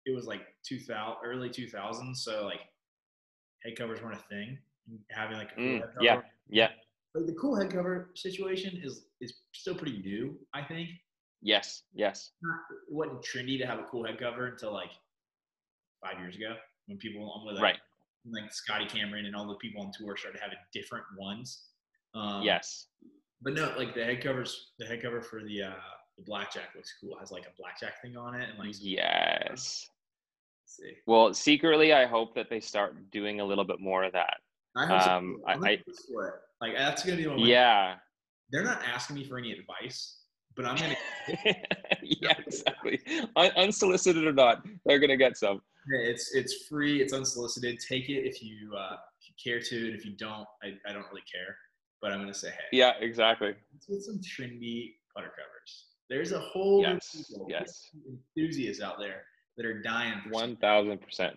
it 0.05 0.15
was 0.15 0.27
like 0.27 0.43
2000, 0.67 1.17
early 1.25 1.49
2000s. 1.51 2.17
So 2.17 2.45
like 2.45 2.61
head 3.65 3.77
covers 3.77 4.03
weren't 4.03 4.17
a 4.17 4.29
thing. 4.29 4.59
Having 5.11 5.37
like 5.37 5.57
Mm, 5.57 5.83
yeah, 6.01 6.21
yeah. 6.49 6.69
Like 7.15 7.27
the 7.27 7.35
cool 7.35 7.57
head 7.57 7.71
cover 7.71 8.11
situation 8.15 8.81
is 8.83 9.05
is 9.21 9.35
still 9.53 9.77
pretty 9.77 9.99
new. 9.99 10.37
I 10.53 10.63
think. 10.63 10.89
Yes, 11.41 11.83
yes. 11.95 12.33
It 12.89 12.93
wasn't 12.95 13.23
trendy 13.23 13.59
to 13.59 13.67
have 13.67 13.79
a 13.79 13.85
cool 13.85 14.05
head 14.05 14.19
cover 14.19 14.47
until 14.47 14.73
like 14.73 14.91
five 16.05 16.19
years 16.19 16.37
ago 16.37 16.55
when 16.87 16.99
people 16.99 17.33
um, 17.35 17.47
with 17.47 17.55
like, 17.57 17.63
Right. 17.63 17.79
like 18.31 18.53
Scotty 18.53 18.87
Cameron 18.87 19.27
and 19.27 19.37
all 19.37 19.47
the 19.47 19.55
people 19.57 19.83
on 19.83 19.93
tour 19.97 20.17
started 20.17 20.41
having 20.41 20.59
different 20.73 21.05
ones. 21.19 21.63
Um, 22.15 22.43
Yes. 22.43 22.87
But 23.41 23.55
no, 23.55 23.73
like 23.77 23.95
the 23.95 24.05
head 24.05 24.21
covers, 24.23 24.73
the 24.81 24.87
head 24.87 25.01
cover 25.01 25.23
for 25.23 25.45
the 25.45 25.63
uh 25.63 25.73
the 26.17 26.25
blackjack 26.25 26.71
looks 26.75 26.93
cool. 27.01 27.15
It 27.17 27.21
has 27.21 27.31
like 27.31 27.45
a 27.47 27.53
blackjack 27.57 28.03
thing 28.03 28.17
on 28.17 28.35
it 28.35 28.49
and 28.51 28.59
like 28.59 28.75
Yes. 28.81 29.89
see. 30.67 30.95
Well, 31.07 31.33
secretly, 31.33 31.93
I 31.93 32.07
hope 32.07 32.35
that 32.35 32.51
they 32.51 32.59
start 32.59 33.11
doing 33.13 33.39
a 33.41 33.45
little 33.45 33.65
bit 33.65 33.79
more 33.81 34.03
of 34.03 34.13
that. 34.15 34.39
I 34.77 34.87
hope 34.87 35.03
so. 35.03 35.11
Um, 35.13 35.43
I- 35.47 35.53
I- 35.53 35.77
push 35.77 35.95
for 36.13 36.27
it. 36.29 36.35
Like 36.61 36.75
that's 36.77 37.05
gonna 37.05 37.17
be 37.17 37.27
one. 37.29 37.37
Of 37.37 37.43
my, 37.43 37.47
Yeah. 37.49 37.99
They're 38.51 38.65
not 38.65 38.83
asking 38.83 39.15
me 39.17 39.25
for 39.25 39.39
any 39.39 39.53
advice, 39.53 40.18
but 40.59 40.67
I'm 40.67 40.77
gonna. 40.77 40.97
yeah, 42.03 42.35
exactly. 42.45 43.01
Un- 43.37 43.53
unsolicited 43.57 44.27
or 44.27 44.33
not, 44.33 44.67
they're 44.85 44.99
gonna 44.99 45.17
get 45.17 45.37
some. 45.37 45.63
It's 46.03 46.35
it's 46.35 46.67
free. 46.69 47.01
It's 47.01 47.13
unsolicited. 47.13 47.79
Take 47.89 48.09
it 48.09 48.27
if 48.27 48.43
you 48.43 48.75
uh, 48.77 48.97
if 49.21 49.29
you 49.29 49.35
care 49.53 49.61
to, 49.61 49.87
and 49.87 49.95
if 49.95 50.05
you 50.05 50.17
don't, 50.17 50.47
I, 50.63 50.75
I 50.87 50.93
don't 50.93 51.07
really 51.11 51.23
care. 51.33 51.57
But 52.03 52.11
I'm 52.13 52.19
gonna 52.19 52.35
say, 52.35 52.51
hey, 52.51 52.57
Yeah, 52.73 52.93
exactly. 53.01 53.55
let's 53.73 53.87
get 53.87 54.03
some 54.03 54.19
trendy 54.21 54.95
putter 55.15 55.29
covers. 55.31 55.85
There's 56.11 56.33
a 56.33 56.41
whole 56.41 56.83
Yes, 56.83 57.29
people, 57.29 57.47
yes. 57.49 57.91
enthusiasts 58.37 58.83
out 58.83 58.97
there 58.99 59.23
that 59.57 59.65
are 59.65 59.81
dying 59.81 60.15
One 60.31 60.57
thousand 60.57 61.01
percent. 61.01 61.37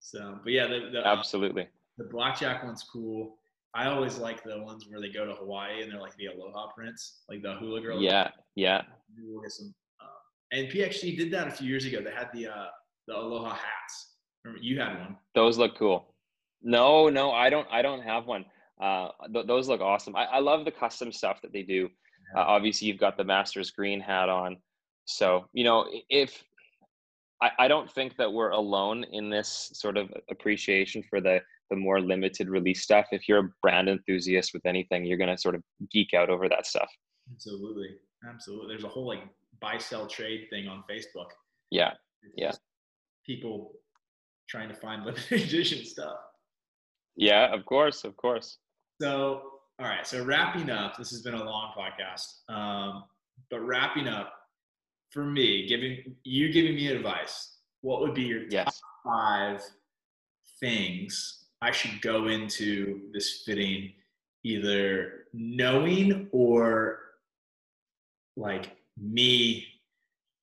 So, 0.00 0.40
but 0.42 0.52
yeah, 0.52 0.66
the 0.66 0.90
the, 0.92 1.06
uh, 1.06 1.16
Absolutely. 1.16 1.68
the 1.98 2.04
blackjack 2.10 2.64
one's 2.64 2.82
cool. 2.92 3.36
I 3.74 3.86
always 3.86 4.18
like 4.18 4.42
the 4.42 4.60
ones 4.62 4.86
where 4.88 5.00
they 5.00 5.10
go 5.10 5.24
to 5.24 5.32
Hawaii 5.32 5.82
and 5.82 5.92
they're 5.92 6.00
like 6.00 6.16
the 6.16 6.26
Aloha 6.26 6.72
prints, 6.72 7.22
like 7.28 7.42
the 7.42 7.54
hula 7.54 7.80
girl. 7.80 8.00
Yeah, 8.00 8.30
yeah. 8.56 8.82
We'll 9.22 9.42
get 9.42 9.52
some, 9.52 9.72
um, 10.00 10.08
and 10.52 10.68
PXG 10.68 11.16
did 11.16 11.30
that 11.32 11.46
a 11.46 11.50
few 11.50 11.68
years 11.68 11.84
ago. 11.84 12.00
They 12.02 12.10
had 12.10 12.30
the 12.34 12.48
uh, 12.48 12.66
the 13.06 13.16
Aloha 13.16 13.50
hats. 13.50 14.16
Remember, 14.44 14.62
you 14.62 14.80
had 14.80 14.98
one. 14.98 15.16
Those 15.34 15.56
look 15.56 15.76
cool. 15.78 16.14
No, 16.62 17.08
no, 17.08 17.30
I 17.30 17.48
don't. 17.48 17.66
I 17.70 17.82
don't 17.82 18.02
have 18.02 18.26
one. 18.26 18.44
Uh, 18.82 19.08
th- 19.32 19.46
those 19.46 19.68
look 19.68 19.80
awesome. 19.80 20.16
I, 20.16 20.24
I 20.24 20.38
love 20.40 20.64
the 20.64 20.70
custom 20.72 21.12
stuff 21.12 21.40
that 21.42 21.52
they 21.52 21.62
do. 21.62 21.88
Uh, 22.36 22.40
obviously, 22.40 22.88
you've 22.88 22.98
got 22.98 23.16
the 23.16 23.24
Masters 23.24 23.70
green 23.70 24.00
hat 24.00 24.28
on, 24.28 24.56
so 25.04 25.46
you 25.52 25.64
know 25.64 25.86
if 26.08 26.42
I, 27.40 27.50
I 27.60 27.68
don't 27.68 27.90
think 27.90 28.16
that 28.16 28.32
we're 28.32 28.50
alone 28.50 29.04
in 29.12 29.30
this 29.30 29.70
sort 29.74 29.96
of 29.96 30.12
appreciation 30.30 31.02
for 31.02 31.20
the 31.20 31.40
the 31.70 31.76
more 31.76 32.00
limited 32.00 32.48
release 32.48 32.82
stuff. 32.82 33.06
If 33.12 33.28
you're 33.28 33.38
a 33.46 33.50
brand 33.62 33.88
enthusiast 33.88 34.52
with 34.52 34.66
anything, 34.66 35.04
you're 35.04 35.18
gonna 35.18 35.38
sort 35.38 35.54
of 35.54 35.62
geek 35.90 36.14
out 36.14 36.28
over 36.30 36.48
that 36.48 36.66
stuff. 36.66 36.90
Absolutely, 37.32 37.88
absolutely. 38.28 38.68
There's 38.68 38.84
a 38.84 38.88
whole 38.88 39.06
like 39.06 39.22
buy 39.60 39.78
sell 39.78 40.06
trade 40.06 40.46
thing 40.50 40.68
on 40.68 40.82
Facebook. 40.90 41.28
Yeah, 41.70 41.92
It's 42.22 42.34
Yeah. 42.36 42.52
People 43.26 43.72
trying 44.48 44.68
to 44.68 44.74
find 44.74 45.04
limited 45.06 45.42
edition 45.42 45.84
stuff. 45.84 46.16
yeah, 47.16 47.54
of 47.54 47.64
course, 47.66 48.04
of 48.04 48.16
course. 48.16 48.58
So, 49.00 49.42
all 49.78 49.86
right. 49.86 50.06
So 50.06 50.24
wrapping 50.24 50.70
up, 50.70 50.96
this 50.98 51.10
has 51.10 51.22
been 51.22 51.34
a 51.34 51.44
long 51.44 51.72
podcast. 51.76 52.52
Um, 52.52 53.04
but 53.50 53.60
wrapping 53.60 54.08
up, 54.08 54.32
for 55.10 55.24
me, 55.24 55.66
giving 55.66 56.16
you 56.24 56.52
giving 56.52 56.74
me 56.74 56.88
advice, 56.88 57.58
what 57.80 58.00
would 58.00 58.14
be 58.14 58.22
your 58.22 58.46
top 58.48 58.72
five 59.04 59.60
things 60.60 61.39
I 61.62 61.70
should 61.70 62.00
go 62.00 62.28
into 62.28 63.00
this 63.12 63.42
fitting, 63.44 63.92
either 64.44 65.26
knowing 65.32 66.28
or 66.32 67.00
like 68.36 68.76
me 68.96 69.66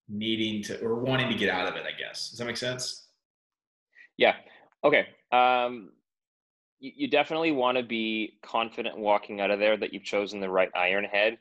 needing 0.09 0.61
to 0.63 0.79
or 0.81 0.95
wanting 0.95 1.29
to 1.29 1.35
get 1.35 1.49
out 1.49 1.67
of 1.67 1.75
it? 1.75 1.83
I 1.85 1.97
guess. 1.97 2.29
Does 2.29 2.39
that 2.39 2.45
make 2.45 2.57
sense? 2.57 3.07
Yeah. 4.17 4.35
Okay. 4.83 5.07
Um, 5.31 5.91
you, 6.79 6.91
you 6.95 7.07
definitely 7.09 7.51
want 7.51 7.77
to 7.77 7.83
be 7.83 8.37
confident 8.43 8.97
walking 8.97 9.41
out 9.41 9.49
of 9.51 9.59
there 9.59 9.77
that 9.77 9.93
you've 9.93 10.03
chosen 10.03 10.39
the 10.39 10.49
right 10.49 10.69
iron 10.75 11.03
head 11.03 11.37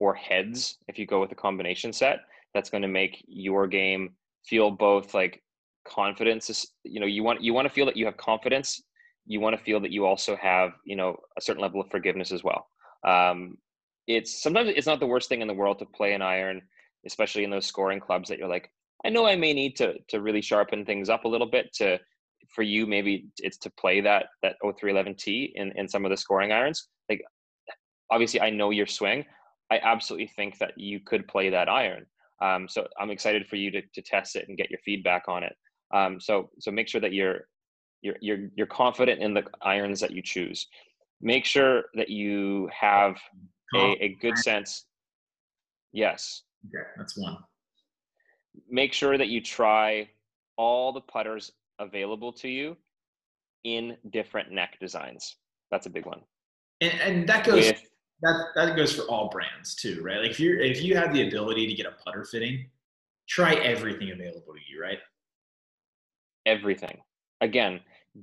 or 0.00 0.14
heads 0.14 0.78
if 0.88 0.98
you 0.98 1.06
go 1.06 1.20
with 1.20 1.32
a 1.32 1.36
combination 1.36 1.92
set. 1.92 2.20
That's 2.52 2.70
going 2.70 2.82
to 2.82 2.88
make 2.88 3.24
your 3.26 3.66
game 3.66 4.10
feel 4.46 4.70
both 4.70 5.14
like 5.14 5.42
confidence. 5.86 6.50
is- 6.50 6.66
You 6.84 7.00
know, 7.00 7.06
you 7.06 7.22
want 7.22 7.42
you 7.42 7.54
want 7.54 7.66
to 7.66 7.72
feel 7.72 7.86
that 7.86 7.96
you 7.96 8.04
have 8.04 8.16
confidence. 8.18 8.82
You 9.26 9.40
want 9.40 9.56
to 9.56 9.64
feel 9.64 9.80
that 9.80 9.90
you 9.90 10.06
also 10.06 10.36
have 10.36 10.72
you 10.84 10.96
know 10.96 11.16
a 11.36 11.40
certain 11.40 11.62
level 11.62 11.80
of 11.80 11.90
forgiveness 11.90 12.32
as 12.32 12.42
well. 12.44 12.66
Um, 13.06 13.58
it's 14.06 14.42
sometimes 14.42 14.70
it's 14.74 14.86
not 14.86 15.00
the 15.00 15.06
worst 15.06 15.28
thing 15.28 15.40
in 15.40 15.48
the 15.48 15.54
world 15.54 15.78
to 15.78 15.86
play 15.86 16.12
an 16.12 16.22
iron, 16.22 16.62
especially 17.06 17.44
in 17.44 17.50
those 17.50 17.66
scoring 17.66 18.00
clubs 18.00 18.28
that 18.28 18.38
you're 18.38 18.48
like, 18.48 18.70
I 19.04 19.10
know 19.10 19.26
I 19.26 19.36
may 19.36 19.52
need 19.52 19.76
to 19.76 19.94
to 20.08 20.20
really 20.20 20.42
sharpen 20.42 20.84
things 20.84 21.08
up 21.08 21.24
a 21.24 21.28
little 21.28 21.46
bit 21.46 21.72
to 21.74 21.98
for 22.54 22.62
you 22.62 22.86
maybe 22.86 23.26
it's 23.38 23.58
to 23.58 23.70
play 23.70 24.00
that 24.00 24.26
that 24.42 24.56
0311T 24.64 25.52
in 25.54 25.72
in 25.76 25.88
some 25.88 26.04
of 26.04 26.10
the 26.10 26.16
scoring 26.16 26.52
irons. 26.52 26.88
Like 27.08 27.22
obviously 28.10 28.40
I 28.40 28.50
know 28.50 28.70
your 28.70 28.86
swing. 28.86 29.24
I 29.70 29.80
absolutely 29.82 30.28
think 30.28 30.58
that 30.58 30.72
you 30.76 31.00
could 31.00 31.26
play 31.28 31.50
that 31.50 31.68
iron. 31.68 32.06
Um, 32.42 32.68
so 32.68 32.86
I'm 33.00 33.10
excited 33.10 33.46
for 33.46 33.56
you 33.56 33.70
to 33.72 33.82
to 33.82 34.02
test 34.02 34.36
it 34.36 34.46
and 34.48 34.56
get 34.56 34.70
your 34.70 34.80
feedback 34.84 35.24
on 35.28 35.42
it. 35.42 35.54
Um, 35.94 36.20
so 36.20 36.50
so 36.58 36.70
make 36.70 36.88
sure 36.88 37.00
that 37.00 37.12
you're 37.12 37.46
you're 38.04 38.16
you're 38.20 38.50
you're 38.54 38.66
confident 38.66 39.20
in 39.20 39.34
the 39.34 39.44
irons 39.62 39.98
that 40.00 40.10
you 40.12 40.22
choose. 40.22 40.68
Make 41.20 41.44
sure 41.46 41.84
that 41.94 42.10
you 42.10 42.68
have 42.78 43.16
a, 43.74 43.96
a 44.04 44.08
good 44.20 44.36
sense. 44.38 44.84
Yes, 45.92 46.42
Okay, 46.66 46.86
that's 46.96 47.16
one. 47.16 47.38
make 48.68 48.92
sure 48.92 49.16
that 49.16 49.28
you 49.28 49.40
try 49.40 50.08
all 50.56 50.92
the 50.92 51.00
putters 51.00 51.52
available 51.78 52.32
to 52.32 52.48
you 52.48 52.76
in 53.64 53.96
different 54.10 54.52
neck 54.52 54.76
designs. 54.80 55.36
That's 55.70 55.86
a 55.86 55.90
big 55.90 56.04
one. 56.06 56.20
And, 56.80 56.92
and 57.00 57.28
that 57.28 57.44
goes 57.46 57.66
With 57.68 57.82
that 58.22 58.36
that 58.54 58.76
goes 58.76 58.94
for 58.94 59.02
all 59.02 59.30
brands 59.30 59.74
too, 59.74 60.02
right? 60.02 60.20
Like 60.20 60.30
if 60.32 60.40
you 60.40 60.60
if 60.60 60.82
you 60.82 60.96
have 60.96 61.12
the 61.14 61.26
ability 61.28 61.66
to 61.68 61.74
get 61.74 61.86
a 61.86 61.92
putter 62.04 62.24
fitting, 62.24 62.68
try 63.28 63.54
everything 63.54 64.10
available 64.10 64.52
to 64.54 64.60
you, 64.70 64.80
right? 64.82 64.98
everything. 66.46 66.98
Again, 67.40 67.80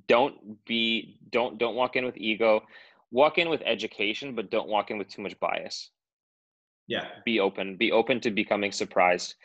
don't 0.08 0.64
be 0.66 1.18
don't 1.32 1.58
don't 1.58 1.76
walk 1.76 1.96
in 1.96 2.06
with 2.06 2.18
ego. 2.18 2.62
Walk 3.12 3.38
in 3.38 3.50
with 3.50 3.62
education, 3.66 4.36
but 4.36 4.50
don't 4.50 4.70
walk 4.70 4.90
in 4.90 4.98
with 4.98 5.10
too 5.10 5.22
much 5.22 5.38
bias. 5.40 5.90
Yeah, 6.88 7.08
Be 7.26 7.40
open. 7.40 7.78
Be 7.78 7.92
open 7.92 8.20
to 8.22 8.32
becoming 8.32 8.72
surprised. 8.72 9.36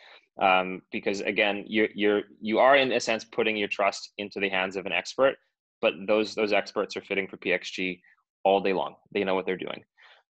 Um, 0.41 0.81
because 0.91 1.21
again, 1.21 1.63
you're 1.67 1.89
you're 1.95 2.21
you 2.41 2.59
are 2.59 2.75
in 2.77 2.91
a 2.91 2.99
sense 2.99 3.25
putting 3.25 3.57
your 3.57 3.67
trust 3.67 4.11
into 4.17 4.39
the 4.39 4.49
hands 4.49 4.75
of 4.75 4.85
an 4.85 4.91
expert, 4.91 5.35
but 5.81 5.93
those 6.07 6.35
those 6.35 6.53
experts 6.53 6.95
are 6.95 7.01
fitting 7.01 7.27
for 7.27 7.37
PXG 7.37 7.99
all 8.43 8.61
day 8.61 8.73
long. 8.73 8.95
They 9.13 9.23
know 9.23 9.35
what 9.35 9.45
they're 9.45 9.57
doing, 9.57 9.83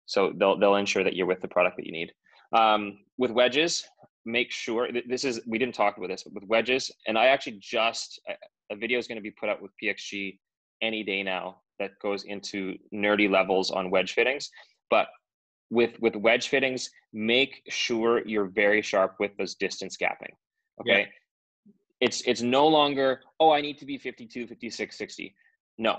so 0.07 0.33
they'll 0.37 0.59
they'll 0.59 0.77
ensure 0.77 1.05
that 1.05 1.17
you're 1.17 1.27
with 1.27 1.41
the 1.41 1.49
product 1.49 1.77
that 1.77 1.87
you 1.87 1.93
need. 1.93 2.13
Um, 2.53 2.99
with 3.19 3.33
wedges, 3.33 3.85
make 4.25 4.53
sure 4.53 4.87
th- 4.87 5.07
this 5.09 5.25
is 5.25 5.41
we 5.47 5.59
didn't 5.59 5.75
talk 5.75 5.97
about 5.99 6.09
this, 6.09 6.23
but 6.23 6.35
with 6.35 6.45
wedges, 6.45 6.91
and 7.07 7.19
I 7.19 7.27
actually 7.27 7.59
just 7.61 8.21
a 8.71 8.77
video 8.77 8.99
is 8.99 9.07
going 9.07 9.17
to 9.17 9.23
be 9.23 9.31
put 9.31 9.49
up 9.49 9.63
with 9.63 9.71
PXG 9.83 10.39
any 10.83 11.03
day 11.03 11.23
now 11.23 11.59
that 11.79 11.93
goes 12.01 12.25
into 12.25 12.77
nerdy 12.93 13.31
levels 13.31 13.71
on 13.71 13.91
wedge 13.91 14.13
fittings. 14.13 14.51
But 14.91 15.09
with 15.71 15.99
with 16.01 16.17
wedge 16.17 16.49
fittings, 16.49 16.91
make 17.13 17.63
sure 17.69 18.27
you're 18.27 18.47
very 18.47 18.83
sharp 18.83 19.17
with 19.19 19.37
those 19.37 19.55
distance 19.55 19.97
gapping. 19.97 20.33
Okay. 20.81 21.01
Yeah. 21.01 21.73
It's 22.01 22.23
it's 22.27 22.43
no 22.43 22.67
longer, 22.69 23.21
oh, 23.41 23.51
I 23.51 23.61
need 23.61 23.79
to 23.79 23.87
be 23.87 23.97
52, 23.97 24.47
56, 24.47 24.99
60. 24.99 25.35
No. 25.79 25.99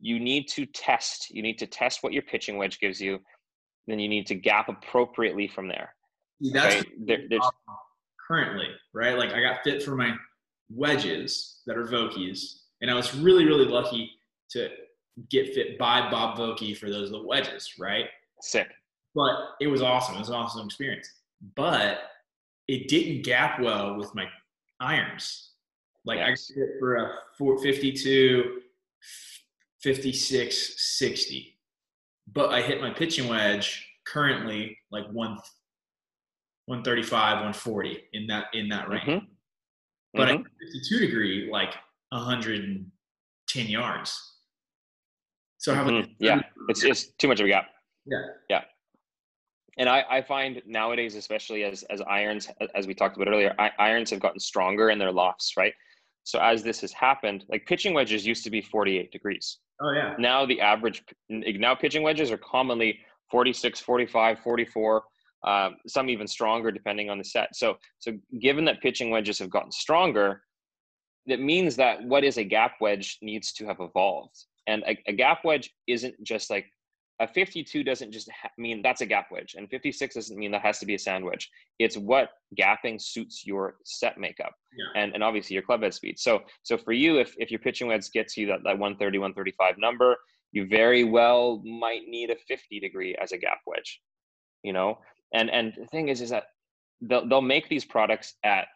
You 0.00 0.20
need 0.20 0.48
to 0.48 0.66
test. 0.66 1.30
You 1.30 1.42
need 1.42 1.58
to 1.58 1.66
test 1.66 2.02
what 2.02 2.12
your 2.12 2.22
pitching 2.22 2.58
wedge 2.58 2.78
gives 2.78 3.00
you. 3.00 3.20
Then 3.86 3.98
you 3.98 4.08
need 4.08 4.26
to 4.26 4.34
gap 4.34 4.68
appropriately 4.68 5.48
from 5.48 5.68
there. 5.68 5.94
That's 6.40 6.76
okay? 6.76 7.26
there, 7.28 7.40
currently, 8.28 8.66
right? 8.92 9.16
Like 9.16 9.32
I 9.32 9.40
got 9.40 9.62
fit 9.64 9.82
for 9.82 9.94
my 9.96 10.14
wedges 10.70 11.60
that 11.66 11.76
are 11.76 11.86
Vokies, 11.86 12.60
and 12.80 12.90
I 12.90 12.94
was 12.94 13.14
really, 13.14 13.44
really 13.44 13.66
lucky 13.66 14.10
to 14.50 14.68
get 15.30 15.54
fit 15.54 15.78
by 15.78 16.10
Bob 16.10 16.36
Vokey 16.36 16.76
for 16.76 16.90
those 16.90 17.10
little 17.10 17.26
wedges, 17.26 17.74
right? 17.78 18.06
Sick. 18.40 18.68
But 19.14 19.32
it 19.60 19.68
was 19.68 19.80
awesome. 19.80 20.16
It 20.16 20.20
was 20.20 20.28
an 20.28 20.34
awesome 20.34 20.66
experience. 20.66 21.08
But 21.54 22.00
it 22.66 22.88
didn't 22.88 23.22
gap 23.22 23.60
well 23.60 23.96
with 23.96 24.14
my 24.14 24.26
irons. 24.80 25.50
Like 26.04 26.18
yes. 26.18 26.50
I 26.50 26.60
fit 26.60 26.68
for 26.78 26.96
a 26.96 27.12
452, 27.38 28.60
56, 29.80 30.74
60. 30.98 31.58
But 32.32 32.50
I 32.50 32.62
hit 32.62 32.80
my 32.80 32.90
pitching 32.90 33.28
wedge 33.28 33.86
currently 34.06 34.78
like 34.90 35.04
one 35.12 35.38
135, 36.66 37.32
140 37.34 38.04
in 38.14 38.26
that 38.26 38.46
in 38.54 38.68
that 38.68 38.88
range. 38.88 39.04
Mm-hmm. 39.04 39.26
But 40.14 40.28
mm-hmm. 40.28 40.40
at 40.40 40.72
52 40.72 40.98
degree, 41.00 41.48
like 41.50 41.74
110 42.10 43.66
yards. 43.66 44.34
So 45.58 45.72
I 45.72 45.76
have 45.76 45.86
mm-hmm. 45.86 46.10
yeah, 46.18 46.40
it's 46.68 46.84
it's 46.84 47.06
too 47.18 47.28
much 47.28 47.40
of 47.40 47.46
a 47.46 47.48
gap. 47.48 47.66
Yeah, 48.06 48.18
yeah. 48.50 48.62
And 49.78 49.88
I, 49.88 50.04
I 50.08 50.22
find 50.22 50.62
nowadays, 50.66 51.16
especially 51.16 51.64
as 51.64 51.82
as 51.84 52.00
irons, 52.02 52.48
as 52.74 52.86
we 52.86 52.94
talked 52.94 53.16
about 53.16 53.28
earlier, 53.28 53.54
irons 53.78 54.10
have 54.10 54.20
gotten 54.20 54.38
stronger 54.38 54.90
in 54.90 54.98
their 54.98 55.10
lofts, 55.10 55.54
right? 55.56 55.72
So 56.24 56.38
as 56.38 56.62
this 56.62 56.80
has 56.80 56.92
happened, 56.92 57.44
like 57.48 57.66
pitching 57.66 57.92
wedges 57.92 58.26
used 58.26 58.44
to 58.44 58.50
be 58.50 58.60
48 58.60 59.10
degrees. 59.10 59.58
Oh 59.80 59.92
yeah. 59.92 60.14
Now 60.18 60.46
the 60.46 60.60
average 60.60 61.02
now 61.28 61.74
pitching 61.74 62.02
wedges 62.02 62.30
are 62.30 62.38
commonly 62.38 63.00
46, 63.30 63.80
45, 63.80 64.38
44 64.38 65.02
um, 65.46 65.76
some 65.86 66.08
even 66.08 66.26
stronger 66.26 66.70
depending 66.70 67.10
on 67.10 67.18
the 67.18 67.24
set. 67.24 67.54
So, 67.54 67.76
so 67.98 68.12
given 68.40 68.64
that 68.66 68.80
pitching 68.80 69.10
wedges 69.10 69.38
have 69.38 69.50
gotten 69.50 69.72
stronger, 69.72 70.42
that 71.26 71.40
means 71.40 71.76
that 71.76 72.02
what 72.04 72.24
is 72.24 72.38
a 72.38 72.44
gap 72.44 72.74
wedge 72.80 73.18
needs 73.22 73.52
to 73.54 73.66
have 73.66 73.78
evolved. 73.80 74.36
And 74.66 74.82
a, 74.86 74.98
a 75.06 75.12
gap 75.12 75.44
wedge 75.44 75.70
isn't 75.86 76.14
just 76.22 76.50
like 76.50 76.66
a 77.20 77.28
52 77.28 77.84
doesn't 77.84 78.10
just 78.10 78.28
ha- 78.30 78.50
mean 78.58 78.82
that's 78.82 79.00
a 79.00 79.06
gap 79.06 79.28
wedge, 79.30 79.54
and 79.56 79.70
56 79.70 80.14
doesn't 80.14 80.36
mean 80.36 80.50
that 80.50 80.62
has 80.62 80.80
to 80.80 80.86
be 80.86 80.96
a 80.96 80.98
sand 80.98 81.24
wedge. 81.24 81.48
It's 81.78 81.96
what 81.96 82.30
gapping 82.58 83.00
suits 83.00 83.46
your 83.46 83.76
set 83.84 84.18
makeup 84.18 84.52
yeah. 84.76 85.00
and, 85.00 85.14
and 85.14 85.22
obviously 85.22 85.54
your 85.54 85.62
club 85.62 85.82
head 85.82 85.94
speed. 85.94 86.18
So, 86.18 86.40
so 86.62 86.76
for 86.76 86.92
you, 86.92 87.18
if, 87.18 87.34
if 87.38 87.50
your 87.50 87.60
pitching 87.60 87.88
wedge 87.88 88.10
gets 88.10 88.36
you 88.36 88.46
that, 88.48 88.64
that 88.64 88.78
130, 88.78 89.18
135 89.18 89.78
number, 89.78 90.16
you 90.50 90.66
very 90.66 91.04
well 91.04 91.62
might 91.64 92.02
need 92.08 92.30
a 92.30 92.36
50 92.48 92.80
degree 92.80 93.14
as 93.20 93.32
a 93.32 93.38
gap 93.38 93.58
wedge 93.66 94.00
you 94.64 94.72
know 94.72 94.98
and 95.34 95.50
and 95.50 95.74
the 95.76 95.86
thing 95.86 96.08
is 96.08 96.20
is 96.20 96.30
that 96.30 96.44
they'll, 97.02 97.26
they'll 97.28 97.42
make 97.42 97.68
these 97.68 97.84
products 97.84 98.34
at 98.44 98.68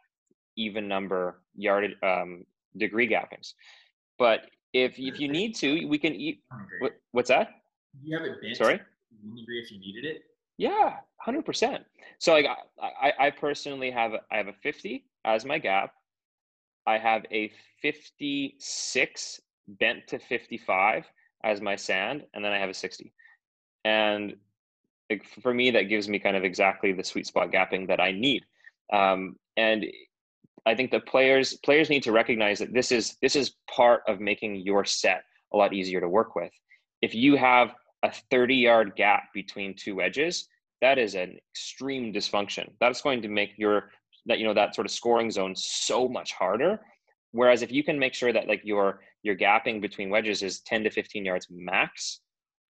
even 0.56 0.86
number 0.88 1.40
yardage 1.54 1.96
um, 2.02 2.44
degree 2.76 3.08
gappings 3.08 3.54
but 4.18 4.40
if 4.74 4.98
if 4.98 5.18
you 5.18 5.28
need 5.28 5.54
to 5.54 5.86
we 5.86 5.98
can 5.98 6.14
eat 6.14 6.42
what, 6.80 6.92
what's 7.12 7.28
that? 7.28 7.48
You 8.02 8.18
have 8.18 8.26
it 8.26 8.42
bent 8.42 8.56
sorry? 8.56 8.80
degree 9.34 9.60
if 9.60 9.72
you 9.72 9.80
needed 9.80 10.04
it? 10.04 10.22
Yeah 10.58 10.96
100% 11.26 11.84
so 12.18 12.32
like 12.32 12.46
I, 12.80 13.12
I 13.18 13.30
personally 13.30 13.90
have 13.90 14.12
i 14.30 14.36
have 14.36 14.48
a 14.48 14.52
50 14.52 15.04
as 15.24 15.44
my 15.44 15.58
gap. 15.58 15.92
I 16.86 16.98
have 16.98 17.24
a 17.30 17.50
56 17.82 19.40
bent 19.68 20.06
to 20.08 20.18
55 20.18 21.04
as 21.44 21.60
my 21.60 21.76
sand 21.76 22.24
and 22.34 22.44
then 22.44 22.52
i 22.52 22.58
have 22.58 22.70
a 22.70 22.74
60 22.74 23.12
and 23.84 24.34
for 25.42 25.54
me 25.54 25.70
that 25.70 25.88
gives 25.88 26.08
me 26.08 26.18
kind 26.18 26.36
of 26.36 26.44
exactly 26.44 26.92
the 26.92 27.04
sweet 27.04 27.26
spot 27.26 27.50
gapping 27.50 27.88
that 27.88 28.00
i 28.00 28.12
need. 28.12 28.44
Um, 28.92 29.36
and 29.56 29.86
i 30.66 30.74
think 30.74 30.90
the 30.90 31.00
players 31.00 31.54
players 31.64 31.90
need 31.90 32.02
to 32.02 32.12
recognize 32.12 32.58
that 32.58 32.72
this 32.72 32.92
is 32.92 33.16
this 33.22 33.36
is 33.36 33.54
part 33.74 34.02
of 34.06 34.20
making 34.20 34.56
your 34.56 34.84
set 34.84 35.22
a 35.52 35.56
lot 35.56 35.72
easier 35.72 36.00
to 36.00 36.08
work 36.08 36.34
with. 36.36 36.52
If 37.00 37.14
you 37.14 37.36
have 37.36 37.74
a 38.02 38.12
30 38.30 38.54
yard 38.54 38.92
gap 38.96 39.24
between 39.34 39.74
two 39.74 40.00
edges 40.00 40.48
that 40.80 40.98
is 40.98 41.14
an 41.14 41.38
extreme 41.50 42.12
dysfunction. 42.12 42.70
That's 42.80 43.02
going 43.02 43.22
to 43.22 43.28
make 43.28 43.54
your 43.56 43.90
that 44.26 44.38
you 44.38 44.46
know 44.46 44.54
that 44.54 44.74
sort 44.74 44.86
of 44.86 44.90
scoring 44.90 45.30
zone 45.30 45.54
so 45.56 46.08
much 46.08 46.32
harder. 46.32 46.80
Whereas 47.32 47.62
if 47.62 47.72
you 47.72 47.82
can 47.82 47.98
make 47.98 48.14
sure 48.14 48.32
that 48.32 48.48
like 48.48 48.60
your 48.64 49.00
your 49.22 49.36
gapping 49.36 49.80
between 49.80 50.10
wedges 50.10 50.42
is 50.42 50.60
10 50.60 50.84
to 50.84 50.90
15 50.90 51.24
yards 51.24 51.48
max 51.50 52.20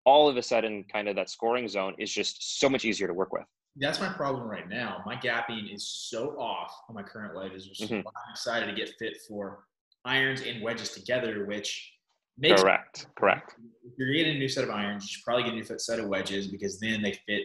all 0.08 0.26
of 0.26 0.38
a 0.38 0.42
sudden 0.42 0.84
kind 0.90 1.06
of 1.06 1.16
that 1.16 1.28
scoring 1.28 1.68
zone 1.68 1.94
is 1.98 2.10
just 2.10 2.58
so 2.60 2.66
much 2.66 2.86
easier 2.86 3.06
to 3.06 3.12
work 3.12 3.30
with. 3.30 3.44
That's 3.76 4.00
my 4.00 4.08
problem 4.08 4.48
right 4.48 4.66
now. 4.66 5.02
My 5.04 5.16
gapping 5.16 5.72
is 5.72 5.86
so 5.86 6.30
off 6.40 6.72
on 6.88 6.94
my 6.94 7.02
current 7.02 7.36
wedges. 7.36 7.68
So 7.74 7.84
mm-hmm. 7.84 7.96
I'm 7.96 8.30
excited 8.30 8.66
to 8.66 8.72
get 8.72 8.94
fit 8.98 9.18
for 9.28 9.64
irons 10.06 10.40
and 10.40 10.62
wedges 10.62 10.88
together, 10.92 11.44
which 11.44 11.92
makes 12.38 12.62
correct. 12.62 13.06
Correct. 13.18 13.54
If 13.84 13.92
you're 13.98 14.14
getting 14.14 14.36
a 14.36 14.38
new 14.38 14.48
set 14.48 14.64
of 14.64 14.70
irons, 14.70 15.04
you 15.04 15.08
should 15.08 15.24
probably 15.24 15.44
get 15.44 15.52
a 15.52 15.56
new 15.56 15.78
set 15.78 16.00
of 16.00 16.08
wedges 16.08 16.46
because 16.46 16.80
then 16.80 17.02
they 17.02 17.12
fit 17.26 17.42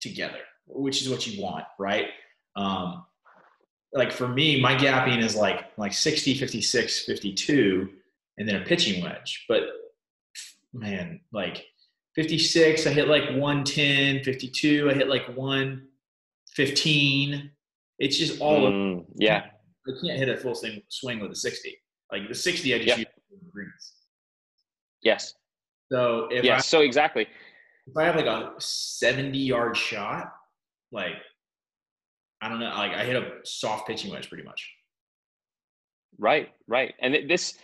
together, 0.00 0.38
which 0.66 1.02
is 1.02 1.10
what 1.10 1.26
you 1.26 1.42
want, 1.42 1.64
right? 1.78 2.06
Um, 2.54 3.04
like 3.92 4.12
for 4.12 4.28
me, 4.28 4.60
my 4.60 4.76
gapping 4.76 5.18
is 5.18 5.34
like 5.34 5.64
like 5.76 5.92
60, 5.92 6.34
56, 6.34 7.04
52, 7.04 7.88
and 8.38 8.48
then 8.48 8.62
a 8.62 8.64
pitching 8.64 9.02
wedge. 9.02 9.44
But 9.48 9.62
man, 10.72 11.20
like 11.32 11.66
56, 12.14 12.86
I 12.86 12.90
hit 12.90 13.08
like 13.08 13.24
110, 13.30 14.22
52, 14.24 14.90
I 14.90 14.94
hit 14.94 15.08
like 15.08 15.26
115. 15.36 17.50
It's 17.98 18.16
just 18.16 18.40
all 18.40 18.70
mm, 18.70 19.04
yeah. 19.16 19.46
I 19.86 19.90
can't 20.04 20.18
hit 20.18 20.28
a 20.28 20.36
full 20.36 20.54
swing, 20.54 20.82
swing 20.88 21.20
with 21.20 21.32
a 21.32 21.36
60. 21.36 21.76
Like 22.10 22.28
the 22.28 22.34
60, 22.34 22.74
I 22.74 22.78
just 22.78 22.88
yep. 22.88 22.98
use 22.98 23.06
greens. 23.52 23.92
Yes. 25.02 25.34
So 25.90 26.28
if 26.30 26.44
yeah, 26.44 26.56
I, 26.56 26.60
so 26.60 26.80
exactly. 26.80 27.26
If 27.86 27.96
I 27.96 28.04
have 28.04 28.16
like 28.16 28.26
a 28.26 28.52
70 28.58 29.38
yard 29.38 29.76
shot, 29.76 30.32
like 30.90 31.14
I 32.40 32.48
don't 32.48 32.60
know, 32.60 32.70
like 32.70 32.92
I 32.92 33.04
hit 33.04 33.16
a 33.16 33.32
soft 33.44 33.86
pitching 33.86 34.10
wedge 34.10 34.28
pretty 34.28 34.44
much. 34.44 34.68
Right, 36.18 36.50
right, 36.68 36.94
and 37.00 37.16
this 37.28 37.54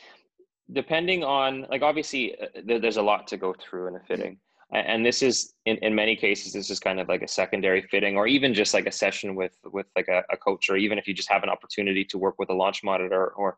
depending 0.72 1.24
on 1.24 1.66
like 1.70 1.82
obviously 1.82 2.38
uh, 2.40 2.46
there's 2.64 2.96
a 2.96 3.02
lot 3.02 3.26
to 3.28 3.36
go 3.36 3.54
through 3.58 3.88
in 3.88 3.96
a 3.96 4.00
fitting. 4.00 4.38
And 4.70 5.04
this 5.04 5.22
is 5.22 5.54
in, 5.64 5.78
in 5.78 5.94
many 5.94 6.14
cases 6.14 6.52
this 6.52 6.68
is 6.68 6.78
kind 6.78 7.00
of 7.00 7.08
like 7.08 7.22
a 7.22 7.28
secondary 7.28 7.80
fitting 7.90 8.18
or 8.18 8.26
even 8.26 8.52
just 8.52 8.74
like 8.74 8.86
a 8.86 8.92
session 8.92 9.34
with 9.34 9.56
with 9.64 9.86
like 9.96 10.08
a, 10.08 10.22
a, 10.30 10.36
coach 10.36 10.68
or 10.68 10.76
even 10.76 10.98
if 10.98 11.08
you 11.08 11.14
just 11.14 11.30
have 11.30 11.42
an 11.42 11.48
opportunity 11.48 12.04
to 12.04 12.18
work 12.18 12.34
with 12.38 12.50
a 12.50 12.54
launch 12.54 12.84
monitor 12.84 13.28
or 13.28 13.56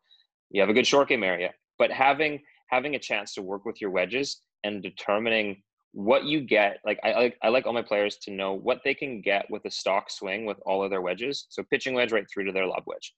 you 0.50 0.60
have 0.60 0.70
a 0.70 0.72
good 0.72 0.86
short 0.86 1.08
game 1.08 1.24
area. 1.24 1.52
But 1.78 1.90
having 1.90 2.40
having 2.68 2.94
a 2.94 2.98
chance 2.98 3.34
to 3.34 3.42
work 3.42 3.64
with 3.64 3.80
your 3.80 3.90
wedges 3.90 4.42
and 4.62 4.80
determining 4.80 5.62
what 5.92 6.26
you 6.26 6.40
get 6.42 6.78
like 6.84 7.00
I, 7.02 7.12
like 7.14 7.38
I 7.42 7.48
like 7.48 7.66
all 7.66 7.72
my 7.72 7.82
players 7.82 8.16
to 8.18 8.30
know 8.30 8.52
what 8.52 8.80
they 8.84 8.94
can 8.94 9.20
get 9.20 9.50
with 9.50 9.64
a 9.64 9.70
stock 9.70 10.10
swing 10.10 10.44
with 10.44 10.58
all 10.64 10.84
of 10.84 10.90
their 10.90 11.02
wedges. 11.02 11.46
So 11.48 11.64
pitching 11.64 11.94
wedge 11.94 12.12
right 12.12 12.26
through 12.32 12.44
to 12.44 12.52
their 12.52 12.68
lob 12.68 12.84
wedge 12.86 13.12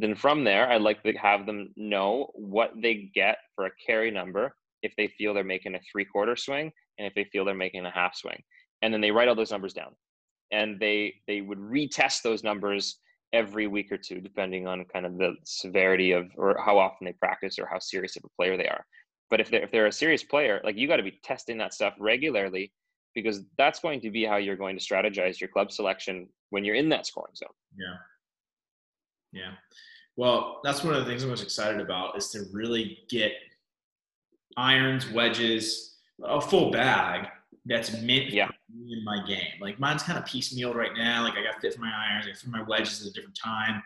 then 0.00 0.14
from 0.14 0.44
there, 0.44 0.70
I'd 0.70 0.82
like 0.82 1.02
to 1.02 1.12
have 1.14 1.44
them 1.44 1.72
know 1.76 2.30
what 2.34 2.70
they 2.80 3.10
get 3.14 3.38
for 3.54 3.66
a 3.66 3.70
carry 3.84 4.10
number 4.10 4.54
if 4.82 4.92
they 4.96 5.08
feel 5.08 5.34
they're 5.34 5.42
making 5.42 5.74
a 5.74 5.80
three 5.90 6.04
quarter 6.04 6.36
swing 6.36 6.70
and 6.98 7.06
if 7.06 7.14
they 7.14 7.24
feel 7.24 7.44
they're 7.44 7.54
making 7.54 7.84
a 7.84 7.90
half 7.90 8.14
swing. 8.14 8.40
And 8.82 8.94
then 8.94 9.00
they 9.00 9.10
write 9.10 9.28
all 9.28 9.34
those 9.34 9.50
numbers 9.50 9.72
down. 9.72 9.94
And 10.52 10.78
they 10.78 11.14
they 11.26 11.40
would 11.40 11.58
retest 11.58 12.22
those 12.22 12.44
numbers 12.44 13.00
every 13.32 13.66
week 13.66 13.90
or 13.90 13.98
two, 13.98 14.20
depending 14.20 14.66
on 14.66 14.84
kind 14.84 15.04
of 15.04 15.18
the 15.18 15.34
severity 15.44 16.12
of 16.12 16.30
or 16.36 16.56
how 16.64 16.78
often 16.78 17.04
they 17.04 17.12
practice 17.14 17.58
or 17.58 17.66
how 17.66 17.80
serious 17.80 18.16
of 18.16 18.22
a 18.24 18.36
player 18.36 18.56
they 18.56 18.68
are. 18.68 18.84
But 19.30 19.40
if 19.40 19.50
they're 19.50 19.62
if 19.62 19.72
they're 19.72 19.86
a 19.86 19.92
serious 19.92 20.22
player, 20.22 20.60
like 20.64 20.76
you 20.76 20.86
got 20.86 20.96
to 20.96 21.02
be 21.02 21.18
testing 21.24 21.58
that 21.58 21.74
stuff 21.74 21.94
regularly 21.98 22.72
because 23.14 23.42
that's 23.58 23.80
going 23.80 24.00
to 24.02 24.10
be 24.10 24.24
how 24.24 24.36
you're 24.36 24.56
going 24.56 24.78
to 24.78 24.84
strategize 24.84 25.40
your 25.40 25.48
club 25.48 25.72
selection 25.72 26.28
when 26.50 26.64
you're 26.64 26.76
in 26.76 26.88
that 26.90 27.04
scoring 27.04 27.34
zone. 27.34 27.48
Yeah. 27.76 27.96
Yeah. 29.32 29.52
Well, 30.16 30.60
that's 30.64 30.82
one 30.82 30.94
of 30.94 31.04
the 31.04 31.06
things 31.06 31.22
I'm 31.22 31.28
most 31.28 31.42
excited 31.42 31.80
about 31.80 32.16
is 32.16 32.30
to 32.30 32.44
really 32.52 32.98
get 33.08 33.32
irons, 34.56 35.08
wedges, 35.10 35.96
a 36.24 36.40
full 36.40 36.70
bag 36.70 37.28
that's 37.66 37.92
meant 38.00 38.30
yeah. 38.30 38.48
in 38.90 39.04
my 39.04 39.24
game. 39.26 39.60
Like 39.60 39.78
mine's 39.78 40.02
kind 40.02 40.18
of 40.18 40.24
piecemeal 40.24 40.74
right 40.74 40.92
now. 40.96 41.22
Like 41.22 41.34
I 41.34 41.42
got 41.42 41.60
fit 41.60 41.74
for 41.74 41.80
my 41.80 41.92
irons, 42.10 42.26
I 42.26 42.30
fit 42.30 42.38
for 42.38 42.50
my 42.50 42.62
wedges 42.62 43.02
at 43.02 43.10
a 43.10 43.12
different 43.12 43.38
time. 43.42 43.82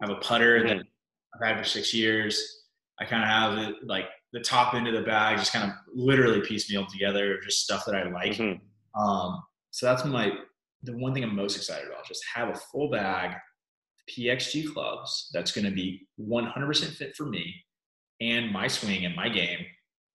I 0.00 0.06
have 0.06 0.16
a 0.16 0.20
putter 0.20 0.60
mm-hmm. 0.60 0.78
that 0.78 0.86
I've 1.34 1.46
had 1.46 1.58
for 1.58 1.68
six 1.68 1.92
years. 1.92 2.62
I 3.00 3.04
kind 3.04 3.22
of 3.22 3.28
have 3.28 3.68
it 3.68 3.86
like 3.86 4.06
the 4.32 4.40
top 4.40 4.74
end 4.74 4.86
of 4.86 4.94
the 4.94 5.02
bag, 5.02 5.38
just 5.38 5.52
kind 5.52 5.70
of 5.70 5.76
literally 5.94 6.40
piecemeal 6.40 6.86
together, 6.86 7.40
just 7.40 7.62
stuff 7.62 7.84
that 7.86 7.94
I 7.94 8.08
like. 8.08 8.32
Mhm. 8.32 8.60
Um, 8.94 9.42
so 9.70 9.86
that's 9.86 10.04
my 10.04 10.32
the 10.82 10.96
one 10.96 11.12
thing 11.14 11.24
I'm 11.24 11.34
most 11.34 11.56
excited 11.56 11.88
about. 11.88 12.06
Just 12.06 12.24
have 12.34 12.48
a 12.48 12.54
full 12.54 12.90
bag 12.90 13.36
PXG 14.10 14.72
clubs 14.72 15.30
that's 15.32 15.52
going 15.52 15.64
to 15.64 15.70
be 15.70 16.06
100% 16.20 16.96
fit 16.96 17.16
for 17.16 17.24
me 17.26 17.54
and 18.20 18.50
my 18.52 18.66
swing 18.68 19.04
and 19.06 19.14
my 19.16 19.28
game 19.28 19.60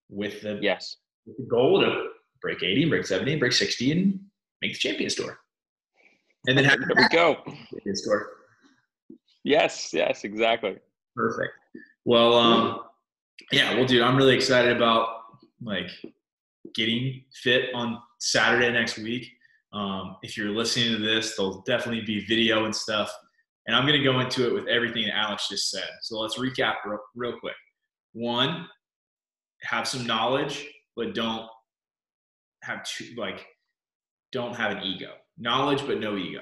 with 0.10 0.42
the, 0.42 0.60
Yes. 0.62 0.98
with 1.26 1.38
the 1.38 1.44
goal 1.44 1.82
to 1.82 2.08
break 2.42 2.64
80 2.64 2.86
break 2.90 3.06
70 3.06 3.36
break 3.38 3.52
60 3.52 3.92
and 3.92 4.20
make 4.62 4.74
the 4.74 4.78
champion 4.80 5.10
store. 5.10 5.40
And 6.48 6.58
then 6.58 6.66
have 6.66 6.80
There 6.80 6.96
we 6.96 7.08
go. 7.10 7.38
the 7.46 7.52
champion 7.72 7.96
store. 7.96 8.30
Yes. 9.44 9.94
Yes. 9.94 10.24
Exactly. 10.24 10.78
Perfect. 11.16 11.52
Well, 12.06 12.34
um, 12.34 12.82
yeah, 13.52 13.74
well, 13.76 13.86
dude, 13.86 14.02
I'm 14.02 14.16
really 14.16 14.36
excited 14.36 14.76
about 14.76 15.08
like 15.62 15.90
getting 16.76 17.24
fit 17.34 17.74
on 17.74 18.00
Saturday 18.20 18.72
next 18.72 18.98
week. 19.00 19.28
Um, 19.74 20.18
if 20.24 20.38
you're 20.38 20.50
listening 20.50 20.92
to 20.94 20.98
this, 20.98 21.36
there'll 21.36 21.62
definitely 21.62 22.02
be 22.02 22.26
video 22.26 22.66
and 22.66 22.76
stuff. 22.76 23.12
And 23.68 23.76
I'm 23.76 23.86
going 23.86 23.98
to 23.98 24.04
go 24.04 24.20
into 24.20 24.48
it 24.48 24.54
with 24.54 24.68
everything 24.68 25.06
that 25.06 25.16
Alex 25.16 25.48
just 25.50 25.70
said. 25.70 25.90
So 26.02 26.20
let's 26.20 26.38
recap 26.40 26.76
real, 26.86 27.00
real 27.16 27.40
quick. 27.40 27.56
One, 28.14 28.66
have 29.62 29.88
some 29.88 30.08
knowledge, 30.08 30.68
but 30.96 31.14
don't 31.14 31.48
have 32.64 32.84
too, 32.84 33.14
like, 33.18 33.46
don't 34.32 34.56
have 34.56 34.72
an 34.72 34.84
ego. 34.84 35.12
Knowledge, 35.38 35.86
but 35.86 36.00
no 36.00 36.18
ego. 36.18 36.42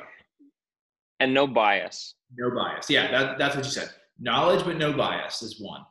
And 1.19 1.33
no 1.33 1.47
bias. 1.47 2.15
No 2.37 2.51
bias. 2.51 2.89
Yeah, 2.89 3.09
that, 3.11 3.37
that's 3.37 3.55
what 3.55 3.65
you 3.65 3.71
said. 3.71 3.89
Knowledge, 4.19 4.63
but 4.63 4.77
no 4.77 4.93
bias 4.93 5.41
is 5.41 5.59
one. 5.59 5.81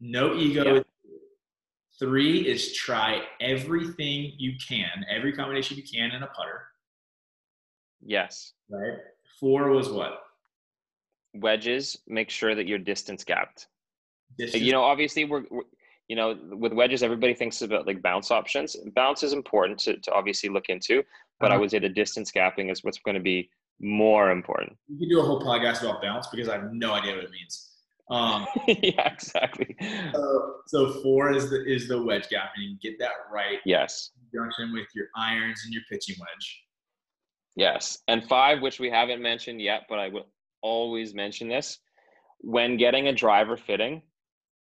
No 0.00 0.34
ego. 0.34 0.76
Yeah. 0.76 0.82
Three 1.98 2.46
is 2.46 2.74
try 2.74 3.22
everything 3.40 4.32
you 4.38 4.52
can, 4.66 5.04
every 5.10 5.32
combination 5.32 5.76
you 5.76 5.82
can 5.82 6.12
in 6.12 6.22
a 6.22 6.28
putter. 6.28 6.62
Yes. 8.00 8.52
Right. 8.70 8.98
Four 9.40 9.70
was 9.70 9.88
what? 9.88 10.20
Wedges. 11.34 11.98
Make 12.06 12.30
sure 12.30 12.54
that 12.54 12.66
you're 12.66 12.78
distance 12.78 13.24
gapped. 13.24 13.66
Distance. 14.38 14.62
you 14.62 14.72
know 14.72 14.82
obviously 14.82 15.24
we're, 15.24 15.44
we're 15.50 15.62
you 16.08 16.14
know 16.14 16.36
with 16.50 16.72
wedges 16.72 17.02
everybody 17.02 17.32
thinks 17.34 17.62
about 17.62 17.86
like 17.86 18.02
bounce 18.02 18.30
options 18.30 18.76
bounce 18.94 19.22
is 19.22 19.32
important 19.32 19.78
to, 19.80 19.96
to 19.96 20.12
obviously 20.12 20.48
look 20.50 20.68
into 20.68 21.02
but 21.40 21.50
i 21.50 21.54
Uh-huh. 21.54 21.60
would 21.60 21.70
say 21.70 21.78
the 21.78 21.88
distance 21.88 22.30
gapping 22.30 22.70
is 22.70 22.84
what's 22.84 22.98
going 22.98 23.14
to 23.14 23.22
be 23.22 23.48
more 23.80 24.30
important 24.30 24.76
you 24.86 24.98
can 24.98 25.08
do 25.08 25.18
a 25.20 25.22
whole 25.22 25.40
podcast 25.40 25.80
about 25.82 26.02
bounce 26.02 26.26
because 26.28 26.48
I 26.48 26.52
have 26.58 26.72
no 26.72 26.92
idea 26.92 27.14
what 27.14 27.24
it 27.24 27.30
means. 27.30 27.70
Um, 28.10 28.46
yeah 28.68 29.10
exactly 29.12 29.74
so, 30.14 30.54
so 30.66 31.02
four 31.02 31.32
is 31.32 31.48
the 31.50 31.64
is 31.66 31.88
the 31.88 32.00
wedge 32.02 32.28
gap, 32.28 32.50
and 32.56 32.64
you 32.70 32.76
get 32.82 32.98
that 33.00 33.12
right 33.32 33.58
yes 33.64 34.10
in 34.16 34.38
conjunction 34.38 34.72
with 34.74 34.86
your 34.94 35.06
irons 35.16 35.62
and 35.64 35.72
your 35.72 35.82
pitching 35.90 36.16
wedge. 36.20 36.62
yes 37.56 37.98
and 38.08 38.24
five 38.28 38.60
which 38.62 38.78
we 38.78 38.90
haven't 38.90 39.22
mentioned 39.22 39.60
yet 39.60 39.82
but 39.88 39.98
i 39.98 40.08
will 40.08 40.26
always 40.62 41.14
mention 41.14 41.48
this 41.48 41.78
when 42.40 42.76
getting 42.76 43.08
a 43.08 43.12
driver 43.12 43.56
fitting 43.56 44.02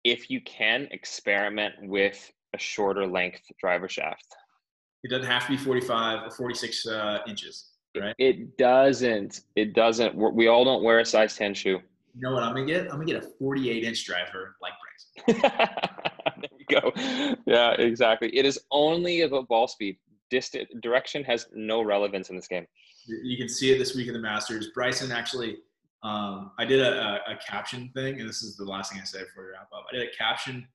if 0.04 0.30
you 0.30 0.40
can 0.42 0.88
experiment 0.90 1.74
with 1.82 2.30
a 2.54 2.58
shorter 2.58 3.06
length 3.06 3.42
driver 3.60 3.88
shaft 3.88 4.26
It 5.04 5.10
doesn't 5.10 5.26
have 5.30 5.46
to 5.46 5.52
be 5.52 5.56
45 5.56 6.26
or 6.26 6.30
46 6.30 6.86
uh, 6.86 7.18
inches, 7.26 7.70
right? 7.98 8.14
it 8.18 8.56
doesn't 8.58 9.40
it 9.56 9.74
doesn't 9.74 10.14
We're- 10.14 10.34
we 10.34 10.48
all 10.48 10.64
don't 10.64 10.82
wear 10.82 10.98
a 11.00 11.04
size 11.04 11.36
10 11.36 11.54
shoe 11.54 11.80
You 12.14 12.20
know 12.20 12.32
what 12.34 12.42
I'm 12.42 12.54
gonna 12.54 12.66
get? 12.66 12.82
I'm 12.84 12.98
gonna 12.98 13.06
get 13.06 13.24
a 13.24 13.28
48 13.38 13.84
inch 13.84 14.04
driver 14.04 14.56
like 14.60 14.72
Bryson. 14.82 15.40
there 16.40 16.50
we 16.58 16.64
go. 16.68 16.92
Yeah, 17.46 17.72
exactly. 17.72 18.28
It 18.36 18.44
is 18.46 18.58
only 18.70 19.22
about 19.22 19.48
ball 19.48 19.66
speed. 19.68 19.96
Distant 20.30 20.68
direction 20.82 21.22
has 21.24 21.46
no 21.54 21.82
relevance 21.82 22.28
in 22.30 22.36
this 22.36 22.48
game. 22.48 22.66
You 23.06 23.36
can 23.36 23.48
see 23.48 23.72
it 23.72 23.78
this 23.78 23.94
week 23.94 24.08
in 24.08 24.12
the 24.14 24.18
Masters. 24.20 24.68
Bryson 24.74 25.10
actually, 25.12 25.58
um, 26.02 26.52
I 26.58 26.64
did 26.64 26.80
a, 26.80 27.00
a, 27.00 27.34
a 27.34 27.36
caption 27.36 27.90
thing, 27.94 28.20
and 28.20 28.28
this 28.28 28.42
is 28.42 28.56
the 28.56 28.64
last 28.64 28.92
thing 28.92 29.00
I 29.00 29.04
say 29.04 29.20
before 29.20 29.44
we 29.44 29.50
wrap 29.52 29.68
up. 29.74 29.86
I 29.92 29.96
did 29.96 30.08
a 30.08 30.16
caption, 30.16 30.66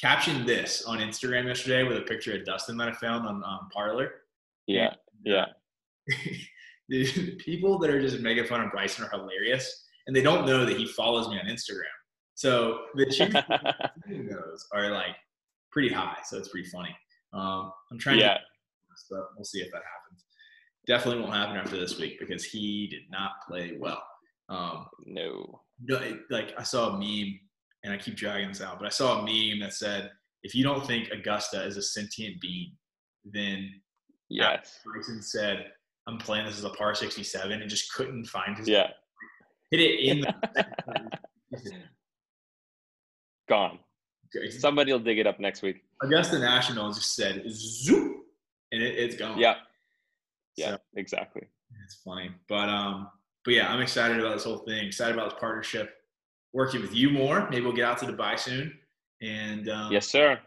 caption 0.00 0.44
this 0.44 0.84
on 0.84 0.98
Instagram 0.98 1.46
yesterday 1.46 1.84
with 1.84 1.96
a 1.96 2.02
picture 2.02 2.36
of 2.36 2.44
Dustin 2.44 2.76
that 2.76 2.88
I 2.88 2.92
found 2.92 3.26
on 3.26 3.42
um, 3.44 3.68
Parler. 3.72 4.10
Yeah, 4.66 4.94
yeah. 5.24 5.46
the 6.88 7.36
people 7.38 7.78
that 7.78 7.90
are 7.90 8.00
just 8.00 8.20
making 8.20 8.44
fun 8.44 8.60
of 8.60 8.70
Bryson 8.70 9.04
are 9.04 9.10
hilarious, 9.10 9.84
and 10.06 10.14
they 10.14 10.22
don't 10.22 10.46
know 10.46 10.66
that 10.66 10.76
he 10.76 10.86
follows 10.86 11.28
me 11.28 11.38
on 11.38 11.46
Instagram. 11.46 11.84
So 12.34 12.80
the 12.94 13.06
chances 13.06 13.42
of 13.48 14.28
those 14.28 14.66
are 14.72 14.90
like 14.90 15.16
pretty 15.70 15.88
high. 15.88 16.18
So 16.24 16.36
it's 16.36 16.48
pretty 16.48 16.68
funny. 16.68 16.94
Um, 17.32 17.72
I'm 17.90 17.98
trying 17.98 18.18
yeah, 18.18 18.34
to 18.34 18.40
so 18.96 19.26
we'll 19.36 19.44
see 19.44 19.60
if 19.60 19.70
that 19.72 19.82
happens. 19.82 20.24
Definitely 20.86 21.22
won't 21.22 21.34
happen 21.34 21.56
after 21.56 21.78
this 21.78 21.98
week 21.98 22.20
because 22.20 22.44
he 22.44 22.86
did 22.88 23.02
not 23.10 23.32
play 23.48 23.76
well. 23.78 24.02
Um, 24.48 24.86
no. 25.06 25.62
no, 25.82 25.96
it- 25.98 26.20
like 26.30 26.54
I 26.58 26.62
saw 26.62 26.90
a 26.90 26.98
meme, 26.98 27.38
and 27.82 27.92
I 27.92 27.96
keep 27.98 28.14
dragging 28.16 28.48
this 28.48 28.60
out, 28.60 28.78
but 28.78 28.86
I 28.86 28.90
saw 28.90 29.20
a 29.20 29.24
meme 29.24 29.60
that 29.60 29.72
said, 29.74 30.10
"If 30.42 30.54
you 30.54 30.62
don't 30.64 30.86
think 30.86 31.10
Augusta 31.10 31.62
is 31.64 31.76
a 31.76 31.82
sentient 31.82 32.40
being, 32.40 32.76
then 33.24 33.80
Yes. 34.30 34.80
Bryson 34.84 35.22
said, 35.22 35.72
I'm 36.06 36.18
playing 36.18 36.46
this 36.46 36.58
as 36.58 36.64
a 36.64 36.70
par 36.70 36.94
67 36.94 37.60
and 37.60 37.70
just 37.70 37.92
couldn't 37.92 38.24
find 38.26 38.56
his 38.56 38.66
Yeah. 38.68 38.90
hit 39.70 39.80
it 39.80 40.00
in 40.00 40.20
the 40.22 40.34
Gone. 43.48 43.78
Somebody 44.58 44.92
will 44.92 44.98
dig 45.00 45.18
it 45.18 45.26
up 45.26 45.38
next 45.38 45.62
week. 45.62 45.84
Augusta 46.02 46.38
National 46.38 46.92
just 46.92 47.14
said 47.14 47.44
zoom 47.48 48.22
and 48.72 48.82
it, 48.82 48.96
it's 48.98 49.14
gone. 49.16 49.38
Yeah. 49.38 49.56
Yeah, 50.56 50.72
So- 50.72 50.78
exactly. 50.96 51.42
It's 51.84 51.96
funny. 52.02 52.30
But 52.48 52.68
um 52.68 53.10
but 53.44 53.54
yeah, 53.54 53.72
I'm 53.72 53.80
excited 53.80 54.18
about 54.20 54.34
this 54.34 54.44
whole 54.44 54.58
thing. 54.58 54.86
Excited 54.86 55.14
about 55.14 55.30
this 55.30 55.38
partnership. 55.40 55.94
Working 56.52 56.80
with 56.82 56.94
you 56.94 57.10
more. 57.10 57.48
Maybe 57.50 57.62
we'll 57.64 57.72
get 57.74 57.84
out 57.84 57.98
to 57.98 58.06
Dubai 58.06 58.38
soon. 58.38 58.72
And 59.22 59.68
um 59.68 59.92
Yes, 59.92 60.06
sir. 60.08 60.38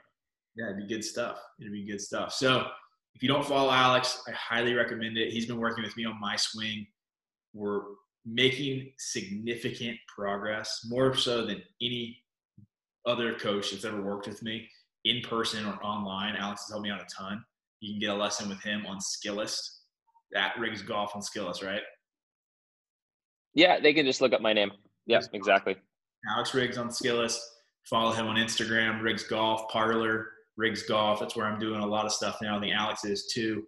yeah, 0.55 0.65
it'd 0.71 0.77
be 0.77 0.87
good 0.93 1.03
stuff. 1.03 1.37
It'd 1.59 1.71
be 1.73 1.85
good 1.85 2.01
stuff. 2.01 2.33
So 2.33 2.67
if 3.15 3.23
you 3.23 3.27
don't 3.29 3.45
follow 3.45 3.71
Alex, 3.71 4.21
I 4.27 4.31
highly 4.31 4.73
recommend 4.73 5.17
it. 5.17 5.31
He's 5.33 5.45
been 5.47 5.57
working 5.59 5.83
with 5.83 5.95
me 5.97 6.05
on 6.05 6.19
my 6.19 6.35
swing. 6.35 6.85
We're 7.53 7.81
making 8.25 8.91
significant 8.99 9.97
progress, 10.13 10.81
more 10.87 11.15
so 11.15 11.45
than 11.45 11.63
any 11.81 12.21
other 13.05 13.33
coach 13.35 13.71
that's 13.71 13.85
ever 13.85 14.01
worked 14.01 14.27
with 14.27 14.43
me 14.43 14.67
in 15.05 15.21
person 15.21 15.65
or 15.65 15.73
online. 15.83 16.35
Alex 16.35 16.63
has 16.63 16.69
helped 16.71 16.83
me 16.83 16.91
out 16.91 17.01
a 17.01 17.05
ton. 17.05 17.43
You 17.79 17.93
can 17.93 17.99
get 17.99 18.09
a 18.09 18.15
lesson 18.15 18.49
with 18.49 18.61
him 18.61 18.85
on 18.85 18.97
Skillest 18.99 19.59
That 20.33 20.55
Riggs 20.59 20.81
Golf 20.81 21.15
on 21.15 21.21
Skillest, 21.21 21.63
right? 21.65 21.81
Yeah, 23.57 23.79
they 23.79 23.91
can 23.91 24.05
just 24.05 24.21
look 24.21 24.33
up 24.33 24.41
my 24.41 24.53
name. 24.53 24.71
Yes, 25.07 25.29
exactly. 25.33 25.75
Alex 26.31 26.53
Riggs 26.53 26.77
on 26.77 26.89
Skillest. 26.89 27.39
Follow 27.89 28.11
him 28.11 28.27
on 28.27 28.35
Instagram, 28.35 29.01
Riggs 29.01 29.23
Golf, 29.23 29.67
Parler, 29.69 30.27
Riggs 30.57 30.83
Golf. 30.83 31.19
That's 31.19 31.35
where 31.35 31.47
I'm 31.47 31.57
doing 31.57 31.81
a 31.81 31.85
lot 31.85 32.05
of 32.05 32.11
stuff 32.11 32.37
now. 32.39 32.59
The 32.59 32.67
think 32.67 32.75
Alex 32.75 33.03
is 33.03 33.31
too. 33.33 33.63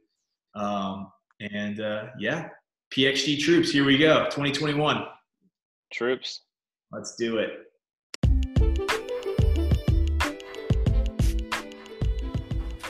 Um, 0.53 1.11
and 1.39 1.81
uh, 1.81 2.09
yeah, 2.19 2.49
PXG 2.93 3.39
Troops, 3.39 3.71
here 3.71 3.83
we 3.83 3.97
go. 3.97 4.25
2021. 4.25 5.05
Troops. 5.91 6.41
Let's 6.91 7.15
do 7.15 7.39
it. 7.39 7.53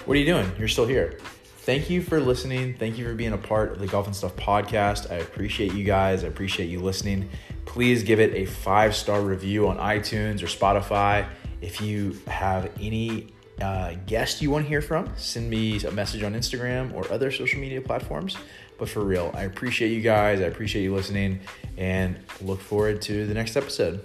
What 0.03 0.17
are 0.17 0.19
you 0.19 0.25
doing? 0.25 0.51
You're 0.59 0.67
still 0.67 0.85
here. 0.85 1.17
Thank 1.69 1.91
you 1.91 2.01
for 2.01 2.19
listening. 2.19 2.73
Thank 2.73 2.97
you 2.97 3.05
for 3.05 3.13
being 3.13 3.33
a 3.33 3.37
part 3.37 3.71
of 3.71 3.77
the 3.77 3.85
Golf 3.85 4.07
and 4.07 4.15
Stuff 4.15 4.35
podcast. 4.35 5.11
I 5.11 5.17
appreciate 5.17 5.71
you 5.75 5.83
guys. 5.83 6.23
I 6.23 6.27
appreciate 6.27 6.67
you 6.67 6.79
listening. 6.79 7.29
Please 7.65 8.01
give 8.01 8.19
it 8.19 8.33
a 8.33 8.47
five 8.47 8.95
star 8.95 9.21
review 9.21 9.67
on 9.67 9.77
iTunes 9.77 10.41
or 10.41 10.47
Spotify. 10.47 11.27
If 11.61 11.79
you 11.79 12.19
have 12.25 12.71
any 12.81 13.27
uh, 13.61 13.93
guest 14.07 14.41
you 14.41 14.49
want 14.49 14.65
to 14.65 14.67
hear 14.67 14.81
from, 14.81 15.13
send 15.15 15.47
me 15.47 15.79
a 15.83 15.91
message 15.91 16.23
on 16.23 16.33
Instagram 16.33 16.91
or 16.95 17.07
other 17.11 17.29
social 17.29 17.59
media 17.59 17.81
platforms. 17.81 18.35
But 18.79 18.89
for 18.89 19.01
real, 19.01 19.29
I 19.35 19.43
appreciate 19.43 19.89
you 19.89 20.01
guys. 20.01 20.41
I 20.41 20.45
appreciate 20.45 20.81
you 20.81 20.95
listening 20.95 21.39
and 21.77 22.17
look 22.41 22.61
forward 22.61 22.99
to 23.03 23.27
the 23.27 23.35
next 23.35 23.55
episode. 23.55 24.01